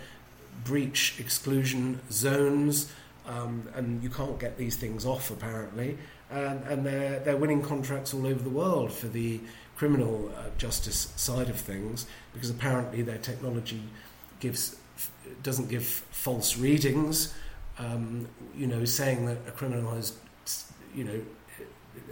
breach 0.64 1.20
exclusion 1.20 2.00
zones, 2.10 2.90
um, 3.30 3.68
and 3.74 4.02
you 4.02 4.10
can't 4.10 4.38
get 4.38 4.58
these 4.58 4.76
things 4.76 5.06
off, 5.06 5.30
apparently. 5.30 5.96
And, 6.30 6.62
and 6.64 6.86
they're, 6.86 7.18
they're 7.20 7.36
winning 7.36 7.62
contracts 7.62 8.12
all 8.14 8.26
over 8.26 8.42
the 8.42 8.50
world 8.50 8.92
for 8.92 9.08
the 9.08 9.40
criminal 9.76 10.30
uh, 10.36 10.50
justice 10.58 11.12
side 11.16 11.48
of 11.48 11.56
things, 11.56 12.06
because 12.34 12.50
apparently 12.50 13.02
their 13.02 13.18
technology 13.18 13.82
gives 14.40 14.76
doesn't 15.42 15.68
give 15.68 15.84
false 15.84 16.58
readings 16.58 17.32
um, 17.80 18.28
you 18.54 18.66
know, 18.66 18.84
saying 18.84 19.26
that 19.26 19.38
a 19.48 19.50
criminal 19.50 19.94
has, 19.94 20.16
you 20.94 21.04
know, 21.04 21.20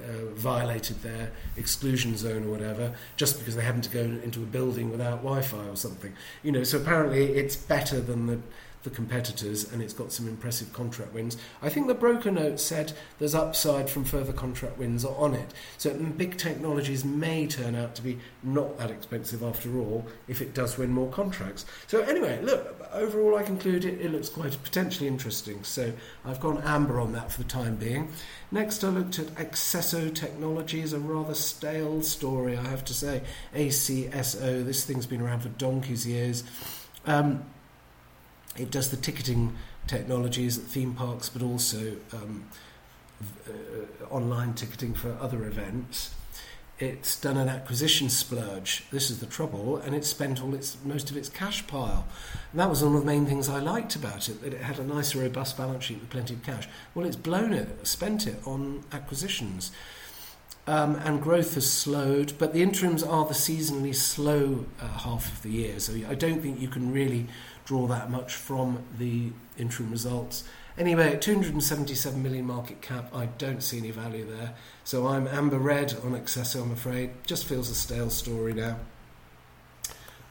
uh, 0.03 0.35
violated 0.35 1.01
their 1.03 1.31
exclusion 1.57 2.17
zone 2.17 2.45
or 2.45 2.51
whatever 2.51 2.93
just 3.17 3.39
because 3.39 3.55
they 3.55 3.63
happen 3.63 3.81
to 3.81 3.91
go 3.91 4.01
into 4.01 4.43
a 4.43 4.47
building 4.47 4.91
without 4.91 5.19
Wi-Fi 5.19 5.67
or 5.69 5.77
something. 5.77 6.13
You 6.43 6.53
know, 6.53 6.65
so 6.65 6.79
apparently 6.79 7.33
it's 7.33 7.57
better 7.57 8.01
than 8.01 8.27
the 8.27 8.41
the 8.85 8.91
competitors 8.91 9.71
and 9.73 9.83
it's 9.83 9.93
got 9.93 10.13
some 10.13 10.29
impressive 10.29 10.73
contract 10.73 11.13
wins. 11.13 11.37
I 11.63 11.69
think 11.69 11.87
the 11.87 11.95
broker 11.95 12.31
note 12.31 12.61
said 12.61 12.93
there's 13.19 13.35
upside 13.35 13.91
from 13.91 14.05
further 14.05 14.33
contract 14.33 14.79
wins 14.79 15.05
on 15.05 15.35
it. 15.35 15.53
So 15.79 15.95
big 15.95 16.37
technologies 16.37 17.05
may 17.05 17.47
turn 17.47 17.75
out 17.75 17.95
to 17.97 18.03
be 18.03 18.19
not 18.43 18.79
that 18.79 18.91
expensive 18.91 19.43
after 19.43 19.79
all 19.79 20.07
if 20.29 20.41
it 20.41 20.55
does 20.55 20.79
win 20.79 20.91
more 20.91 21.11
contracts. 21.11 21.67
So 21.87 22.03
anyway, 22.03 22.41
look, 22.43 22.77
overall 22.93 23.37
I 23.37 23.43
conclude 23.43 23.85
it, 23.85 24.01
it 24.01 24.13
looks 24.13 24.29
quite 24.29 24.57
potentially 24.63 25.09
interesting. 25.09 25.65
So 25.65 25.93
I've 26.25 26.41
gone 26.41 26.63
amber 26.63 27.01
on 27.01 27.13
that 27.13 27.33
for 27.33 27.43
the 27.43 27.49
time 27.49 27.77
being. 27.77 28.13
Next 28.51 28.85
I 28.85 28.89
looked 28.89 29.19
at 29.19 29.27
Accesso 29.35 30.15
Technologies, 30.15 30.93
a 30.93 30.99
rather 30.99 31.35
stale 31.35 32.03
story 32.03 32.57
I 32.57 32.63
have 32.69 32.85
to 32.87 32.95
say. 32.95 33.23
ACSO, 33.55 34.65
this 34.65 34.85
thing's 34.85 35.07
been 35.07 35.21
around 35.21 35.41
for 35.41 35.49
donkey's 35.51 36.07
years. 36.07 36.45
Um, 37.07 37.45
it 38.59 38.71
does 38.71 38.91
the 38.91 38.97
ticketing 38.97 39.57
technologies 39.87 40.59
at 40.59 40.65
theme 40.65 40.95
parks, 40.95 41.29
but 41.29 41.43
also 41.43 41.97
um, 42.13 42.45
uh, 43.49 44.05
online 44.11 44.55
ticketing 44.55 44.95
for 44.95 45.17
other 45.21 45.45
events. 45.47 46.15
It's 46.79 47.21
done 47.21 47.37
an 47.37 47.49
acquisition 47.49 48.09
splurge. 48.09 48.85
This 48.93 49.11
is 49.11 49.19
the 49.19 49.27
trouble, 49.27 49.79
and 49.79 49.97
it's 49.97 50.07
spent 50.07 50.41
all 50.41 50.55
its 50.55 50.77
most 50.85 51.11
of 51.11 51.17
its 51.17 51.29
cash 51.29 51.67
pile. 51.67 52.07
And 52.53 52.61
that 52.61 52.71
was 52.71 52.85
one 52.85 52.95
of 52.95 53.01
the 53.01 53.07
main 53.07 53.27
things 53.27 53.49
I 53.49 53.59
liked 53.59 53.97
about 53.97 54.29
it. 54.29 54.41
That 54.43 54.55
it 54.55 54.61
had 54.61 54.79
a 54.79 54.85
nice, 54.85 55.17
robust 55.17 55.57
balance 55.57 55.85
sheet 55.85 55.99
with 55.99 56.11
plenty 56.11 56.35
of 56.35 56.45
cash. 56.45 56.69
Well, 56.95 57.05
it's 57.05 57.17
blown 57.17 57.53
it, 57.53 57.85
spent 57.85 58.29
it 58.29 58.37
on 58.47 58.85
acquisitions. 58.93 59.73
Um, 60.69 60.97
and 60.97 61.21
growth 61.21 61.55
has 61.55 61.69
slowed, 61.69 62.35
but 62.39 62.53
the 62.53 62.63
interims 62.63 63.03
are 63.03 63.25
the 63.25 63.33
seasonally 63.33 63.95
slow 63.95 64.67
uh, 64.81 64.87
half 64.87 65.33
of 65.33 65.43
the 65.43 65.49
year, 65.49 65.81
so 65.81 65.95
I 66.07 66.15
don't 66.15 66.43
think 66.43 66.61
you 66.61 66.69
can 66.69 66.93
really 66.93 67.27
draw 67.69 67.87
that 67.87 68.11
much 68.11 68.35
from 68.35 68.83
the 68.97 69.31
interim 69.59 69.91
results. 69.91 70.43
Anyway, 70.79 71.13
at 71.13 71.21
277 71.21 72.23
million 72.23 72.47
market 72.47 72.81
cap, 72.81 73.15
I 73.15 73.27
don't 73.27 73.63
see 73.63 73.77
any 73.77 73.91
value 73.91 74.25
there. 74.25 74.55
So 74.85 75.07
I'm 75.07 75.29
amber 75.29 75.59
red 75.59 75.93
on 76.03 76.13
Accesso, 76.13 76.63
I'm 76.63 76.73
afraid. 76.73 77.11
Just 77.27 77.45
feels 77.45 77.69
a 77.69 77.75
stale 77.75 78.09
story 78.09 78.55
now. 78.55 78.79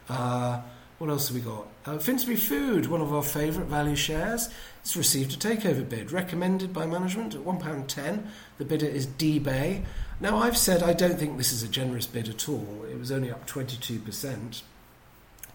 Uh, 0.10 0.62
what 0.98 1.12
else 1.12 1.28
have 1.28 1.38
we 1.38 1.44
got? 1.44 1.68
Uh, 1.86 2.00
Finsbury 2.00 2.38
Food, 2.38 2.88
one 2.88 3.02
of 3.02 3.14
our 3.14 3.22
favourite 3.22 3.70
value 3.70 3.96
shares, 3.96 4.50
it's 4.82 4.98
received 4.98 5.34
a 5.34 5.38
takeover 5.38 5.88
bid, 5.88 6.12
recommended 6.12 6.74
by 6.74 6.88
management 6.88 7.36
at 7.36 7.42
£1.10. 7.42 8.26
The 8.58 8.66
bidder 8.66 8.88
is 8.88 9.06
DBAY. 9.06 9.86
Now, 10.20 10.40
I've 10.40 10.58
said 10.58 10.82
I 10.82 10.94
don't 10.94 11.20
think 11.20 11.38
this 11.38 11.52
is 11.52 11.62
a 11.62 11.68
generous 11.68 12.08
bid 12.08 12.30
at 12.30 12.50
all. 12.50 12.84
It 12.90 12.98
was 12.98 13.12
only 13.12 13.30
up 13.30 13.46
22% 13.48 14.62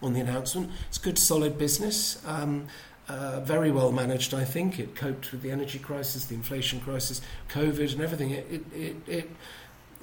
on 0.03 0.12
the 0.12 0.20
announcement. 0.20 0.70
It's 0.88 0.98
good, 0.98 1.18
solid 1.18 1.59
business. 1.59 2.22
Um, 2.26 2.66
uh, 3.09 3.40
very 3.40 3.70
well 3.70 3.92
managed, 3.92 4.32
I 4.32 4.44
think. 4.44 4.78
It 4.78 4.94
coped 4.94 5.32
with 5.32 5.42
the 5.42 5.50
energy 5.50 5.78
crisis, 5.78 6.24
the 6.24 6.34
inflation 6.34 6.80
crisis, 6.80 7.20
COVID, 7.48 7.92
and 7.92 8.00
everything. 8.00 8.30
It, 8.30 8.46
it, 8.50 8.64
it, 8.74 8.96
it 9.09 9.30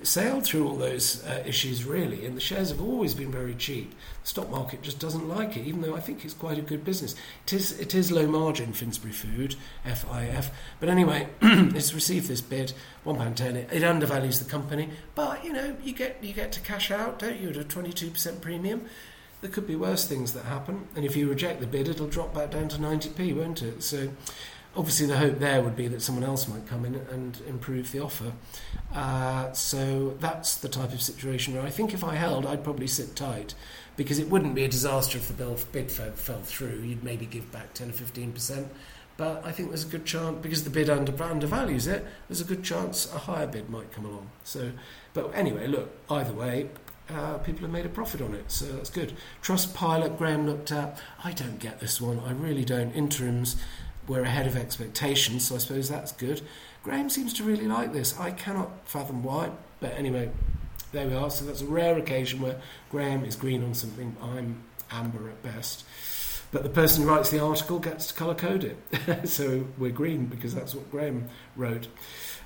sailed 0.03 0.45
through 0.45 0.67
all 0.67 0.75
those 0.75 1.25
uh, 1.25 1.43
issues 1.45 1.83
really, 1.83 2.25
and 2.25 2.35
the 2.35 2.41
shares 2.41 2.69
have 2.69 2.81
always 2.81 3.13
been 3.13 3.31
very 3.31 3.55
cheap. 3.55 3.91
The 4.23 4.27
stock 4.27 4.49
market 4.49 4.81
just 4.81 4.99
doesn't 4.99 5.27
like 5.27 5.57
it, 5.57 5.65
even 5.65 5.81
though 5.81 5.95
I 5.95 5.99
think 5.99 6.23
it's 6.23 6.33
quite 6.33 6.57
a 6.57 6.61
good 6.61 6.85
business. 6.85 7.15
It 7.45 7.53
is, 7.53 7.79
it 7.79 7.93
is 7.95 8.11
low 8.11 8.27
margin, 8.27 8.73
Finsbury 8.73 9.13
Food, 9.13 9.55
FIF. 9.83 10.51
But 10.79 10.89
anyway, 10.89 11.27
it's 11.41 11.93
received 11.93 12.27
this 12.27 12.41
bid, 12.41 12.73
£1.10. 13.05 13.55
It, 13.55 13.69
it 13.71 13.83
undervalues 13.83 14.39
the 14.39 14.49
company, 14.49 14.89
but 15.15 15.43
you 15.43 15.53
know, 15.53 15.75
you 15.83 15.93
get, 15.93 16.23
you 16.23 16.33
get 16.33 16.51
to 16.53 16.59
cash 16.61 16.91
out, 16.91 17.19
don't 17.19 17.39
you, 17.39 17.49
at 17.49 17.57
a 17.57 17.63
22% 17.63 18.41
premium. 18.41 18.85
There 19.41 19.49
could 19.49 19.67
be 19.67 19.75
worse 19.75 20.05
things 20.05 20.33
that 20.33 20.45
happen, 20.45 20.87
and 20.95 21.05
if 21.05 21.15
you 21.15 21.29
reject 21.29 21.61
the 21.61 21.67
bid, 21.67 21.87
it'll 21.87 22.07
drop 22.07 22.33
back 22.33 22.51
down 22.51 22.67
to 22.69 22.77
90p, 22.77 23.35
won't 23.35 23.61
it? 23.61 23.83
So 23.83 24.09
obviously 24.75 25.07
the 25.07 25.17
hope 25.17 25.39
there 25.39 25.61
would 25.61 25.75
be 25.75 25.87
that 25.87 26.01
someone 26.01 26.23
else 26.23 26.47
might 26.47 26.67
come 26.67 26.85
in 26.85 26.95
and 26.95 27.41
improve 27.47 27.91
the 27.91 27.99
offer. 27.99 28.33
Uh, 28.93 29.51
so 29.53 30.15
that's 30.19 30.55
the 30.55 30.69
type 30.69 30.93
of 30.93 31.01
situation 31.01 31.55
where 31.55 31.63
I 31.63 31.69
think 31.69 31.93
if 31.93 32.03
I 32.03 32.15
held, 32.15 32.45
I'd 32.45 32.63
probably 32.63 32.87
sit 32.87 33.15
tight 33.15 33.55
because 33.95 34.19
it 34.19 34.29
wouldn't 34.29 34.55
be 34.55 34.63
a 34.63 34.69
disaster 34.69 35.17
if 35.17 35.27
the 35.27 35.65
bid 35.71 35.91
fell, 35.91 36.11
fell 36.11 36.41
through. 36.41 36.81
You'd 36.81 37.03
maybe 37.03 37.25
give 37.25 37.51
back 37.51 37.73
10 37.73 37.89
or 37.89 37.93
15%. 37.93 38.67
But 39.17 39.45
I 39.45 39.51
think 39.51 39.67
there's 39.67 39.83
a 39.83 39.89
good 39.89 40.05
chance, 40.05 40.37
because 40.41 40.63
the 40.63 40.69
bid 40.69 40.89
under, 40.89 41.11
undervalues 41.21 41.87
it, 41.87 42.05
there's 42.29 42.39
a 42.39 42.45
good 42.45 42.63
chance 42.63 43.13
a 43.13 43.17
higher 43.17 43.47
bid 43.47 43.69
might 43.69 43.91
come 43.91 44.05
along. 44.05 44.29
So, 44.45 44.71
But 45.13 45.31
anyway, 45.35 45.67
look, 45.67 45.89
either 46.09 46.31
way, 46.31 46.69
uh, 47.13 47.37
people 47.39 47.61
have 47.61 47.71
made 47.71 47.85
a 47.85 47.89
profit 47.89 48.21
on 48.21 48.33
it, 48.33 48.51
so 48.51 48.65
that's 48.65 48.89
good. 48.89 49.13
Trustpilot 49.41 50.17
Graham 50.17 50.45
looked 50.45 50.71
at. 50.71 50.99
I 51.23 51.31
don't 51.31 51.59
get 51.59 51.79
this 51.79 51.99
one. 51.99 52.19
I 52.19 52.31
really 52.31 52.65
don't. 52.65 52.91
Interims 52.93 53.55
we're 54.09 54.23
ahead 54.23 54.47
of 54.47 54.57
expectations, 54.57 55.47
so 55.47 55.55
I 55.55 55.59
suppose 55.59 55.87
that's 55.87 56.11
good. 56.11 56.41
Graham 56.83 57.09
seems 57.09 57.31
to 57.35 57.43
really 57.43 57.67
like 57.67 57.93
this. 57.93 58.19
I 58.19 58.31
cannot 58.31 58.71
fathom 58.85 59.23
why, 59.23 59.51
but 59.79 59.93
anyway, 59.93 60.31
there 60.91 61.07
we 61.07 61.13
are. 61.13 61.29
So 61.29 61.45
that's 61.45 61.61
a 61.61 61.65
rare 61.65 61.97
occasion 61.97 62.41
where 62.41 62.59
Graham 62.89 63.23
is 63.23 63.35
green 63.35 63.63
on 63.63 63.75
something. 63.75 64.15
I'm 64.21 64.63
amber 64.91 65.29
at 65.29 65.43
best. 65.43 65.85
But 66.51 66.63
the 66.63 66.69
person 66.69 67.03
who 67.03 67.09
writes 67.09 67.29
the 67.29 67.39
article 67.39 67.77
gets 67.77 68.07
to 68.07 68.13
colour 68.15 68.33
code 68.33 68.63
it. 68.63 69.27
so 69.29 69.67
we're 69.77 69.91
green 69.91 70.25
because 70.25 70.55
that's 70.55 70.73
what 70.73 70.89
Graham 70.89 71.29
wrote. 71.55 71.87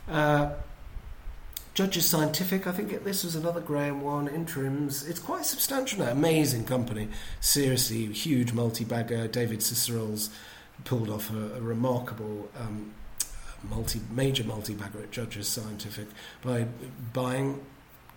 Uh, 0.09 0.51
Judges 1.73 2.05
Scientific, 2.05 2.67
I 2.67 2.71
think 2.71 3.03
this 3.03 3.23
was 3.23 3.35
another 3.35 3.59
Graham 3.59 4.01
one. 4.01 4.27
Interims, 4.27 5.07
it's 5.07 5.19
quite 5.19 5.43
substantial 5.43 5.99
now. 5.99 6.11
Amazing 6.11 6.65
company. 6.65 7.07
Seriously, 7.39 8.05
huge 8.07 8.53
multi 8.53 8.83
bagger. 8.83 9.27
David 9.27 9.63
Cicurel's 9.63 10.29
pulled 10.85 11.09
off 11.09 11.31
a, 11.31 11.55
a 11.55 11.61
remarkable 11.61 12.47
um, 12.59 12.93
multi 13.69 14.01
major 14.11 14.43
multi 14.43 14.75
bagger 14.75 15.01
at 15.01 15.11
Judges 15.11 15.47
Scientific 15.47 16.07
by 16.43 16.67
buying 17.11 17.59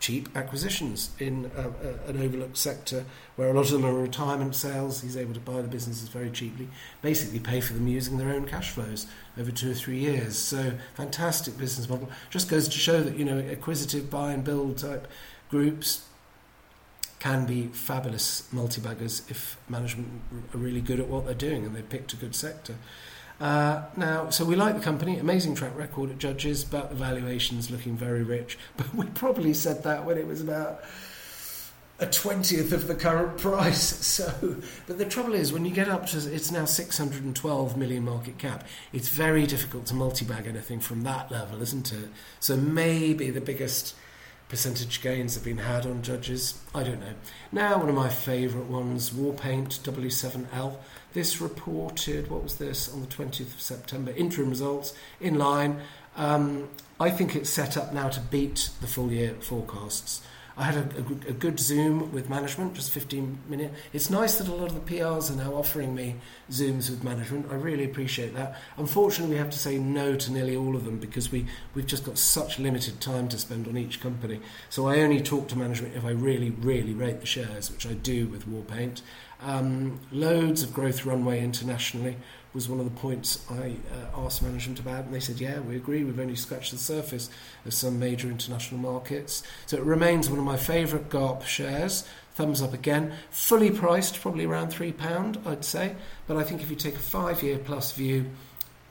cheap 0.01 0.29
acquisitions 0.37 1.11
in 1.19 1.51
a, 1.57 1.63
a, 1.63 2.11
an 2.11 2.23
overlooked 2.23 2.57
sector 2.57 3.05
where 3.37 3.51
a 3.51 3.53
lot 3.53 3.67
of 3.67 3.71
them 3.73 3.85
are 3.85 3.95
retirement 3.95 4.55
sales. 4.55 5.03
He's 5.03 5.17
able 5.17 5.35
to 5.35 5.41
buy 5.41 5.63
the 5.63 5.69
businesses 5.69 6.09
very 6.09 6.31
cheaply, 6.31 6.69
basically 7.03 7.39
pay 7.39 7.61
for 7.61 7.73
them 7.73 7.89
using 7.89 8.19
their 8.19 8.31
own 8.31 8.47
cash 8.47 8.71
flows 8.71 9.07
over 9.39 9.51
two 9.51 9.71
or 9.71 9.75
three 9.75 9.99
years. 9.99 10.37
So 10.37 10.73
fantastic 10.95 11.57
business 11.59 11.89
model. 11.89 12.11
Just 12.31 12.49
goes 12.49 12.69
to 12.69 12.79
show 12.79 13.03
that 13.03 13.17
you 13.17 13.25
know 13.25 13.39
acquisitive 13.39 14.11
buy 14.11 14.33
and 14.33 14.45
build 14.45 14.79
type 14.79 15.09
groups 15.49 16.07
can 17.19 17.47
be 17.47 17.67
fabulous 17.69 18.47
multi-baggers 18.53 19.23
if 19.29 19.57
management 19.69 20.09
are 20.55 20.59
really 20.59 20.81
good 20.83 21.01
at 21.01 21.09
what 21.09 21.25
they're 21.25 21.35
doing 21.35 21.65
and 21.65 21.75
they've 21.75 21.89
picked 21.89 22.13
a 22.13 22.17
good 22.17 22.35
sector. 22.35 22.75
Uh, 23.41 23.83
now, 23.97 24.31
so 24.31 24.45
we 24.45 24.57
like 24.57 24.75
the 24.75 24.81
company, 24.81 25.19
amazing 25.19 25.55
track 25.55 25.77
record 25.77 26.11
at 26.11 26.19
Judges, 26.19 26.65
but 26.65 26.89
the 26.89 26.95
valuation's 26.95 27.71
looking 27.71 27.97
very 27.97 28.23
rich. 28.23 28.59
But 28.77 28.95
we 28.95 29.07
probably 29.07 29.53
said 29.53 29.83
that 29.83 30.05
when 30.05 30.17
it 30.17 30.27
was 30.27 30.41
about 30.41 30.83
a 31.99 32.07
twentieth 32.07 32.73
of 32.73 32.89
the 32.89 32.95
current 32.95 33.39
price. 33.47 34.07
So, 34.07 34.57
but 34.87 34.99
the 34.99 35.05
trouble 35.05 35.35
is, 35.35 35.53
when 35.53 35.65
you 35.65 35.71
get 35.71 35.89
up 35.89 36.07
to 36.09 36.19
it's 36.19 36.51
now 36.51 36.65
612 36.65 37.77
million 37.77 38.05
market 38.05 38.39
cap, 38.39 38.65
it's 38.93 39.09
very 39.09 39.47
difficult 39.47 39.87
to 39.87 39.95
multi-bag 39.95 40.47
anything 40.47 40.81
from 40.81 41.03
that 41.03 41.31
level, 41.31 41.61
isn't 41.61 41.93
it? 41.93 42.09
So 42.41 42.57
maybe 42.57 43.31
the 43.31 43.41
biggest 43.41 43.95
percentage 44.49 45.03
gains 45.03 45.35
have 45.35 45.45
been 45.45 45.59
had 45.59 45.87
on 45.87 46.03
judges. 46.03 46.59
I 46.75 46.85
don't 46.85 47.01
know. 47.01 47.15
Now, 47.51 47.79
one 47.79 47.89
of 47.89 47.95
my 47.95 48.09
favourite 48.09 48.69
ones, 48.69 49.11
Warpaint 49.11 49.81
W7L. 49.81 50.77
This 51.17 51.41
reported, 51.41 52.29
what 52.29 52.43
was 52.43 52.57
this, 52.57 52.93
on 52.93 53.01
the 53.01 53.07
20th 53.07 53.55
of 53.55 53.59
September, 53.59 54.11
interim 54.11 54.51
results 54.51 54.93
in 55.19 55.39
line. 55.39 55.81
Um, 56.15 56.69
I 57.01 57.09
think 57.09 57.35
it's 57.35 57.49
set 57.49 57.79
up 57.79 57.95
now 57.95 58.11
to 58.11 58.21
beat 58.21 58.69
the 58.83 58.87
full 58.87 59.11
year 59.11 59.35
forecasts. 59.41 60.21
I 60.59 60.65
had 60.65 60.77
a, 60.77 60.99
a, 60.99 61.31
a, 61.31 61.33
good 61.33 61.59
Zoom 61.59 62.13
with 62.13 62.29
management, 62.29 62.75
just 62.75 62.91
15 62.91 63.39
minutes. 63.49 63.75
It's 63.95 64.11
nice 64.11 64.37
that 64.37 64.49
a 64.49 64.55
lot 64.55 64.71
of 64.71 64.75
the 64.75 64.95
PRs 64.95 65.31
are 65.31 65.37
now 65.37 65.55
offering 65.55 65.95
me 65.95 66.17
Zooms 66.51 66.91
with 66.91 67.03
management. 67.03 67.51
I 67.51 67.55
really 67.55 67.85
appreciate 67.85 68.35
that. 68.35 68.59
Unfortunately, 68.77 69.35
we 69.35 69.39
have 69.39 69.51
to 69.51 69.59
say 69.59 69.79
no 69.79 70.17
to 70.17 70.33
nearly 70.33 70.57
all 70.57 70.77
of 70.77 70.85
them 70.85 70.99
because 70.99 71.33
we, 71.33 71.47
we've 71.75 71.87
just 71.87 72.05
got 72.05 72.17
such 72.17 72.59
limited 72.59 73.01
time 73.01 73.29
to 73.29 73.39
spend 73.39 73.69
on 73.69 73.79
each 73.79 74.03
company. 74.03 74.41
So 74.69 74.87
I 74.87 75.01
only 75.01 75.23
talk 75.23 75.49
to 75.49 75.59
management 75.59 75.95
if 75.95 76.05
I 76.05 76.11
really, 76.11 76.51
really 76.51 76.93
rate 76.93 77.21
the 77.21 77.27
shares, 77.27 77.71
which 77.71 77.87
I 77.87 77.93
do 77.95 78.27
with 78.27 78.47
Warpaint. 78.47 79.01
Um, 79.43 80.01
loads 80.11 80.63
of 80.63 80.73
growth 80.73 81.05
runway 81.05 81.43
internationally 81.43 82.17
was 82.55 82.69
one 82.69 82.81
of 82.81 82.87
the 82.87 83.01
points 83.01 83.45
I 83.51 83.77
uh, 83.93 84.25
asked 84.25 84.43
management 84.43 84.81
about, 84.81 85.05
and 85.05 85.15
they 85.15 85.21
said, 85.21 85.41
"Yeah, 85.41 85.61
we 85.61 85.77
agree. 85.77 86.05
We've 86.05 86.19
only 86.19 86.37
scratched 86.37 86.73
the 86.73 86.79
surface 86.79 87.29
of 87.67 87.75
some 87.75 87.99
major 87.99 88.29
international 88.29 88.81
markets." 88.81 89.43
So 89.67 89.77
it 89.77 89.83
remains 89.83 90.31
one 90.31 90.39
of 90.39 90.45
my 90.45 90.57
favourite 90.57 91.11
GARP 91.11 91.45
shares. 91.45 92.05
Thumbs 92.35 92.61
up 92.61 92.73
again. 92.73 93.15
Fully 93.31 93.71
priced, 93.71 94.21
probably 94.21 94.45
around 94.45 94.71
three 94.71 94.93
pound, 94.93 95.39
I'd 95.47 95.65
say. 95.65 95.97
But 96.27 96.37
I 96.37 96.43
think 96.43 96.63
if 96.63 96.71
you 96.71 96.77
take 96.77 96.95
a 96.95 96.99
five-year 96.99 97.59
plus 97.59 97.93
view, 97.93 98.31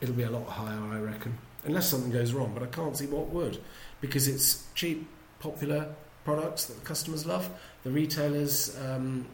it'll 0.02 0.16
be 0.16 0.24
a 0.24 0.32
lot 0.32 0.48
higher, 0.48 0.80
I 0.80 1.00
reckon. 1.00 1.38
Unless 1.64 1.89
something 1.89 2.12
goes 2.12 2.34
wrong, 2.34 2.52
but 2.54 2.64
I 2.64 2.68
can't 2.68 2.96
see 2.96 3.08
what 3.08 3.30
would, 3.30 3.62
because 4.02 4.28
it's 4.28 4.66
cheap, 4.76 5.08
popular 5.39 5.93
products 6.24 6.66
that 6.66 6.80
the 6.80 6.86
customers 6.86 7.26
love. 7.26 7.50
The 7.84 7.91
retailers, 7.91 8.76
um, 8.84 9.28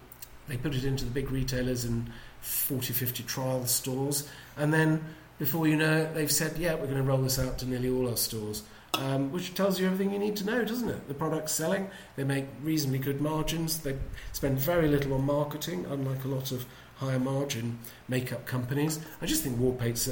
they 0.52 0.58
put 0.58 0.76
it 0.76 0.84
into 0.84 1.06
the 1.06 1.12
big 1.12 1.32
retailers 1.32 1.86
and 1.86 2.12
40, 2.42 2.92
50 2.92 3.24
trial 3.24 3.66
stores. 3.66 4.28
And 4.58 4.74
then 4.74 5.02
before 5.40 5.66
you 5.66 5.78
know 5.78 6.00
it, 6.00 6.14
they've 6.14 6.32
said, 6.32 6.58
yeah, 6.58 6.74
we're 6.74 6.88
going 6.88 6.98
to 6.98 7.04
roll 7.04 7.20
this 7.20 7.40
out 7.40 7.58
to 7.60 7.66
nearly 7.66 7.90
all 7.90 8.10
our 8.10 8.18
stores. 8.18 8.64
Um, 8.94 9.32
which 9.32 9.54
tells 9.54 9.80
you 9.80 9.86
everything 9.86 10.12
you 10.12 10.20
need 10.20 10.36
to 10.36 10.46
know, 10.46 10.66
doesn't 10.66 10.90
it? 10.90 11.08
The 11.08 11.14
product's 11.14 11.54
selling, 11.54 11.90
they 12.18 12.26
make 12.26 12.48
reasonably 12.62 13.00
good 13.00 13.22
margins, 13.22 13.80
they 13.80 13.96
spend 14.34 14.60
very 14.60 14.90
little 14.90 15.14
on 15.14 15.26
marketing, 15.26 15.86
unlike 15.90 16.26
a 16.26 16.28
lot 16.28 16.52
of 16.52 16.66
higher 16.98 17.18
margin 17.18 17.80
makeup 18.10 18.46
companies. 18.46 19.00
I 19.22 19.28
just 19.28 19.44
think 19.44 19.58
Warpaint's 19.58 20.10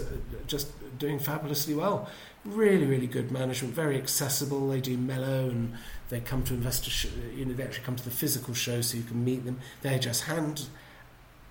just 0.48 0.72
doing 0.98 1.20
fabulously 1.20 1.74
well. 1.74 2.10
Really, 2.46 2.86
really 2.86 3.08
good 3.08 3.32
management, 3.32 3.74
very 3.74 3.98
accessible. 3.98 4.70
They 4.70 4.80
do 4.80 4.98
Mello 4.98 5.50
and 5.50 5.76
they 6.10 6.20
come 6.20 6.44
to 6.44 6.54
investor, 6.54 6.90
sh- 6.90 7.08
you 7.36 7.46
know, 7.46 7.54
they 7.54 7.64
actually 7.64 7.84
come 7.84 7.96
to 7.96 8.04
the 8.04 8.12
physical 8.12 8.54
show 8.54 8.82
so 8.82 8.98
you 8.98 9.04
can 9.04 9.24
meet 9.24 9.46
them. 9.46 9.60
They're 9.82 10.00
just 10.00 10.24
hand 10.24 10.68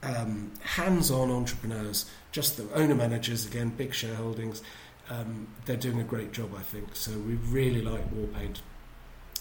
um, 0.02 0.52
hands-on 0.62 1.30
entrepreneurs, 1.30 2.10
just 2.32 2.56
the 2.56 2.72
owner 2.72 2.94
managers 2.94 3.46
again, 3.46 3.70
big 3.70 3.92
shareholdings. 3.92 4.62
Um, 5.10 5.48
they're 5.64 5.76
doing 5.76 6.00
a 6.00 6.04
great 6.04 6.32
job, 6.32 6.50
I 6.56 6.62
think. 6.62 6.94
So 6.94 7.12
we 7.12 7.34
really 7.34 7.82
like 7.82 8.10
Warpaint. 8.14 8.60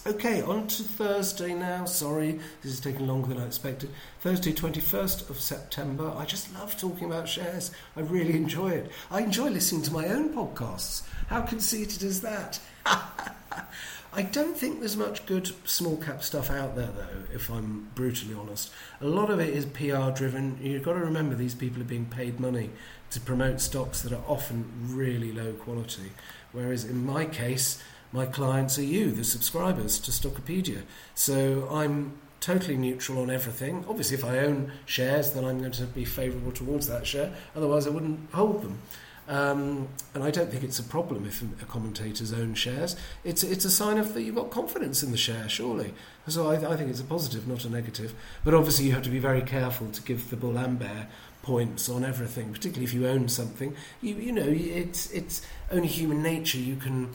Okay, 0.07 0.41
on 0.41 0.67
to 0.67 0.83
Thursday 0.83 1.53
now. 1.53 1.83
Sorry, 1.83 2.39
this 2.61 2.71
is 2.71 2.79
taking 2.79 3.07
longer 3.07 3.27
than 3.27 3.39
I 3.39 3.45
expected. 3.45 3.89
Thursday, 4.21 4.53
21st 4.53 5.29
of 5.29 5.37
September. 5.37 6.13
I 6.15 6.23
just 6.23 6.53
love 6.53 6.77
talking 6.77 7.11
about 7.11 7.27
shares. 7.27 7.71
I 7.97 7.99
really 7.99 8.37
enjoy 8.37 8.69
it. 8.69 8.89
I 9.11 9.19
enjoy 9.19 9.49
listening 9.49 9.81
to 9.81 9.91
my 9.91 10.07
own 10.07 10.29
podcasts. 10.29 11.03
How 11.27 11.41
conceited 11.41 12.03
is 12.03 12.21
that? 12.21 12.57
I 12.85 14.21
don't 14.31 14.57
think 14.57 14.79
there's 14.79 14.95
much 14.95 15.25
good 15.25 15.51
small 15.67 15.97
cap 15.97 16.23
stuff 16.23 16.49
out 16.49 16.77
there, 16.77 16.87
though, 16.95 17.35
if 17.35 17.49
I'm 17.49 17.89
brutally 17.93 18.33
honest. 18.33 18.71
A 19.01 19.07
lot 19.07 19.29
of 19.29 19.41
it 19.41 19.49
is 19.49 19.65
PR 19.65 20.11
driven. 20.15 20.57
You've 20.61 20.83
got 20.83 20.93
to 20.93 20.99
remember 20.99 21.35
these 21.35 21.53
people 21.53 21.81
are 21.81 21.85
being 21.85 22.05
paid 22.05 22.39
money 22.39 22.69
to 23.09 23.19
promote 23.19 23.59
stocks 23.59 24.03
that 24.03 24.13
are 24.13 24.23
often 24.25 24.71
really 24.87 25.33
low 25.33 25.51
quality. 25.51 26.13
Whereas 26.53 26.85
in 26.85 27.05
my 27.05 27.25
case, 27.25 27.83
my 28.11 28.25
clients 28.25 28.77
are 28.77 28.83
you, 28.83 29.11
the 29.11 29.23
subscribers 29.23 29.99
to 29.99 30.11
Stockopedia. 30.11 30.83
So 31.15 31.67
I'm 31.71 32.13
totally 32.39 32.77
neutral 32.77 33.19
on 33.19 33.29
everything. 33.29 33.85
Obviously, 33.89 34.17
if 34.17 34.23
I 34.23 34.39
own 34.39 34.71
shares, 34.85 35.31
then 35.31 35.43
I'm 35.43 35.59
going 35.59 35.71
to 35.73 35.85
be 35.85 36.05
favourable 36.05 36.51
towards 36.51 36.87
that 36.87 37.05
share. 37.05 37.33
Otherwise, 37.55 37.87
I 37.87 37.89
wouldn't 37.89 38.31
hold 38.31 38.63
them. 38.63 38.79
Um, 39.27 39.89
and 40.13 40.23
I 40.23 40.31
don't 40.31 40.49
think 40.49 40.63
it's 40.63 40.79
a 40.79 40.83
problem 40.83 41.25
if 41.25 41.41
a 41.41 41.65
commentator's 41.65 42.31
own 42.31 42.53
shares. 42.53 42.95
It's 43.25 43.43
it's 43.43 43.65
a 43.65 43.69
sign 43.69 43.97
of 43.97 44.13
that 44.13 44.21
you've 44.21 44.35
got 44.35 44.51
confidence 44.51 45.03
in 45.03 45.11
the 45.11 45.17
share, 45.17 45.49
surely. 45.49 45.93
So 46.29 46.49
I, 46.49 46.53
I, 46.55 46.77
think 46.77 46.89
it's 46.89 47.01
a 47.01 47.05
positive, 47.05 47.45
not 47.45 47.65
a 47.65 47.69
negative. 47.69 48.13
But 48.45 48.53
obviously, 48.53 48.85
you 48.85 48.93
have 48.93 49.03
to 49.03 49.09
be 49.09 49.19
very 49.19 49.41
careful 49.41 49.89
to 49.91 50.01
give 50.01 50.29
the 50.29 50.37
bull 50.37 50.57
and 50.57 50.79
bear 50.79 51.09
points 51.41 51.89
on 51.89 52.05
everything, 52.05 52.53
particularly 52.53 52.85
if 52.85 52.93
you 52.93 53.05
own 53.05 53.27
something. 53.27 53.75
You 54.01 54.15
you 54.15 54.31
know 54.31 54.47
it's 54.47 55.11
it's 55.11 55.41
only 55.71 55.89
human 55.89 56.23
nature. 56.23 56.59
You 56.59 56.77
can 56.77 57.09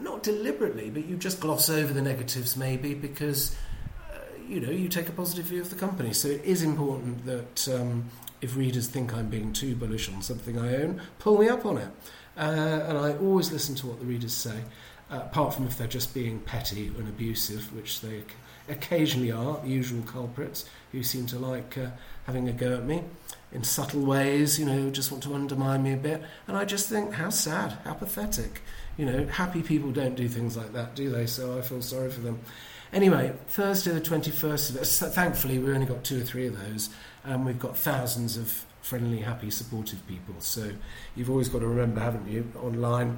not 0.00 0.22
deliberately, 0.22 0.90
but 0.90 1.06
you 1.06 1.16
just 1.16 1.40
gloss 1.40 1.68
over 1.68 1.92
the 1.92 2.02
negatives 2.02 2.56
maybe 2.56 2.94
because 2.94 3.56
uh, 4.12 4.18
you 4.48 4.60
know 4.60 4.70
you 4.70 4.88
take 4.88 5.08
a 5.08 5.12
positive 5.12 5.46
view 5.46 5.60
of 5.60 5.70
the 5.70 5.76
company. 5.76 6.12
So 6.12 6.28
it 6.28 6.44
is 6.44 6.62
important 6.62 7.26
that 7.26 7.68
um, 7.68 8.04
if 8.40 8.56
readers 8.56 8.88
think 8.88 9.14
I'm 9.14 9.28
being 9.28 9.52
too 9.52 9.74
bullish 9.74 10.08
on 10.08 10.22
something 10.22 10.58
I 10.58 10.76
own, 10.76 11.00
pull 11.18 11.38
me 11.38 11.48
up 11.48 11.66
on 11.66 11.78
it. 11.78 11.88
Uh, 12.36 12.84
and 12.88 12.98
I 12.98 13.12
always 13.14 13.52
listen 13.52 13.74
to 13.76 13.86
what 13.86 13.98
the 13.98 14.06
readers 14.06 14.32
say, 14.32 14.62
uh, 15.10 15.16
apart 15.16 15.54
from 15.54 15.66
if 15.66 15.76
they're 15.76 15.86
just 15.86 16.14
being 16.14 16.40
petty 16.40 16.86
and 16.86 17.08
abusive, 17.08 17.74
which 17.74 18.00
they 18.00 18.22
occasionally 18.68 19.32
are, 19.32 19.60
the 19.60 19.68
usual 19.68 20.02
culprits 20.02 20.64
who 20.92 21.02
seem 21.02 21.26
to 21.26 21.38
like 21.38 21.76
uh, 21.76 21.88
having 22.26 22.48
a 22.48 22.52
go 22.52 22.76
at 22.76 22.84
me 22.84 23.02
in 23.52 23.64
subtle 23.64 24.02
ways, 24.02 24.58
you 24.58 24.64
know, 24.64 24.90
just 24.90 25.10
want 25.10 25.22
to 25.24 25.34
undermine 25.34 25.82
me 25.82 25.92
a 25.92 25.96
bit. 25.96 26.22
And 26.46 26.56
I 26.56 26.64
just 26.64 26.88
think, 26.88 27.14
how 27.14 27.30
sad, 27.30 27.72
how 27.84 27.94
pathetic. 27.94 28.62
You 28.96 29.06
know, 29.06 29.26
happy 29.26 29.62
people 29.62 29.90
don't 29.90 30.14
do 30.14 30.28
things 30.28 30.56
like 30.56 30.72
that, 30.74 30.94
do 30.94 31.10
they? 31.10 31.26
So 31.26 31.56
I 31.56 31.62
feel 31.62 31.82
sorry 31.82 32.10
for 32.10 32.20
them. 32.20 32.40
Anyway, 32.92 33.32
Thursday 33.48 33.92
the 33.92 34.00
21st, 34.00 35.12
thankfully 35.12 35.58
we 35.58 35.72
only 35.72 35.86
got 35.86 36.02
two 36.02 36.20
or 36.20 36.24
three 36.24 36.48
of 36.48 36.58
those, 36.58 36.90
and 37.24 37.46
we've 37.46 37.58
got 37.58 37.76
thousands 37.76 38.36
of 38.36 38.64
friendly, 38.82 39.20
happy, 39.20 39.50
supportive 39.50 40.04
people. 40.08 40.34
So 40.40 40.72
you've 41.14 41.30
always 41.30 41.48
got 41.48 41.60
to 41.60 41.68
remember, 41.68 42.00
haven't 42.00 42.28
you? 42.28 42.50
Online, 42.60 43.16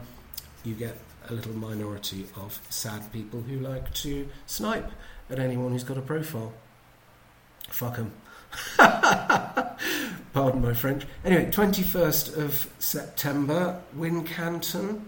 you 0.64 0.74
get 0.74 0.96
a 1.28 1.32
little 1.32 1.54
minority 1.54 2.26
of 2.36 2.60
sad 2.68 3.10
people 3.12 3.40
who 3.40 3.58
like 3.60 3.92
to 3.94 4.28
snipe 4.46 4.90
at 5.30 5.38
anyone 5.38 5.72
who's 5.72 5.84
got 5.84 5.96
a 5.96 6.02
profile. 6.02 6.52
Fuck 7.68 7.96
them. 7.96 8.12
Pardon 10.32 10.62
my 10.62 10.74
French. 10.74 11.06
Anyway, 11.24 11.46
21st 11.46 12.36
of 12.36 12.70
September, 12.78 13.80
Wincanton. 13.96 15.02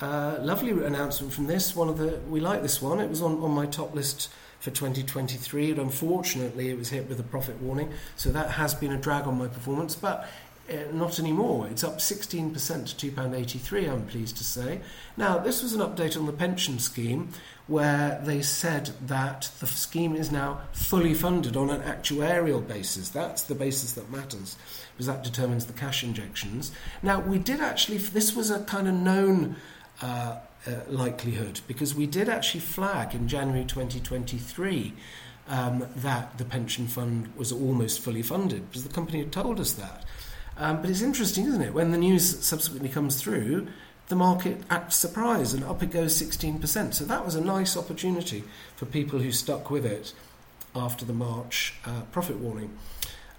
Uh, 0.00 0.38
lovely 0.40 0.70
announcement 0.84 1.32
from 1.32 1.46
this. 1.46 1.74
One 1.74 1.88
of 1.88 1.98
the 1.98 2.20
we 2.28 2.40
like 2.40 2.62
this 2.62 2.80
one. 2.80 3.00
It 3.00 3.10
was 3.10 3.20
on, 3.20 3.42
on 3.42 3.50
my 3.50 3.66
top 3.66 3.94
list 3.94 4.30
for 4.60 4.70
2023, 4.70 5.72
and 5.72 5.80
unfortunately, 5.80 6.70
it 6.70 6.78
was 6.78 6.90
hit 6.90 7.08
with 7.08 7.18
a 7.18 7.24
profit 7.24 7.60
warning. 7.60 7.92
So 8.16 8.30
that 8.30 8.52
has 8.52 8.74
been 8.74 8.92
a 8.92 8.96
drag 8.96 9.26
on 9.26 9.38
my 9.38 9.48
performance, 9.48 9.94
but 9.96 10.28
uh, 10.70 10.74
not 10.92 11.18
anymore. 11.18 11.66
It's 11.68 11.82
up 11.82 11.98
16% 11.98 12.52
to 12.98 13.10
£2.83, 13.10 13.90
I'm 13.90 14.06
pleased 14.06 14.36
to 14.36 14.44
say. 14.44 14.80
Now, 15.16 15.38
this 15.38 15.62
was 15.62 15.72
an 15.72 15.80
update 15.80 16.16
on 16.16 16.26
the 16.26 16.32
pension 16.32 16.78
scheme 16.78 17.30
where 17.68 18.20
they 18.24 18.42
said 18.42 18.90
that 19.06 19.50
the 19.60 19.66
scheme 19.66 20.14
is 20.14 20.30
now 20.30 20.60
fully 20.72 21.14
funded 21.14 21.56
on 21.56 21.70
an 21.70 21.80
actuarial 21.82 22.66
basis. 22.66 23.10
That's 23.10 23.42
the 23.42 23.54
basis 23.54 23.92
that 23.94 24.10
matters 24.10 24.56
because 24.92 25.06
that 25.06 25.22
determines 25.22 25.66
the 25.66 25.72
cash 25.72 26.02
injections. 26.02 26.72
Now, 27.02 27.20
we 27.20 27.38
did 27.38 27.60
actually, 27.60 27.98
this 27.98 28.34
was 28.34 28.50
a 28.50 28.64
kind 28.64 28.88
of 28.88 28.94
known 28.94 29.56
uh, 30.02 30.36
uh, 30.66 30.72
likelihood 30.88 31.60
because 31.66 31.94
we 31.94 32.06
did 32.06 32.28
actually 32.28 32.60
flag 32.60 33.14
in 33.14 33.28
January 33.28 33.64
2023 33.64 34.92
um, 35.48 35.86
that 35.96 36.36
the 36.38 36.44
pension 36.44 36.86
fund 36.86 37.32
was 37.36 37.52
almost 37.52 38.00
fully 38.00 38.22
funded 38.22 38.68
because 38.68 38.84
the 38.84 38.92
company 38.92 39.18
had 39.18 39.32
told 39.32 39.58
us 39.60 39.72
that. 39.72 40.04
Um, 40.56 40.80
but 40.80 40.90
it's 40.90 41.02
interesting, 41.02 41.46
isn't 41.46 41.62
it? 41.62 41.72
When 41.72 41.92
the 41.92 41.98
news 41.98 42.44
subsequently 42.44 42.88
comes 42.88 43.20
through, 43.20 43.68
the 44.08 44.16
market 44.16 44.60
acts 44.70 44.96
surprised 44.96 45.54
and 45.54 45.64
up 45.64 45.82
it 45.82 45.90
goes 45.90 46.20
16%. 46.20 46.94
So 46.94 47.04
that 47.04 47.24
was 47.24 47.34
a 47.34 47.40
nice 47.40 47.76
opportunity 47.76 48.44
for 48.74 48.86
people 48.86 49.20
who 49.20 49.30
stuck 49.30 49.70
with 49.70 49.86
it 49.86 50.12
after 50.74 51.04
the 51.04 51.12
March 51.12 51.74
uh, 51.84 52.02
profit 52.12 52.36
warning. 52.36 52.76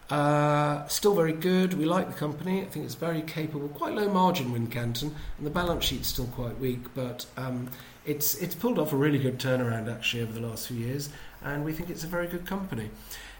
Uh, 0.10 0.88
still 0.88 1.14
very 1.14 1.34
good. 1.34 1.76
We 1.76 1.86
like 1.86 2.08
the 2.08 2.18
company. 2.18 2.62
I 2.62 2.66
think 2.66 2.86
it's 2.86 2.96
very 2.96 3.22
capable. 3.22 3.68
Quite 3.70 3.94
low 3.94 4.10
margin 4.10 4.52
Wincanton, 4.52 5.12
and 5.38 5.46
the 5.46 5.52
balance 5.52 5.86
sheet's 5.86 6.08
still 6.08 6.26
quite 6.26 6.58
weak, 6.60 6.80
but 6.96 7.28
um, 7.38 7.70
it's 8.06 8.34
it's 8.36 8.56
pulled 8.56 8.80
off 8.80 8.92
a 8.92 8.96
really 8.96 9.20
good 9.20 9.38
turnaround 9.38 9.92
actually 9.92 10.24
over 10.24 10.34
the 10.34 10.40
last 10.40 10.68
few 10.68 10.78
years, 10.78 11.10
and 11.44 11.64
we 11.64 11.74
think 11.74 11.92
it's 11.92 12.04
a 12.04 12.08
very 12.08 12.28
good 12.28 12.46
company. 12.48 12.90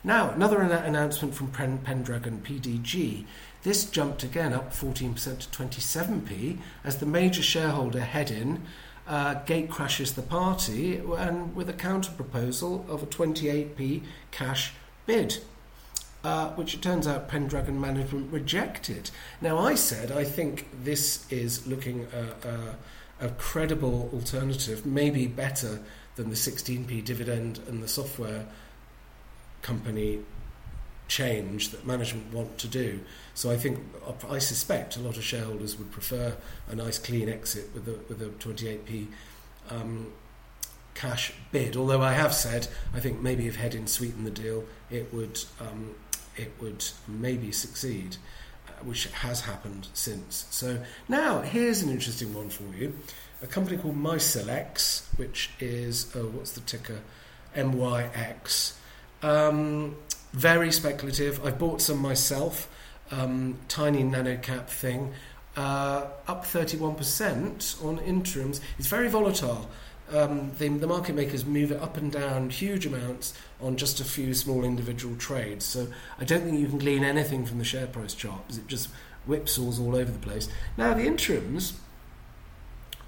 Now, 0.04 0.30
another 0.30 0.62
an- 0.62 0.72
announcement 0.72 1.34
from 1.34 1.48
Pen- 1.48 1.80
Pendragon 1.80 2.42
PDG. 2.42 3.26
This 3.64 3.84
jumped 3.84 4.24
again 4.24 4.54
up 4.54 4.72
14% 4.72 5.14
to 5.40 5.48
27p 5.50 6.60
as 6.86 6.98
the 6.98 7.06
major 7.06 7.42
shareholder 7.42 8.00
Hedin 8.00 8.60
uh, 9.06 9.34
gate 9.44 9.70
crashes 9.70 10.14
the 10.14 10.22
party 10.22 10.98
and 10.98 11.54
with 11.56 11.68
a 11.68 11.74
counter 11.74 12.12
proposal 12.12 12.86
of 12.88 13.04
a 13.04 13.06
28p 13.06 14.04
cash 14.32 14.72
bid 15.06 15.40
uh, 16.24 16.50
which 16.52 16.74
it 16.74 16.82
turns 16.82 17.08
out 17.08 17.30
Pendragon 17.30 17.80
management 17.80 18.32
rejected. 18.32 19.10
Now, 19.42 19.58
I 19.58 19.76
said 19.76 20.12
I 20.12 20.24
think 20.24 20.68
this 20.84 21.30
is 21.32 21.66
looking 21.66 22.08
a, 22.14 23.26
a, 23.26 23.30
credible 23.32 24.10
alternative, 24.14 24.86
maybe 24.86 25.28
better 25.28 25.80
than 26.16 26.30
the 26.30 26.36
16p 26.36 27.06
dividend 27.06 27.60
and 27.68 27.82
the 27.82 27.88
software 27.88 28.46
company 29.62 30.20
change 31.08 31.70
that 31.70 31.86
management 31.88 32.34
want 32.34 32.58
to 32.60 32.68
do. 32.68 33.00
So 33.34 33.50
I 33.50 33.58
think 33.58 33.80
I 34.30 34.40
suspect 34.40 34.98
a 34.98 35.00
lot 35.00 35.18
of 35.18 35.24
shareholders 35.24 35.78
would 35.78 35.92
prefer 35.92 36.36
a 36.70 36.76
nice 36.76 37.00
clean 37.00 37.30
exit 37.30 37.70
with 37.74 37.88
a 37.88 37.98
with 38.08 38.22
a 38.22 38.26
28p 38.26 39.08
um, 39.70 40.12
cash 40.94 41.34
bid. 41.52 41.76
Although 41.76 42.02
I 42.02 42.14
have 42.14 42.34
said 42.34 42.68
I 42.94 43.00
think 43.00 43.22
maybe 43.22 43.48
if 43.48 43.58
Hedin 43.58 43.88
sweetened 43.88 44.28
the 44.28 44.32
deal, 44.32 44.66
it 44.92 45.14
would 45.14 45.44
um, 45.60 45.96
it 46.40 46.54
would 46.62 46.84
maybe 47.08 47.52
succeed, 47.52 48.18
uh, 48.68 48.72
which 48.84 49.06
has 49.08 49.42
happened 49.42 49.88
since. 49.94 50.46
So 50.50 50.80
now 51.08 51.42
here's 51.42 51.82
an 51.82 51.90
interesting 51.90 52.34
one 52.34 52.50
for 52.50 52.64
you. 52.76 52.96
A 53.42 53.48
company 53.48 53.78
called 53.78 53.98
MyCelx, 53.98 55.04
which 55.18 55.52
is, 55.60 56.14
oh, 56.16 56.28
what's 56.28 56.52
the 56.52 56.62
ticker? 56.62 57.00
MYX. 57.56 58.74
Um, 59.22 59.96
very 60.34 60.72
speculative. 60.72 61.46
I've 61.46 61.58
bought 61.58 61.82
some 61.82 62.00
myself, 62.00 62.70
um, 63.12 63.58
tiny 63.68 64.04
nano 64.04 64.38
cap 64.38 64.70
thing, 64.70 65.14
uh, 65.56 66.06
up 66.28 66.46
31% 66.46 67.84
on 67.84 68.00
interims. 68.00 68.62
It's 68.78 68.88
very 68.88 69.10
volatile 69.10 69.70
um, 70.14 70.52
the, 70.58 70.70
the 70.70 70.88
market 70.88 71.16
makers 71.16 71.46
move 71.46 71.72
it 71.72 71.82
up 71.82 71.98
and 71.98 72.12
down 72.12 72.50
huge 72.50 72.86
amounts 72.86 73.34
on 73.62 73.76
just 73.78 74.00
a 74.00 74.04
few 74.04 74.34
small 74.34 74.64
individual 74.64 75.16
trades. 75.16 75.66
So 75.66 75.88
I 76.20 76.24
don't 76.24 76.44
think 76.44 76.60
you 76.60 76.68
can 76.68 76.80
glean 76.80 77.04
anything 77.04 77.46
from 77.46 77.58
the 77.58 77.66
share 77.66 77.88
price 77.88 78.14
chart 78.14 78.42
because 78.48 78.58
it 78.58 78.68
just 78.68 78.90
whipsaws 79.28 79.80
all 79.80 79.96
over 79.96 80.12
the 80.12 80.20
place. 80.20 80.48
Now, 80.78 80.94
the 80.94 81.06
interims, 81.06 81.74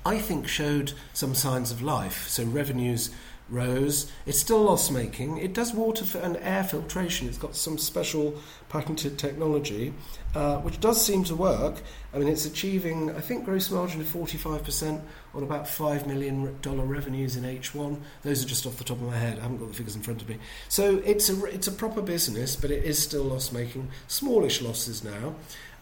I 0.05 0.17
think, 0.17 0.47
showed 0.47 0.93
some 1.13 1.35
signs 1.35 1.71
of 1.71 1.81
life. 1.81 2.27
So 2.27 2.43
revenues 2.43 3.11
rose. 3.49 4.11
It's 4.25 4.39
still 4.39 4.63
loss 4.63 4.89
making. 4.89 5.37
It 5.37 5.53
does 5.53 5.73
water 5.73 6.05
and 6.19 6.37
air 6.37 6.63
filtration. 6.63 7.27
It's 7.27 7.37
got 7.37 7.55
some 7.55 7.77
special 7.77 8.35
patented 8.69 9.19
technology, 9.19 9.93
uh, 10.33 10.57
which 10.57 10.79
does 10.79 11.05
seem 11.05 11.23
to 11.25 11.35
work. 11.35 11.81
I 12.13 12.19
mean, 12.19 12.27
it's 12.27 12.45
achieving, 12.45 13.15
I 13.15 13.19
think, 13.19 13.45
gross 13.45 13.69
margin 13.69 14.01
of 14.01 14.07
45% 14.07 15.01
on 15.33 15.43
about 15.43 15.65
$5 15.65 16.07
million 16.07 16.57
revenues 16.63 17.35
in 17.35 17.43
H1. 17.43 17.99
Those 18.23 18.43
are 18.43 18.47
just 18.47 18.65
off 18.65 18.77
the 18.77 18.83
top 18.83 18.97
of 18.97 19.03
my 19.03 19.17
head. 19.17 19.37
I 19.39 19.43
haven't 19.43 19.57
got 19.57 19.67
the 19.67 19.75
figures 19.75 19.95
in 19.95 20.01
front 20.01 20.21
of 20.21 20.29
me. 20.29 20.37
So 20.69 21.01
it's 21.05 21.29
a, 21.29 21.45
it's 21.45 21.67
a 21.67 21.71
proper 21.71 22.01
business, 22.01 22.55
but 22.55 22.71
it 22.71 22.83
is 22.83 23.01
still 23.01 23.23
loss 23.23 23.51
making. 23.51 23.89
Smallish 24.07 24.61
losses 24.61 25.03
now. 25.03 25.35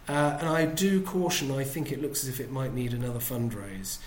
Uh, 0.07 0.37
and 0.39 0.49
I 0.49 0.65
do 0.65 1.03
caution, 1.03 1.51
I 1.51 1.63
think 1.63 1.91
it 1.91 2.01
looks 2.01 2.23
as 2.23 2.29
if 2.29 2.39
it 2.39 2.49
might 2.51 2.73
need 2.73 2.93
another 2.93 3.19
fundraise. 3.19 3.99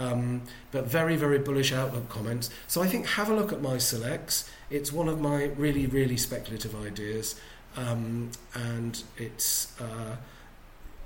Um, 0.00 0.42
but 0.72 0.86
very, 0.86 1.16
very 1.16 1.38
bullish 1.38 1.72
outlook 1.72 2.08
comments. 2.08 2.48
So 2.68 2.80
I 2.80 2.86
think 2.86 3.06
have 3.06 3.28
a 3.28 3.34
look 3.34 3.52
at 3.52 3.60
MyCelx. 3.60 4.48
It's 4.70 4.90
one 4.90 5.08
of 5.08 5.20
my 5.20 5.44
really, 5.44 5.86
really 5.86 6.16
speculative 6.16 6.74
ideas. 6.82 7.38
Um, 7.76 8.30
and 8.54 9.02
it's 9.18 9.78
uh, 9.78 10.16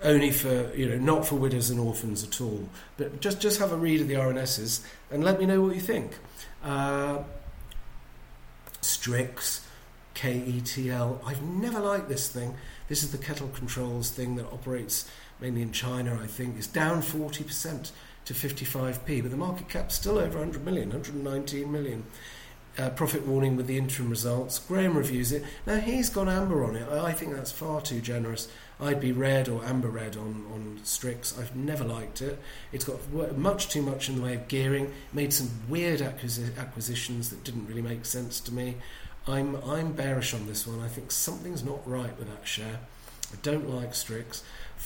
only 0.04 0.30
for 0.30 0.72
you 0.74 0.88
know 0.88 0.98
not 0.98 1.26
for 1.26 1.34
widows 1.36 1.70
and 1.70 1.80
orphans 1.80 2.22
at 2.22 2.40
all. 2.40 2.68
But 2.96 3.20
just 3.20 3.40
just 3.40 3.58
have 3.58 3.72
a 3.72 3.76
read 3.76 4.00
of 4.00 4.08
the 4.08 4.14
RNSs 4.14 4.84
and 5.10 5.24
let 5.24 5.40
me 5.40 5.46
know 5.46 5.60
what 5.60 5.74
you 5.74 5.80
think. 5.80 6.12
Uh, 6.62 7.24
Strix, 8.80 9.66
KETL. 10.14 11.20
I've 11.26 11.42
never 11.42 11.80
liked 11.80 12.08
this 12.08 12.28
thing. 12.28 12.54
This 12.88 13.02
is 13.02 13.12
the 13.12 13.18
kettle 13.18 13.48
controls 13.48 14.10
thing 14.10 14.36
that 14.36 14.46
operates 14.46 15.10
mainly 15.40 15.62
in 15.62 15.72
China. 15.72 16.18
I 16.22 16.26
think 16.26 16.56
it's 16.56 16.66
down 16.66 17.02
forty 17.02 17.44
percent 17.44 17.92
to 18.24 18.34
55p, 18.34 19.22
but 19.22 19.30
the 19.30 19.36
market 19.36 19.68
cap's 19.68 19.94
still 19.94 20.18
over 20.18 20.38
100 20.38 20.64
million, 20.64 20.90
119 20.90 21.70
million. 21.70 22.04
Uh, 22.76 22.90
profit 22.90 23.24
warning 23.24 23.54
with 23.54 23.68
the 23.68 23.78
interim 23.78 24.10
results. 24.10 24.58
Graham 24.58 24.96
reviews 24.96 25.30
it. 25.30 25.44
Now 25.64 25.76
he's 25.76 26.10
gone 26.10 26.28
amber 26.28 26.64
on 26.64 26.74
it. 26.74 26.88
I 26.88 27.12
think 27.12 27.32
that's 27.32 27.52
far 27.52 27.80
too 27.80 28.00
generous. 28.00 28.48
I'd 28.80 29.00
be 29.00 29.12
red 29.12 29.48
or 29.48 29.64
amber 29.64 29.88
red 29.88 30.16
on, 30.16 30.44
on 30.52 30.80
Strix. 30.82 31.38
I've 31.38 31.54
never 31.54 31.84
liked 31.84 32.20
it. 32.20 32.36
It's 32.72 32.84
got 32.84 32.98
much 33.36 33.68
too 33.68 33.80
much 33.80 34.08
in 34.08 34.16
the 34.16 34.22
way 34.22 34.34
of 34.34 34.48
gearing. 34.48 34.92
Made 35.12 35.32
some 35.32 35.50
weird 35.68 36.00
acquisi- 36.00 36.58
acquisitions 36.58 37.30
that 37.30 37.44
didn't 37.44 37.68
really 37.68 37.82
make 37.82 38.04
sense 38.04 38.40
to 38.40 38.52
me. 38.52 38.76
I'm 39.26 39.56
I'm 39.64 39.92
bearish 39.92 40.34
on 40.34 40.46
this 40.46 40.66
one. 40.66 40.80
I 40.80 40.88
think 40.88 41.12
something's 41.12 41.62
not 41.62 41.88
right 41.88 42.18
with 42.18 42.28
that 42.28 42.46
share. 42.46 42.80
I 43.32 43.36
don't 43.42 43.70
like 43.70 43.94
Strix. 43.94 44.42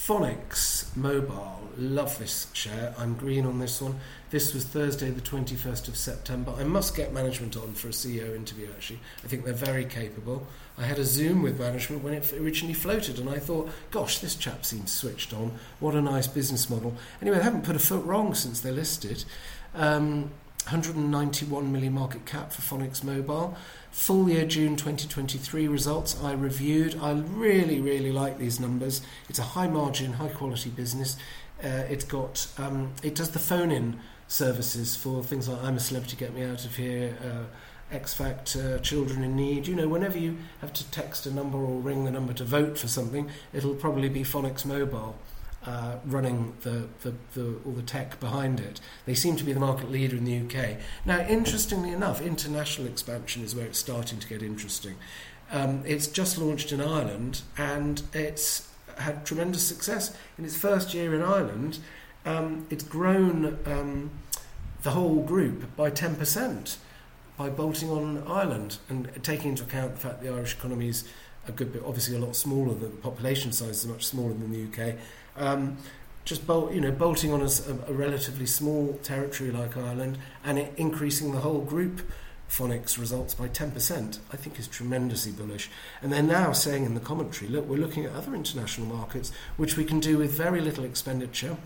Fonix 0.06 0.96
Mobile, 0.96 1.60
love 1.76 2.18
this 2.18 2.46
share. 2.54 2.94
I'm 2.96 3.14
green 3.14 3.44
on 3.44 3.58
this 3.58 3.82
one. 3.82 4.00
This 4.30 4.54
was 4.54 4.64
Thursday, 4.64 5.10
the 5.10 5.20
21st 5.20 5.88
of 5.88 5.96
September. 5.96 6.54
I 6.56 6.64
must 6.64 6.96
get 6.96 7.12
management 7.12 7.58
on 7.58 7.74
for 7.74 7.88
a 7.88 7.90
CEO 7.90 8.34
interview, 8.34 8.68
actually. 8.74 9.00
I 9.22 9.28
think 9.28 9.44
they're 9.44 9.52
very 9.52 9.84
capable. 9.84 10.46
I 10.78 10.84
had 10.84 10.98
a 10.98 11.04
Zoom 11.04 11.42
with 11.42 11.58
management 11.60 12.02
when 12.02 12.14
it 12.14 12.32
originally 12.32 12.72
floated, 12.72 13.18
and 13.18 13.28
I 13.28 13.38
thought, 13.38 13.68
gosh, 13.90 14.20
this 14.20 14.34
chap 14.34 14.64
seems 14.64 14.92
switched 14.92 15.34
on. 15.34 15.58
What 15.78 15.94
a 15.94 16.00
nice 16.00 16.26
business 16.26 16.70
model. 16.70 16.94
Anyway, 17.20 17.36
they 17.36 17.44
haven't 17.44 17.64
put 17.64 17.76
a 17.76 17.80
foot 17.80 18.04
wrong 18.06 18.34
since 18.34 18.60
they 18.60 18.70
listed. 18.70 19.24
Um, 19.74 20.30
191 20.70 21.72
million 21.72 21.94
market 21.94 22.26
cap 22.26 22.52
for 22.52 22.60
Fonix 22.60 23.02
Mobile. 23.02 23.56
Full 23.90 24.28
year 24.28 24.44
June 24.44 24.76
2023 24.76 25.66
results 25.66 26.22
I 26.22 26.32
reviewed. 26.32 26.98
I 27.00 27.12
really, 27.12 27.80
really 27.80 28.12
like 28.12 28.36
these 28.36 28.60
numbers. 28.60 29.00
It's 29.30 29.38
a 29.38 29.44
high 29.54 29.66
margin, 29.66 30.12
high 30.12 30.28
quality 30.28 30.68
business. 30.68 31.16
Uh, 31.64 31.84
it's 31.88 32.04
got 32.04 32.48
um, 32.58 32.92
it 33.02 33.14
does 33.14 33.30
the 33.30 33.38
phone 33.38 33.70
in 33.70 33.98
services 34.26 34.94
for 34.94 35.24
things 35.24 35.48
like 35.48 35.62
I'm 35.62 35.76
a 35.76 35.80
celebrity, 35.80 36.16
get 36.18 36.34
me 36.34 36.44
out 36.44 36.66
of 36.66 36.76
here. 36.76 37.16
Uh, 37.24 37.44
X 37.90 38.12
Factor, 38.12 38.78
Children 38.80 39.24
in 39.24 39.36
Need. 39.36 39.66
You 39.66 39.74
know, 39.74 39.88
whenever 39.88 40.18
you 40.18 40.36
have 40.60 40.74
to 40.74 40.90
text 40.90 41.24
a 41.24 41.30
number 41.30 41.56
or 41.56 41.80
ring 41.80 42.04
the 42.04 42.10
number 42.10 42.34
to 42.34 42.44
vote 42.44 42.76
for 42.76 42.88
something, 42.88 43.30
it'll 43.54 43.74
probably 43.74 44.10
be 44.10 44.20
Fonix 44.20 44.66
Mobile 44.66 45.16
uh, 45.68 45.98
running 46.06 46.54
the, 46.62 46.88
the, 47.02 47.12
the, 47.34 47.60
all 47.66 47.72
the 47.72 47.82
tech 47.82 48.18
behind 48.20 48.58
it. 48.58 48.80
They 49.04 49.14
seem 49.14 49.36
to 49.36 49.44
be 49.44 49.52
the 49.52 49.60
market 49.60 49.90
leader 49.90 50.16
in 50.16 50.24
the 50.24 50.38
UK. 50.38 50.78
Now, 51.04 51.20
interestingly 51.20 51.92
enough, 51.92 52.22
international 52.22 52.86
expansion 52.86 53.44
is 53.44 53.54
where 53.54 53.66
it's 53.66 53.78
starting 53.78 54.18
to 54.18 54.26
get 54.26 54.42
interesting. 54.42 54.94
Um, 55.50 55.82
it's 55.84 56.06
just 56.06 56.38
launched 56.38 56.72
in 56.72 56.80
Ireland 56.80 57.42
and 57.58 58.02
it's 58.14 58.66
had 58.96 59.26
tremendous 59.26 59.62
success. 59.62 60.16
In 60.38 60.46
its 60.46 60.56
first 60.56 60.94
year 60.94 61.14
in 61.14 61.22
Ireland, 61.22 61.80
um, 62.24 62.66
it's 62.70 62.84
grown 62.84 63.58
um, 63.66 64.10
the 64.84 64.90
whole 64.92 65.22
group 65.22 65.76
by 65.76 65.90
10% 65.90 66.78
by 67.36 67.50
bolting 67.50 67.90
on 67.90 68.24
Ireland 68.26 68.78
and 68.88 69.10
taking 69.22 69.50
into 69.50 69.64
account 69.64 69.96
the 69.96 70.00
fact 70.00 70.22
the 70.22 70.30
Irish 70.30 70.54
economy 70.54 70.88
is 70.88 71.04
a 71.46 71.52
good 71.52 71.72
bit, 71.72 71.82
obviously 71.84 72.16
a 72.16 72.18
lot 72.18 72.36
smaller, 72.36 72.74
the 72.74 72.88
population 72.88 73.52
size 73.52 73.84
is 73.84 73.86
much 73.86 74.06
smaller 74.06 74.34
than 74.34 74.52
the 74.52 74.64
UK, 74.64 74.96
um, 75.38 75.76
just 76.24 76.46
bolt, 76.46 76.72
you 76.72 76.80
know, 76.80 76.92
bolting 76.92 77.32
on 77.32 77.40
a, 77.40 77.48
a, 77.88 77.92
relatively 77.92 78.44
small 78.44 78.98
territory 79.02 79.50
like 79.50 79.76
Ireland 79.76 80.18
and 80.44 80.58
increasing 80.76 81.32
the 81.32 81.40
whole 81.40 81.62
group 81.62 82.02
Fonix 82.50 82.98
results 82.98 83.34
by 83.34 83.48
10%, 83.48 84.18
I 84.32 84.36
think 84.36 84.58
is 84.58 84.68
tremendously 84.68 85.32
bullish. 85.32 85.70
And 86.02 86.12
they're 86.12 86.22
now 86.22 86.52
saying 86.52 86.84
in 86.84 86.94
the 86.94 87.00
commentary, 87.00 87.50
look, 87.50 87.66
we're 87.66 87.76
looking 87.76 88.04
at 88.04 88.12
other 88.14 88.34
international 88.34 88.86
markets, 88.86 89.32
which 89.56 89.76
we 89.76 89.84
can 89.84 90.00
do 90.00 90.18
with 90.18 90.30
very 90.30 90.60
little 90.60 90.84
expenditure. 90.84 91.56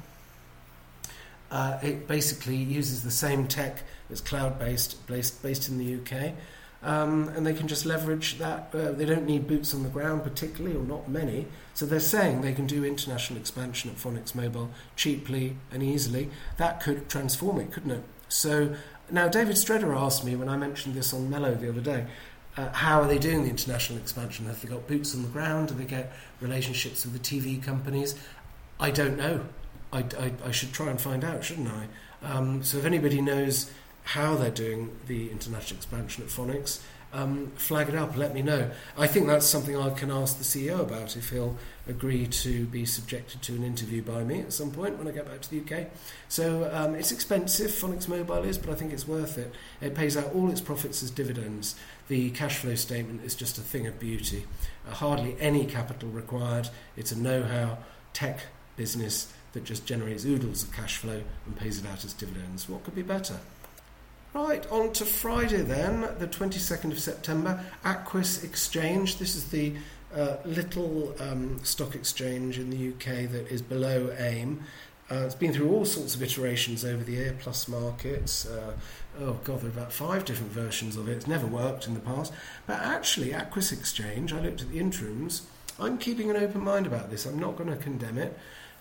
Uh, 1.50 1.78
it 1.82 2.08
basically 2.08 2.56
uses 2.56 3.02
the 3.02 3.10
same 3.10 3.46
tech 3.46 3.82
that's 4.08 4.20
cloud 4.20 4.58
based, 4.58 5.06
based, 5.06 5.42
based 5.42 5.68
in 5.68 5.78
the 5.78 5.96
UK 5.96 6.34
um, 6.83 7.28
and 7.30 7.47
they 7.47 7.55
can 7.55 7.68
just 7.68 7.87
leverage 7.87 8.39
that. 8.39 8.70
Uh, 8.74 8.93
they 8.93 9.05
don't 9.05 9.26
need 9.26 9.47
boots 9.47 9.74
on 9.74 9.83
the 9.83 9.89
ground, 9.89 10.24
particularly, 10.24 10.76
or 10.76 10.83
not 10.83 11.09
many. 11.09 11.47
So 11.74 11.87
they're 11.87 12.01
saying 12.01 12.41
they 12.41 12.53
can 12.53 12.66
do 12.66 12.85
international 12.85 13.39
expansion 13.39 13.91
at 13.91 13.97
Fonix 13.97 14.35
Mobile 14.35 14.70
cheaply 14.97 15.57
and 15.70 15.83
easily. 15.83 16.30
That 16.57 16.80
could 16.80 17.09
transform 17.09 17.61
it, 17.61 17.72
couldn't 17.72 17.93
it? 17.93 18.03
So 18.28 18.74
now, 19.11 19.28
David 19.28 19.57
Stredder 19.57 19.95
asked 19.95 20.24
me 20.24 20.37
when 20.37 20.49
I 20.49 20.57
mentioned 20.57 20.95
this 20.95 21.12
on 21.12 21.28
Mello 21.28 21.55
the 21.55 21.68
other 21.68 21.80
day. 21.80 22.07
Uh, 22.57 22.70
how 22.72 23.01
are 23.01 23.07
they 23.07 23.18
doing 23.18 23.45
the 23.45 23.51
international 23.51 23.99
expansion? 23.99 24.47
Have 24.47 24.61
they 24.62 24.68
got 24.68 24.87
boots 24.87 25.14
on 25.14 25.22
the 25.22 25.28
ground? 25.28 25.68
Do 25.68 25.74
they 25.74 25.85
get 25.85 26.12
relationships 26.41 27.05
with 27.05 27.14
the 27.14 27.18
TV 27.18 27.62
companies? 27.62 28.14
I 28.80 28.91
don't 28.91 29.16
know. 29.16 29.45
I, 29.93 29.99
I, 30.18 30.33
I 30.47 30.51
should 30.51 30.72
try 30.72 30.89
and 30.89 31.01
find 31.01 31.24
out, 31.24 31.45
shouldn't 31.45 31.68
I? 31.68 31.89
Um, 32.26 32.62
so 32.62 32.78
if 32.78 32.85
anybody 32.85 33.20
knows 33.20 33.70
how 34.05 34.34
they're 34.34 34.50
doing 34.50 34.96
the 35.07 35.30
international 35.30 35.78
expansion 35.78 36.24
at 36.24 36.30
Fonix, 36.30 36.80
um, 37.14 37.53
flag 37.57 37.90
it 37.90 37.94
up, 37.94 38.16
let 38.16 38.32
me 38.32 38.40
know. 38.40 38.70
I 38.96 39.07
think 39.07 39.26
that's 39.26 39.46
something 39.46 39.76
I 39.76 39.90
can 39.90 40.11
ask 40.11 40.38
the 40.38 40.44
CEO 40.44 40.80
about 40.80 41.14
if 41.16 41.28
he'll 41.30 41.59
agree 41.86 42.26
to 42.26 42.64
be 42.66 42.86
subjected 42.86 43.42
to 43.42 43.55
an 43.55 43.62
interview 43.62 44.03
by 44.03 44.24
me 44.24 44.40
at 44.40 44.53
some 44.53 44.70
point 44.70 44.96
when 44.96 45.07
I 45.07 45.11
get 45.11 45.26
back 45.26 45.42
to 45.42 45.50
the 45.50 45.61
UK. 45.61 45.88
So 46.28 46.70
um, 46.72 46.94
it's 46.94 47.12
expensive, 47.12 47.70
Fonix 47.70 48.09
Mobile 48.09 48.44
is, 48.44 48.57
but 48.57 48.70
I 48.70 48.74
think 48.74 48.92
it's 48.92 49.07
worth 49.07 49.36
it. 49.36 49.55
It 49.82 49.94
pays 49.94 50.16
out 50.16 50.32
all 50.34 50.50
its 50.50 50.62
profits 50.62 51.03
as 51.03 51.11
dividends. 51.11 51.74
The 52.09 52.30
cash 52.30 52.59
flow 52.59 52.76
statement 52.76 53.24
is 53.24 53.34
just 53.34 53.59
a 53.59 53.62
thing 53.62 53.86
of 53.86 53.98
beauty. 53.98 54.46
Uh, 54.88 54.94
hardly 54.94 55.36
any 55.38 55.66
capital 55.66 56.09
required. 56.09 56.70
It's 56.96 57.12
a 57.12 57.18
know 57.18 57.42
how 57.42 57.78
tech 58.14 58.40
business 58.76 59.30
that 59.53 59.64
just 59.64 59.84
generates 59.84 60.24
oodles 60.24 60.62
of 60.62 60.72
cash 60.72 60.96
flow 60.96 61.22
and 61.44 61.57
pays 61.57 61.78
it 61.78 61.86
out 61.86 62.07
as 62.07 62.14
dividends. 62.14 62.70
What 62.70 62.84
could 62.84 62.94
be 62.94 63.03
better? 63.03 63.38
Right, 64.35 64.66
on 64.72 64.95
to 64.95 65.05
Friday 65.05 65.61
then, 65.61 66.09
the 66.18 66.26
22nd 66.26 66.91
of 66.91 66.99
September, 66.99 67.62
Aquis 67.85 68.43
Exchange. 68.43 69.18
This 69.18 69.35
is 69.35 69.51
the 69.51 69.74
uh, 70.16 70.37
little 70.47 71.14
um, 71.20 71.62
stock 71.64 71.95
exchange 71.95 72.59
in 72.59 72.70
the 72.70 72.89
UK 72.93 73.30
that 73.30 73.49
is 73.51 73.61
below 73.61 74.11
AIM. 74.18 74.62
Uh, 75.11 75.24
it's 75.26 75.35
been 75.35 75.53
through 75.53 75.70
all 75.70 75.85
sorts 75.85 76.14
of 76.14 76.22
iterations 76.22 76.83
over 76.83 77.05
the 77.05 77.12
year, 77.12 77.37
plus 77.41 77.68
markets. 77.68 78.47
Uh, 78.47 78.72
oh, 79.20 79.39
God, 79.45 79.61
there 79.61 79.68
are 79.68 79.74
about 79.74 79.93
five 79.93 80.24
different 80.24 80.51
versions 80.51 80.97
of 80.97 81.11
it. 81.11 81.12
It's 81.12 81.26
never 81.26 81.47
worked 81.47 81.87
in 81.87 81.93
the 81.93 82.01
past. 82.01 82.33
But 82.66 82.80
actually, 82.80 83.35
Aquis 83.35 83.70
Exchange, 83.70 84.33
I 84.33 84.41
looked 84.41 84.62
at 84.62 84.70
the 84.70 84.78
interims. 84.78 85.43
I'm 85.78 85.99
keeping 85.99 86.30
an 86.30 86.39
open 86.39 86.64
mind 86.64 86.87
about 86.87 87.11
this. 87.11 87.26
I'm 87.26 87.39
not 87.39 87.59
going 87.59 87.68
to 87.68 87.76
condemn 87.76 88.16
it. 88.16 88.39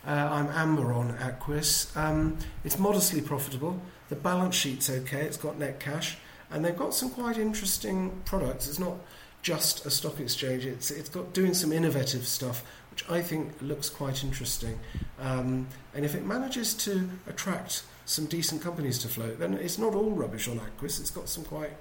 Uh, 0.07 0.11
I'm 0.11 0.47
amber 0.47 0.93
on 0.93 1.17
Aquis. 1.17 1.93
Um, 1.97 2.37
it's 2.63 2.79
modestly 2.79 3.19
profitable. 3.19 3.81
The 4.11 4.17
balance 4.17 4.55
sheet's 4.55 4.89
okay, 4.89 5.21
it's 5.21 5.37
got 5.37 5.57
net 5.57 5.79
cash, 5.79 6.17
and 6.51 6.65
they've 6.65 6.77
got 6.77 6.93
some 6.93 7.11
quite 7.11 7.37
interesting 7.37 8.11
products. 8.25 8.67
It's 8.67 8.77
not 8.77 8.97
just 9.41 9.85
a 9.85 9.89
stock 9.89 10.19
exchange, 10.19 10.65
it's, 10.65 10.91
it's 10.91 11.07
got 11.07 11.31
doing 11.31 11.53
some 11.53 11.71
innovative 11.71 12.27
stuff, 12.27 12.65
which 12.91 13.09
I 13.09 13.21
think 13.21 13.53
looks 13.61 13.89
quite 13.89 14.21
interesting. 14.21 14.77
Um, 15.17 15.69
and 15.95 16.03
if 16.03 16.13
it 16.13 16.25
manages 16.25 16.73
to 16.85 17.09
attract 17.25 17.83
some 18.03 18.25
decent 18.25 18.61
companies 18.61 18.99
to 18.99 19.07
float, 19.07 19.39
then 19.39 19.53
it's 19.53 19.77
not 19.77 19.95
all 19.95 20.11
rubbish 20.11 20.49
on 20.49 20.59
Aquis, 20.59 20.99
it's 20.99 21.09
got 21.09 21.29
some 21.29 21.45
quite 21.45 21.71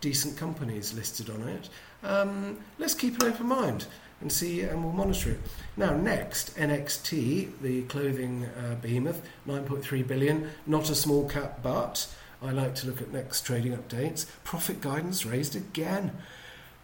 decent 0.00 0.36
companies 0.36 0.94
listed 0.94 1.28
on 1.28 1.42
it. 1.48 1.68
Um, 2.04 2.58
let's 2.78 2.94
keep 2.94 3.20
an 3.20 3.32
open 3.32 3.48
mind 3.48 3.86
and 4.20 4.30
see, 4.30 4.60
and 4.62 4.84
we'll 4.84 4.92
monitor 4.92 5.30
it. 5.30 5.40
Now, 5.76 5.96
next, 5.96 6.56
NXT, 6.56 7.60
the 7.60 7.82
clothing 7.82 8.44
uh, 8.44 8.74
behemoth, 8.76 9.22
9.3 9.48 10.06
billion, 10.06 10.50
not 10.66 10.90
a 10.90 10.94
small 10.94 11.28
cap, 11.28 11.60
but 11.62 12.06
I 12.42 12.50
like 12.50 12.74
to 12.76 12.86
look 12.86 13.00
at 13.00 13.12
next 13.12 13.42
trading 13.42 13.76
updates. 13.76 14.26
Profit 14.44 14.80
guidance 14.80 15.26
raised 15.26 15.56
again. 15.56 16.12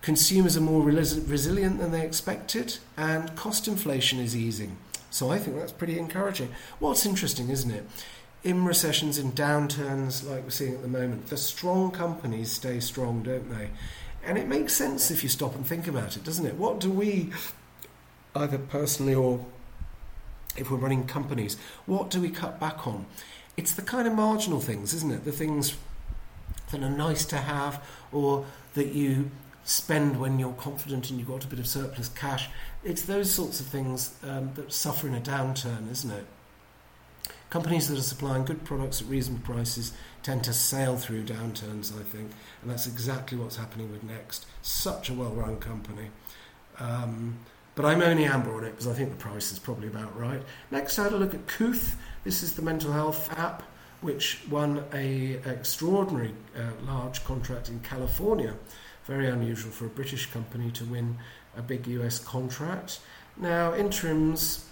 Consumers 0.03 0.57
are 0.57 0.61
more 0.61 0.83
resilient 0.83 1.79
than 1.79 1.93
they 1.93 2.05
expected, 2.05 2.79
and 2.97 3.35
cost 3.35 3.67
inflation 3.67 4.19
is 4.19 4.37
easing. 4.37 4.77
So 5.11 5.31
I 5.31 5.39
think 5.39 5.57
that's 5.57 5.73
pretty 5.73 5.99
encouraging. 5.99 6.55
What's 6.79 7.07
interesting, 7.07 7.49
isn't 7.49 7.71
it? 7.71 7.87
In 8.45 8.65
recessions, 8.65 9.19
in 9.19 9.33
downturns 9.33 10.29
like 10.29 10.45
we're 10.45 10.51
seeing 10.51 10.75
at 10.75 10.83
the 10.83 10.89
moment, 10.89 11.29
the 11.29 11.37
strong 11.37 11.91
companies 11.91 12.53
stay 12.53 12.81
strong, 12.81 13.23
don't 13.23 13.51
they? 13.51 13.71
And 14.27 14.37
it 14.37 14.49
makes 14.49 14.73
sense 14.73 15.11
if 15.13 15.23
you 15.23 15.29
stop 15.29 15.55
and 15.55 15.65
think 15.65 15.87
about 15.87 16.17
it, 16.17 16.25
doesn't 16.25 16.45
it? 16.45 16.57
What 16.57 16.81
do 16.81 16.91
we, 16.91 17.31
either 18.35 18.59
personally 18.59 19.15
or 19.15 19.45
if 20.57 20.71
we're 20.71 20.79
running 20.79 21.07
companies, 21.07 21.57
what 21.87 22.11
do 22.11 22.21
we 22.21 22.29
cut 22.29 22.59
back 22.59 22.87
on? 22.87 23.07
It's 23.57 23.73
the 23.73 23.83
kind 23.83 24.09
of 24.09 24.15
marginal 24.15 24.61
things, 24.61 24.93
isn't 24.93 25.13
it? 25.13 25.25
The 25.25 25.33
things 25.33 25.77
that 26.73 26.83
are 26.83 26.91
nice 26.91 27.25
to 27.27 27.37
have 27.37 27.83
or 28.11 28.45
that 28.75 28.89
you 28.89 29.31
spend 29.65 30.19
when 30.19 30.39
you're 30.39 30.53
confident 30.55 31.09
and 31.11 31.19
you've 31.19 31.29
got 31.29 31.45
a 31.45 31.49
bit 31.49 31.61
of 31.61 31.67
surplus 31.67 32.09
cash. 32.09 32.49
It's 32.83 33.03
those 33.03 33.31
sorts 33.31 33.61
of 33.61 33.67
things 33.67 34.15
um, 34.25 34.53
that 34.55 34.73
suffer 34.73 35.07
in 35.07 35.15
a 35.15 35.21
downturn, 35.21 35.91
isn't 35.91 36.11
it? 36.11 36.27
Companies 37.51 37.89
that 37.89 37.99
are 37.99 38.03
supplying 38.03 38.45
good 38.45 38.65
products 38.65 39.01
at 39.01 39.09
reasonable 39.09 39.45
prices 39.45 39.93
tend 40.27 40.43
to 40.43 40.53
sail 40.53 40.97
through 40.97 41.23
downturns, 41.23 41.97
I 41.97 42.03
think, 42.03 42.33
and 42.61 42.69
that's 42.69 42.89
exactly 42.89 43.39
what's 43.39 43.55
happening 43.55 43.93
with 43.93 44.03
Next. 44.03 44.45
Such 44.61 45.09
a 45.09 45.15
well-run 45.15 45.59
company. 45.59 46.11
Um, 46.81 47.39
but 47.77 47.85
I'm 47.85 48.03
only 48.03 48.25
amber 48.25 48.53
on 48.57 48.65
it 48.65 48.73
because 48.73 48.89
I 48.89 48.93
think 48.93 49.11
the 49.11 49.17
price 49.17 49.53
is 49.53 49.61
probably 49.61 49.87
about 49.87 50.19
right. 50.19 50.43
Next, 50.73 50.99
I 50.99 51.05
had 51.05 51.13
a 51.13 51.17
look 51.17 51.33
at 51.33 51.47
Kooth. 51.47 51.95
This 52.25 52.43
is 52.43 52.55
the 52.55 52.63
mental 52.63 52.91
health 52.91 53.33
app 53.39 53.63
which 54.01 54.41
won 54.51 54.83
a 54.93 55.35
extraordinary 55.47 56.35
uh, 56.57 56.71
large 56.85 57.25
contract 57.25 57.69
in 57.69 57.79
California. 57.81 58.55
Very 59.05 59.29
unusual 59.29 59.71
for 59.71 59.87
a 59.87 59.91
British 59.91 60.27
company 60.27 60.73
to 60.73 60.85
win 60.87 61.19
a 61.57 61.63
big 61.63 61.87
US 61.87 62.19
contract. 62.19 62.99
Now, 63.37 63.75
interims, 63.75 64.69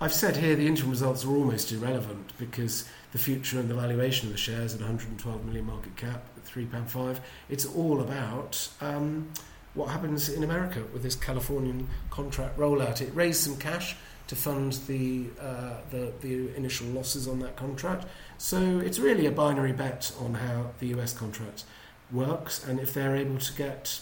I've 0.00 0.14
said 0.14 0.36
here 0.36 0.54
the 0.54 0.68
interim 0.68 0.90
results 0.90 1.24
are 1.24 1.30
almost 1.30 1.72
irrelevant 1.72 2.32
because 2.38 2.88
the 3.14 3.18
future 3.20 3.60
and 3.60 3.70
the 3.70 3.74
valuation 3.74 4.26
of 4.26 4.32
the 4.32 4.38
shares 4.38 4.74
at 4.74 4.80
112 4.80 5.44
million 5.44 5.64
market 5.64 5.96
cap 5.96 6.24
at 6.36 6.44
£3.5, 6.44 7.20
it's 7.48 7.64
all 7.64 8.00
about 8.00 8.68
um, 8.80 9.30
what 9.74 9.88
happens 9.88 10.28
in 10.28 10.42
America 10.42 10.82
with 10.92 11.04
this 11.04 11.14
Californian 11.14 11.88
contract 12.10 12.58
rollout. 12.58 13.00
It 13.00 13.14
raised 13.14 13.40
some 13.40 13.56
cash 13.56 13.94
to 14.26 14.34
fund 14.34 14.72
the, 14.88 15.26
uh, 15.40 15.76
the, 15.90 16.12
the 16.22 16.56
initial 16.56 16.88
losses 16.88 17.28
on 17.28 17.38
that 17.38 17.54
contract. 17.54 18.04
So 18.36 18.80
it's 18.80 18.98
really 18.98 19.26
a 19.26 19.30
binary 19.30 19.72
bet 19.72 20.12
on 20.20 20.34
how 20.34 20.72
the 20.80 20.88
US 20.98 21.16
contract 21.16 21.62
works 22.10 22.66
and 22.66 22.80
if 22.80 22.92
they're 22.94 23.14
able 23.14 23.38
to 23.38 23.52
get 23.54 24.00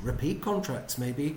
repeat 0.00 0.40
contracts 0.42 0.96
maybe 0.96 1.36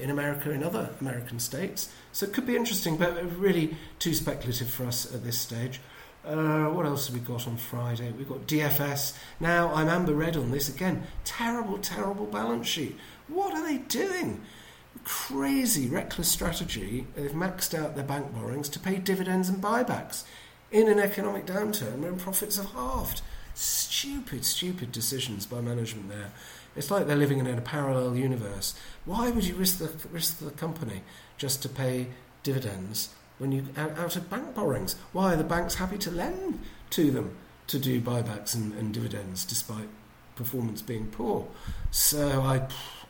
in 0.00 0.10
America 0.10 0.50
in 0.50 0.62
other 0.62 0.90
American 1.00 1.38
states. 1.38 1.90
So 2.12 2.26
it 2.26 2.34
could 2.34 2.46
be 2.46 2.54
interesting, 2.56 2.98
but 2.98 3.14
really 3.38 3.78
too 3.98 4.12
speculative 4.12 4.68
for 4.68 4.84
us 4.84 5.14
at 5.14 5.24
this 5.24 5.38
stage. 5.38 5.80
Uh, 6.24 6.66
what 6.66 6.84
else 6.84 7.06
have 7.06 7.14
we 7.14 7.20
got 7.20 7.46
on 7.46 7.56
Friday? 7.56 8.12
We've 8.12 8.28
got 8.28 8.46
DFS. 8.46 9.16
Now, 9.40 9.72
I'm 9.72 9.88
amber 9.88 10.14
red 10.14 10.36
on 10.36 10.50
this 10.50 10.68
again. 10.68 11.06
Terrible, 11.24 11.78
terrible 11.78 12.26
balance 12.26 12.66
sheet. 12.66 12.96
What 13.28 13.54
are 13.54 13.64
they 13.64 13.78
doing? 13.78 14.42
Crazy, 15.04 15.88
reckless 15.88 16.28
strategy. 16.28 17.06
They've 17.14 17.30
maxed 17.30 17.78
out 17.78 17.94
their 17.94 18.04
bank 18.04 18.34
borrowings 18.34 18.68
to 18.70 18.78
pay 18.78 18.96
dividends 18.96 19.48
and 19.48 19.62
buybacks 19.62 20.24
in 20.70 20.88
an 20.88 20.98
economic 20.98 21.46
downturn 21.46 22.00
when 22.00 22.18
profits 22.18 22.56
have 22.56 22.72
halved. 22.72 23.22
Stupid, 23.54 24.44
stupid 24.44 24.92
decisions 24.92 25.46
by 25.46 25.60
management 25.60 26.08
there. 26.10 26.32
It's 26.76 26.90
like 26.90 27.06
they're 27.06 27.16
living 27.16 27.38
in 27.38 27.46
a 27.46 27.60
parallel 27.60 28.16
universe. 28.16 28.74
Why 29.04 29.30
would 29.30 29.44
you 29.44 29.54
risk 29.54 29.78
the 29.78 29.90
risk 30.12 30.38
the 30.38 30.50
company 30.50 31.02
just 31.36 31.62
to 31.62 31.68
pay 31.68 32.08
dividends 32.42 33.08
when 33.38 33.52
you 33.52 33.64
out, 33.76 34.16
of 34.16 34.30
bank 34.30 34.54
borrowings? 34.54 34.96
Why 35.12 35.34
are 35.34 35.36
the 35.36 35.44
banks 35.44 35.76
happy 35.76 35.98
to 35.98 36.10
lend 36.10 36.60
to 36.90 37.10
them 37.10 37.36
to 37.68 37.78
do 37.78 38.00
buybacks 38.00 38.54
and, 38.54 38.72
and 38.74 38.92
dividends 38.92 39.44
despite 39.44 39.88
performance 40.36 40.82
being 40.82 41.06
poor? 41.06 41.46
So 41.90 42.42
I 42.42 42.68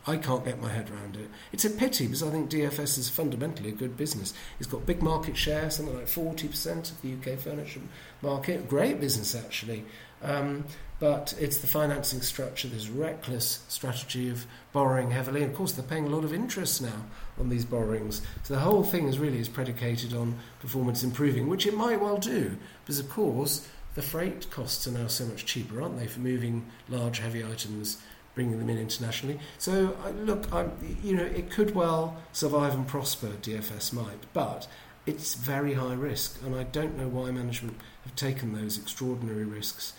I 0.08 0.16
can't 0.16 0.44
get 0.44 0.60
my 0.60 0.70
head 0.70 0.90
around 0.90 1.16
it. 1.16 1.28
It's 1.52 1.66
a 1.66 1.70
pity 1.70 2.06
because 2.06 2.22
I 2.22 2.30
think 2.30 2.50
DFS 2.50 2.96
is 2.96 3.10
fundamentally 3.10 3.68
a 3.68 3.72
good 3.72 3.96
business. 3.96 4.32
It's 4.58 4.68
got 4.68 4.86
big 4.86 5.02
market 5.02 5.36
share, 5.36 5.70
something 5.70 5.94
like 5.94 6.06
40% 6.06 6.90
of 6.90 7.02
the 7.02 7.12
UK 7.12 7.38
furniture 7.38 7.80
market. 8.22 8.70
Great 8.70 9.00
business, 9.00 9.34
actually. 9.34 9.84
Um, 10.22 10.64
but 10.98 11.34
it's 11.38 11.58
the 11.58 11.66
financing 11.66 12.22
structure, 12.22 12.68
this 12.68 12.88
reckless 12.88 13.64
strategy 13.68 14.30
of 14.30 14.46
borrowing 14.72 15.10
heavily. 15.10 15.42
And 15.42 15.50
of 15.50 15.56
course, 15.56 15.72
they're 15.72 15.84
paying 15.84 16.06
a 16.06 16.10
lot 16.10 16.24
of 16.24 16.32
interest 16.32 16.80
now 16.80 17.04
on 17.40 17.48
these 17.48 17.64
borrowings. 17.64 18.22
So 18.42 18.54
the 18.54 18.60
whole 18.60 18.82
thing 18.82 19.08
is 19.08 19.18
really 19.18 19.38
is 19.38 19.48
predicated 19.48 20.14
on 20.14 20.38
performance 20.60 21.02
improving, 21.02 21.48
which 21.48 21.66
it 21.66 21.74
might 21.74 22.00
well 22.00 22.18
do, 22.18 22.56
because 22.84 22.98
of 22.98 23.08
course 23.08 23.68
the 23.94 24.02
freight 24.02 24.50
costs 24.50 24.86
are 24.86 24.92
now 24.92 25.08
so 25.08 25.24
much 25.24 25.44
cheaper, 25.44 25.82
aren't 25.82 25.98
they, 25.98 26.06
for 26.06 26.20
moving 26.20 26.66
large, 26.88 27.18
heavy 27.18 27.44
items 27.44 27.98
bringing 28.38 28.60
them 28.60 28.70
in 28.70 28.78
internationally. 28.78 29.40
So 29.58 29.96
look, 30.22 30.52
I'm, 30.52 30.70
you 31.02 31.16
know, 31.16 31.24
it 31.24 31.50
could 31.50 31.74
well 31.74 32.16
survive 32.32 32.72
and 32.72 32.86
prosper. 32.86 33.26
DFS 33.42 33.92
might, 33.92 34.32
but 34.32 34.68
it's 35.06 35.34
very 35.34 35.74
high 35.74 35.94
risk, 35.94 36.40
and 36.44 36.54
I 36.54 36.62
don't 36.62 36.96
know 36.96 37.08
why 37.08 37.32
management 37.32 37.76
have 38.04 38.14
taken 38.14 38.52
those 38.52 38.78
extraordinary 38.78 39.44
risks. 39.44 39.94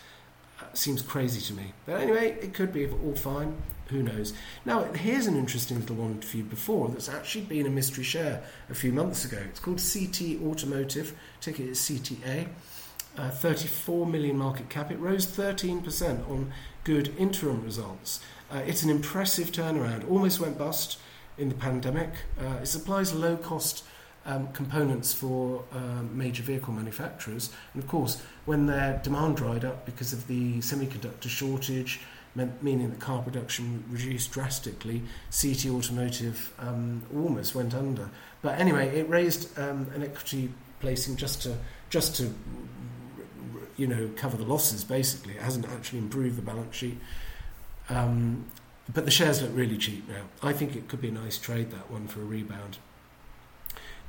Uh, 0.62 0.66
seems 0.74 1.02
crazy 1.02 1.42
to 1.42 1.54
me. 1.54 1.74
But 1.86 2.00
anyway, 2.00 2.38
it 2.42 2.54
could 2.54 2.72
be 2.72 2.88
all 2.88 3.16
fine. 3.16 3.58
Who 3.90 4.04
knows? 4.04 4.34
Now, 4.66 4.84
here's 4.94 5.26
an 5.26 5.36
interesting 5.36 5.80
little 5.80 5.96
one 5.96 6.22
for 6.22 6.38
you 6.38 6.44
before 6.44 6.90
that's 6.90 7.10
actually 7.10 7.46
been 7.46 7.66
a 7.66 7.70
mystery 7.70 8.04
share 8.04 8.44
a 8.70 8.76
few 8.76 8.92
months 8.94 9.26
ago. 9.26 9.40
It's 9.50 9.60
called 9.60 9.82
CT 9.82 10.42
Automotive. 10.44 11.18
Ticket 11.42 11.70
is 11.70 11.80
CTA. 11.80 12.48
Uh, 13.18 13.30
34 13.32 14.06
million 14.06 14.38
market 14.38 14.70
cap. 14.70 14.92
It 14.92 15.00
rose 15.00 15.26
13% 15.26 16.30
on 16.30 16.54
good 16.84 17.14
interim 17.18 17.64
results. 17.64 18.22
Uh, 18.52 18.62
it's 18.66 18.84
an 18.84 18.90
impressive 18.92 19.52
turnaround. 19.52 20.10
Almost 20.10 20.40
went 20.40 20.58
bust 20.58 21.00
in 21.38 21.50
the 21.50 21.56
pandemic. 21.56 22.12
Uh, 22.40 22.60
it 22.62 22.68
supplies 22.68 23.14
low 23.14 23.38
cost 23.38 23.84
um, 24.26 24.48
components 24.54 25.14
for 25.14 25.64
uh, 25.74 26.04
major 26.14 26.44
vehicle 26.44 26.74
manufacturers. 26.74 27.50
And 27.74 27.82
of 27.82 27.90
course, 27.90 28.22
when 28.46 28.68
their 28.68 29.00
demand 29.04 29.38
dried 29.38 29.66
up 29.66 29.86
because 29.86 30.14
of 30.14 30.28
the 30.28 30.60
semiconductor 30.60 31.30
shortage, 31.30 32.02
meant, 32.36 32.62
meaning 32.64 32.90
that 32.90 33.00
car 33.00 33.22
production 33.22 33.84
reduced 33.90 34.32
drastically, 34.32 35.02
CT 35.32 35.68
Automotive 35.68 36.54
um, 36.60 37.04
almost 37.14 37.56
went 37.56 37.74
under. 37.74 38.10
But 38.42 38.60
anyway, 38.60 38.88
it 38.98 39.10
raised 39.10 39.58
um, 39.60 39.88
an 39.94 40.04
equity 40.04 40.52
placing 40.80 41.18
just 41.18 41.42
to 41.44 41.56
just 41.90 42.16
to 42.18 42.34
you 43.80 43.88
know, 43.88 44.10
cover 44.18 44.36
the 44.36 44.44
losses, 44.44 44.84
basically. 44.84 45.34
It 45.36 45.42
hasn't 45.42 45.66
actually 45.70 46.00
improved 46.00 46.38
the 46.38 46.42
balance 46.42 46.76
sheet. 46.76 46.98
Um, 47.88 48.46
but 48.94 49.06
the 49.06 49.12
shares 49.12 49.42
look 49.42 49.52
really 49.54 49.78
cheap 49.78 50.08
now. 50.10 50.24
I 50.44 50.52
think 50.52 50.76
it 50.76 50.90
could 50.90 51.00
be 51.00 51.08
a 51.08 51.14
nice 51.14 51.38
trade, 51.38 51.72
that 51.72 51.90
one, 51.90 52.08
for 52.08 52.20
a 52.22 52.26
rebound. 52.26 52.78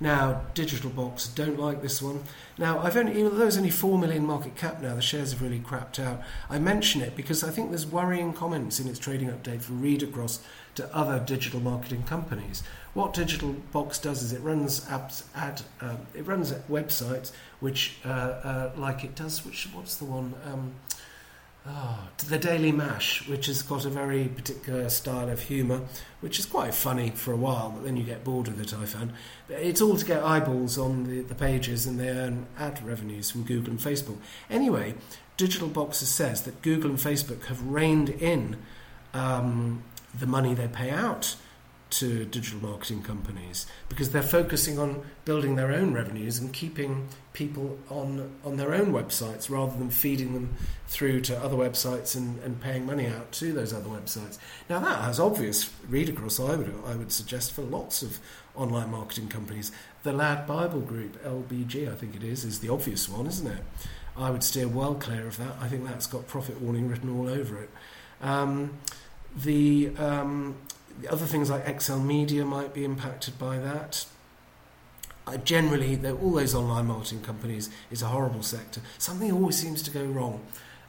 Now, 0.03 0.41
Digital 0.55 0.89
Box 0.89 1.29
don't 1.29 1.59
like 1.59 1.83
this 1.83 2.01
one. 2.01 2.23
Now, 2.57 2.79
I've 2.79 2.97
only, 2.97 3.13
even 3.13 3.33
though 3.33 3.39
there's 3.41 3.59
only 3.59 3.71
4 3.71 3.99
million 3.99 4.25
market 4.25 4.57
cap 4.57 4.81
now, 4.81 4.95
the 4.95 5.03
shares 5.03 5.33
have 5.33 5.43
really 5.43 5.59
crapped 5.59 5.99
out. 5.99 6.23
I 6.49 6.59
mention 6.59 7.03
it 7.03 7.15
because 7.15 7.45
I 7.45 7.51
think 7.51 7.69
there's 7.69 7.87
worrying 7.87 8.33
comments 8.33 8.81
in 8.81 8.89
its 8.89 8.99
trading 8.99 9.29
update 9.29 9.61
for 9.61 9.75
read 9.75 10.03
across 10.03 10.41
to 10.77 10.95
other 10.97 11.21
digital 11.21 11.61
marketing 11.61 12.05
companies. 12.05 12.63
What 12.95 13.13
Digital 13.13 13.53
Box 13.73 13.99
does 13.99 14.23
is 14.23 14.33
it 14.33 14.41
runs 14.41 14.87
apps, 14.87 15.25
ad, 15.35 15.63
um, 15.81 15.99
it 16.15 16.27
runs 16.27 16.53
websites 16.53 17.33
which, 17.61 17.99
uh, 18.05 18.09
uh, 18.09 18.73
like 18.77 19.05
it 19.05 19.15
does, 19.15 19.45
which 19.45 19.69
what's 19.75 19.97
the 19.97 20.07
one? 20.07 20.35
Um, 20.47 20.73
Oh, 21.67 22.09
the 22.29 22.39
Daily 22.39 22.73
Mash, 22.73 23.29
which 23.29 23.47
has 23.47 23.61
got 23.61 23.85
a 23.85 23.91
very 23.91 24.29
particular 24.29 24.89
style 24.89 25.29
of 25.29 25.43
humour, 25.43 25.83
which 26.21 26.39
is 26.39 26.47
quite 26.47 26.75
funny 26.75 27.11
for 27.11 27.33
a 27.33 27.37
while, 27.37 27.71
but 27.71 27.85
then 27.85 27.99
you 27.99 28.03
get 28.03 28.25
bored 28.25 28.49
with 28.49 28.61
it, 28.61 28.73
I 28.73 28.87
found. 28.87 29.13
But 29.47 29.59
It's 29.59 29.83
all 29.83 29.97
to 29.97 30.05
get 30.05 30.23
eyeballs 30.23 30.79
on 30.79 31.05
the, 31.05 31.21
the 31.21 31.35
pages 31.35 31.87
and 31.87 32.01
they 32.01 32.09
earn 32.09 32.47
ad 32.59 32.83
revenues 32.85 33.31
from 33.31 33.43
Google 33.43 33.73
and 33.73 33.81
Facebook. 33.81 34.17
Anyway, 34.49 34.95
Digital 35.37 35.69
Boxes 35.69 36.09
says 36.09 36.43
that 36.43 36.63
Google 36.63 36.91
and 36.91 36.99
Facebook 36.99 37.45
have 37.47 37.63
reined 37.67 38.09
in 38.09 38.57
um, 39.13 39.83
the 40.19 40.27
money 40.27 40.55
they 40.55 40.69
pay 40.69 40.91
out 40.91 41.37
to 41.91 42.25
digital 42.25 42.61
marketing 42.61 43.03
companies 43.03 43.67
because 43.89 44.11
they're 44.11 44.23
focusing 44.23 44.79
on 44.79 45.03
building 45.25 45.57
their 45.57 45.73
own 45.73 45.93
revenues 45.93 46.39
and 46.39 46.53
keeping 46.53 47.09
people 47.33 47.79
on 47.89 48.31
on 48.45 48.57
their 48.57 48.73
own 48.73 48.93
websites 48.93 49.51
rather 49.51 49.77
than 49.77 49.91
feeding 49.91 50.33
them 50.33 50.55
through 50.87 51.21
to 51.21 51.37
other 51.39 51.57
websites 51.57 52.17
and, 52.17 52.41
and 52.43 52.61
paying 52.61 52.87
money 52.87 53.07
out 53.07 53.31
to 53.33 53.53
those 53.53 53.73
other 53.73 53.89
websites. 53.89 54.39
Now 54.69 54.79
that 54.81 55.03
has 55.03 55.19
obvious 55.19 55.71
read 55.89 56.09
across 56.09 56.39
I 56.39 56.57
would 56.57 56.73
I 56.87 56.95
would 56.95 57.13
suggest 57.13 57.53
for 57.53 57.63
lots 57.63 58.03
of 58.03 58.19
online 58.55 58.91
marketing 58.91 59.29
companies. 59.29 59.73
The 60.03 60.13
LADbible 60.13 60.87
Group, 60.87 61.23
LBG 61.25 61.91
I 61.91 61.95
think 61.95 62.15
it 62.17 62.23
is, 62.23 62.45
is 62.45 62.61
the 62.61 62.69
obvious 62.69 63.09
one, 63.09 63.27
isn't 63.27 63.47
it? 63.47 63.63
I 64.17 64.31
would 64.31 64.43
steer 64.45 64.69
well 64.69 64.95
clear 64.95 65.27
of 65.27 65.37
that. 65.39 65.57
I 65.61 65.69
think 65.69 65.87
that's 65.87 66.07
got 66.07 66.27
profit 66.27 66.61
warning 66.61 66.89
written 66.89 67.17
all 67.17 67.29
over 67.29 67.63
it. 67.63 67.71
Um, 68.21 68.79
the 69.37 69.93
um, 69.99 70.57
other 71.09 71.27
things 71.27 71.51
like 71.51 71.67
XLMedia 71.67 72.47
might 72.47 72.75
be 72.75 72.85
impacted 72.85 73.39
by 73.39 73.59
that. 73.59 74.07
Uh, 75.27 75.37
generally, 75.37 75.99
all 76.11 76.33
those 76.33 76.55
online 76.55 76.87
marketing 76.87 77.23
companies 77.23 77.71
is 77.91 78.03
a 78.03 78.07
horrible 78.07 78.43
sector. 78.43 78.81
Something 78.99 79.31
always 79.31 79.57
seems 79.57 79.83
to 79.83 79.91
go 79.91 80.05
wrong, 80.05 80.41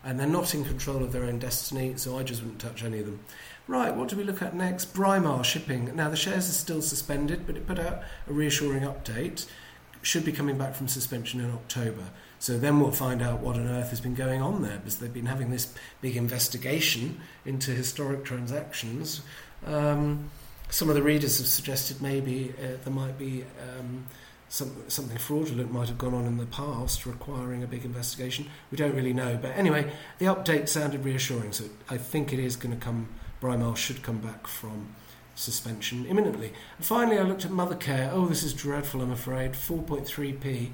and 0.03 0.19
they're 0.19 0.27
not 0.27 0.55
in 0.55 0.63
control 0.63 1.03
of 1.03 1.11
their 1.11 1.23
own 1.23 1.39
destiny, 1.39 1.93
so 1.97 2.17
I 2.17 2.23
just 2.23 2.41
wouldn't 2.41 2.59
touch 2.59 2.83
any 2.83 2.99
of 2.99 3.05
them. 3.05 3.19
Right, 3.67 3.95
what 3.95 4.09
do 4.09 4.15
we 4.15 4.23
look 4.23 4.41
at 4.41 4.55
next? 4.55 4.93
Braemar 4.93 5.43
Shipping. 5.43 5.95
Now, 5.95 6.09
the 6.09 6.15
shares 6.15 6.49
are 6.49 6.53
still 6.53 6.81
suspended, 6.81 7.45
but 7.45 7.55
it 7.55 7.67
put 7.67 7.79
out 7.79 8.01
a 8.27 8.33
reassuring 8.33 8.83
update. 8.83 9.45
Should 10.01 10.25
be 10.25 10.31
coming 10.31 10.57
back 10.57 10.73
from 10.73 10.87
suspension 10.87 11.39
in 11.39 11.51
October. 11.51 12.05
So 12.39 12.57
then 12.57 12.79
we'll 12.79 12.91
find 12.91 13.21
out 13.21 13.39
what 13.41 13.55
on 13.55 13.67
earth 13.67 13.91
has 13.91 14.01
been 14.01 14.15
going 14.15 14.41
on 14.41 14.63
there 14.63 14.77
because 14.77 14.97
they've 14.97 15.13
been 15.13 15.27
having 15.27 15.51
this 15.51 15.71
big 16.01 16.17
investigation 16.17 17.21
into 17.45 17.69
historic 17.69 18.25
transactions. 18.25 19.21
Um, 19.65 20.29
some 20.69 20.89
of 20.89 20.95
the 20.95 21.03
readers 21.03 21.37
have 21.37 21.47
suggested 21.47 22.01
maybe 22.01 22.53
uh, 22.57 22.77
there 22.83 22.93
might 22.93 23.17
be 23.17 23.43
um, 23.61 24.05
some, 24.51 24.71
something 24.89 25.17
fraudulent 25.17 25.71
might 25.71 25.87
have 25.87 25.97
gone 25.97 26.13
on 26.13 26.25
in 26.25 26.37
the 26.37 26.45
past 26.45 27.05
requiring 27.05 27.63
a 27.63 27.67
big 27.67 27.85
investigation. 27.85 28.47
We 28.69 28.77
don't 28.77 28.95
really 28.95 29.13
know. 29.13 29.39
But 29.41 29.51
anyway, 29.51 29.91
the 30.19 30.25
update 30.25 30.67
sounded 30.67 31.05
reassuring, 31.05 31.53
so 31.53 31.65
I 31.89 31.97
think 31.97 32.33
it 32.33 32.39
is 32.39 32.55
going 32.55 32.77
to 32.77 32.83
come, 32.83 33.07
Braemar 33.39 33.75
should 33.75 34.03
come 34.03 34.19
back 34.19 34.47
from 34.47 34.95
suspension 35.35 36.05
imminently. 36.05 36.53
And 36.77 36.85
finally, 36.85 37.17
I 37.17 37.23
looked 37.23 37.45
at 37.45 37.51
Mothercare. 37.51 38.09
Oh, 38.11 38.27
this 38.27 38.43
is 38.43 38.53
dreadful, 38.53 39.01
I'm 39.01 39.11
afraid. 39.11 39.53
4.3p. 39.53 40.71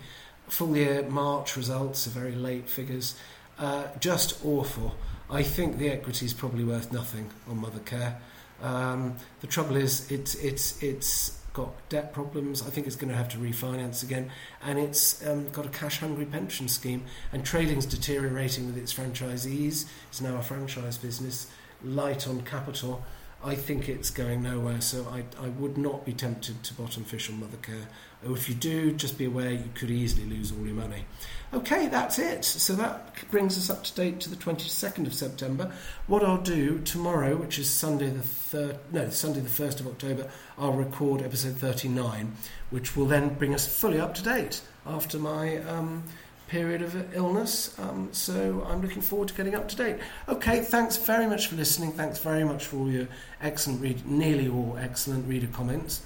Full 0.47 0.77
year 0.77 1.03
March 1.03 1.55
results 1.55 2.07
are 2.07 2.11
very 2.11 2.33
late 2.33 2.69
figures. 2.69 3.15
Uh, 3.59 3.88
just 3.99 4.43
awful. 4.45 4.95
I 5.29 5.43
think 5.43 5.77
the 5.77 5.89
equity 5.89 6.25
is 6.25 6.33
probably 6.33 6.63
worth 6.63 6.91
nothing 6.91 7.29
on 7.49 7.61
Mothercare. 7.61 8.15
Um, 8.62 9.16
the 9.41 9.47
trouble 9.47 9.76
is, 9.76 10.12
it's 10.12 10.36
it's 10.36 10.82
it's 10.82 11.39
got 11.53 11.74
debt 11.89 12.14
problems. 12.14 12.62
I 12.62 12.70
think 12.70 12.86
it's 12.86 12.95
going 12.95 13.10
to 13.10 13.16
have 13.16 13.30
to 13.30 13.38
refinance 13.38 14.03
again, 14.03 14.32
and 14.64 14.78
it's 14.78 15.26
um, 15.26 15.49
got 15.49 15.66
a 15.66 15.70
cash-hungry 15.70 16.26
pension 16.26 16.68
scheme. 16.68 17.03
And 17.32 17.45
trading's 17.45 17.86
deteriorating 17.86 18.68
with 18.68 18.78
its 18.78 18.93
franchisees. 18.93 19.86
It's 20.10 20.22
now 20.22 20.38
a 20.38 20.41
franchise 20.41 20.97
business, 20.97 21.47
light 21.84 22.28
on 22.28 22.41
capital. 22.41 23.03
I 23.43 23.53
think 23.53 23.88
it's 23.88 24.09
going 24.09 24.41
nowhere, 24.41 24.81
so 24.81 25.07
I, 25.11 25.23
I 25.43 25.49
would 25.49 25.77
not 25.77 26.05
be 26.05 26.13
tempted 26.13 26.63
to 26.63 26.73
bottom 26.73 27.03
fish 27.03 27.29
on 27.29 27.39
Mothercare. 27.39 27.85
Or 28.25 28.35
if 28.35 28.49
you 28.49 28.55
do, 28.55 28.91
just 28.93 29.17
be 29.17 29.25
aware 29.25 29.51
you 29.51 29.69
could 29.75 29.91
easily 29.91 30.25
lose 30.25 30.51
all 30.51 30.65
your 30.65 30.75
money. 30.75 31.05
Okay, 31.53 31.88
that's 31.88 32.17
it. 32.17 32.43
So 32.43 32.73
that 32.73 33.13
brings 33.29 33.55
us 33.55 33.69
up 33.69 33.83
to 33.83 33.93
date 33.93 34.19
to 34.21 34.29
the 34.29 34.35
22nd 34.35 35.05
of 35.05 35.13
September. 35.13 35.71
What 36.07 36.23
I'll 36.23 36.41
do 36.41 36.79
tomorrow, 36.79 37.35
which 37.35 37.59
is 37.59 37.69
Sunday 37.69 38.09
the 38.09 38.23
third, 38.23 38.79
no, 38.91 39.09
Sunday 39.11 39.41
the 39.41 39.49
1st 39.49 39.81
of 39.81 39.88
October, 39.88 40.29
I'll 40.57 40.73
record 40.73 41.21
episode 41.21 41.57
39, 41.57 42.33
which 42.71 42.97
will 42.97 43.05
then 43.05 43.35
bring 43.35 43.53
us 43.53 43.67
fully 43.67 43.99
up 43.99 44.15
to 44.15 44.23
date 44.23 44.61
after 44.88 45.19
my 45.19 45.57
um, 45.59 46.03
period 46.48 46.82
of 46.82 47.16
illness. 47.16 47.78
Um, 47.80 48.10
so 48.12 48.66
I'm 48.68 48.82
looking 48.82 49.02
forward 49.02 49.28
to 49.30 49.34
getting 49.34 49.56
up 49.56 49.68
to 49.70 49.76
date. 49.76 49.98
Okay, 50.28 50.62
thanks 50.62 50.98
very 50.98 51.28
much 51.28 51.48
for 51.48 51.56
listening. 51.56 51.91
Thanks 51.91 52.20
very 52.20 52.43
much 52.43 52.66
for 52.66 52.78
all 52.78 52.89
your 52.89 53.08
excellent 53.41 53.82
read, 53.82 54.06
nearly 54.06 54.48
all 54.48 54.78
excellent 54.80 55.28
reader 55.28 55.48
comments. 55.48 56.02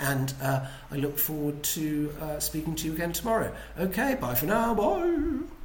And 0.00 0.32
uh, 0.40 0.66
I 0.90 0.96
look 0.96 1.18
forward 1.18 1.62
to 1.62 2.14
uh, 2.20 2.38
speaking 2.38 2.76
to 2.76 2.86
you 2.86 2.92
again 2.92 3.12
tomorrow. 3.12 3.52
Okay, 3.78 4.16
bye 4.20 4.34
for 4.34 4.46
now. 4.46 4.74
Bye. 4.74 5.57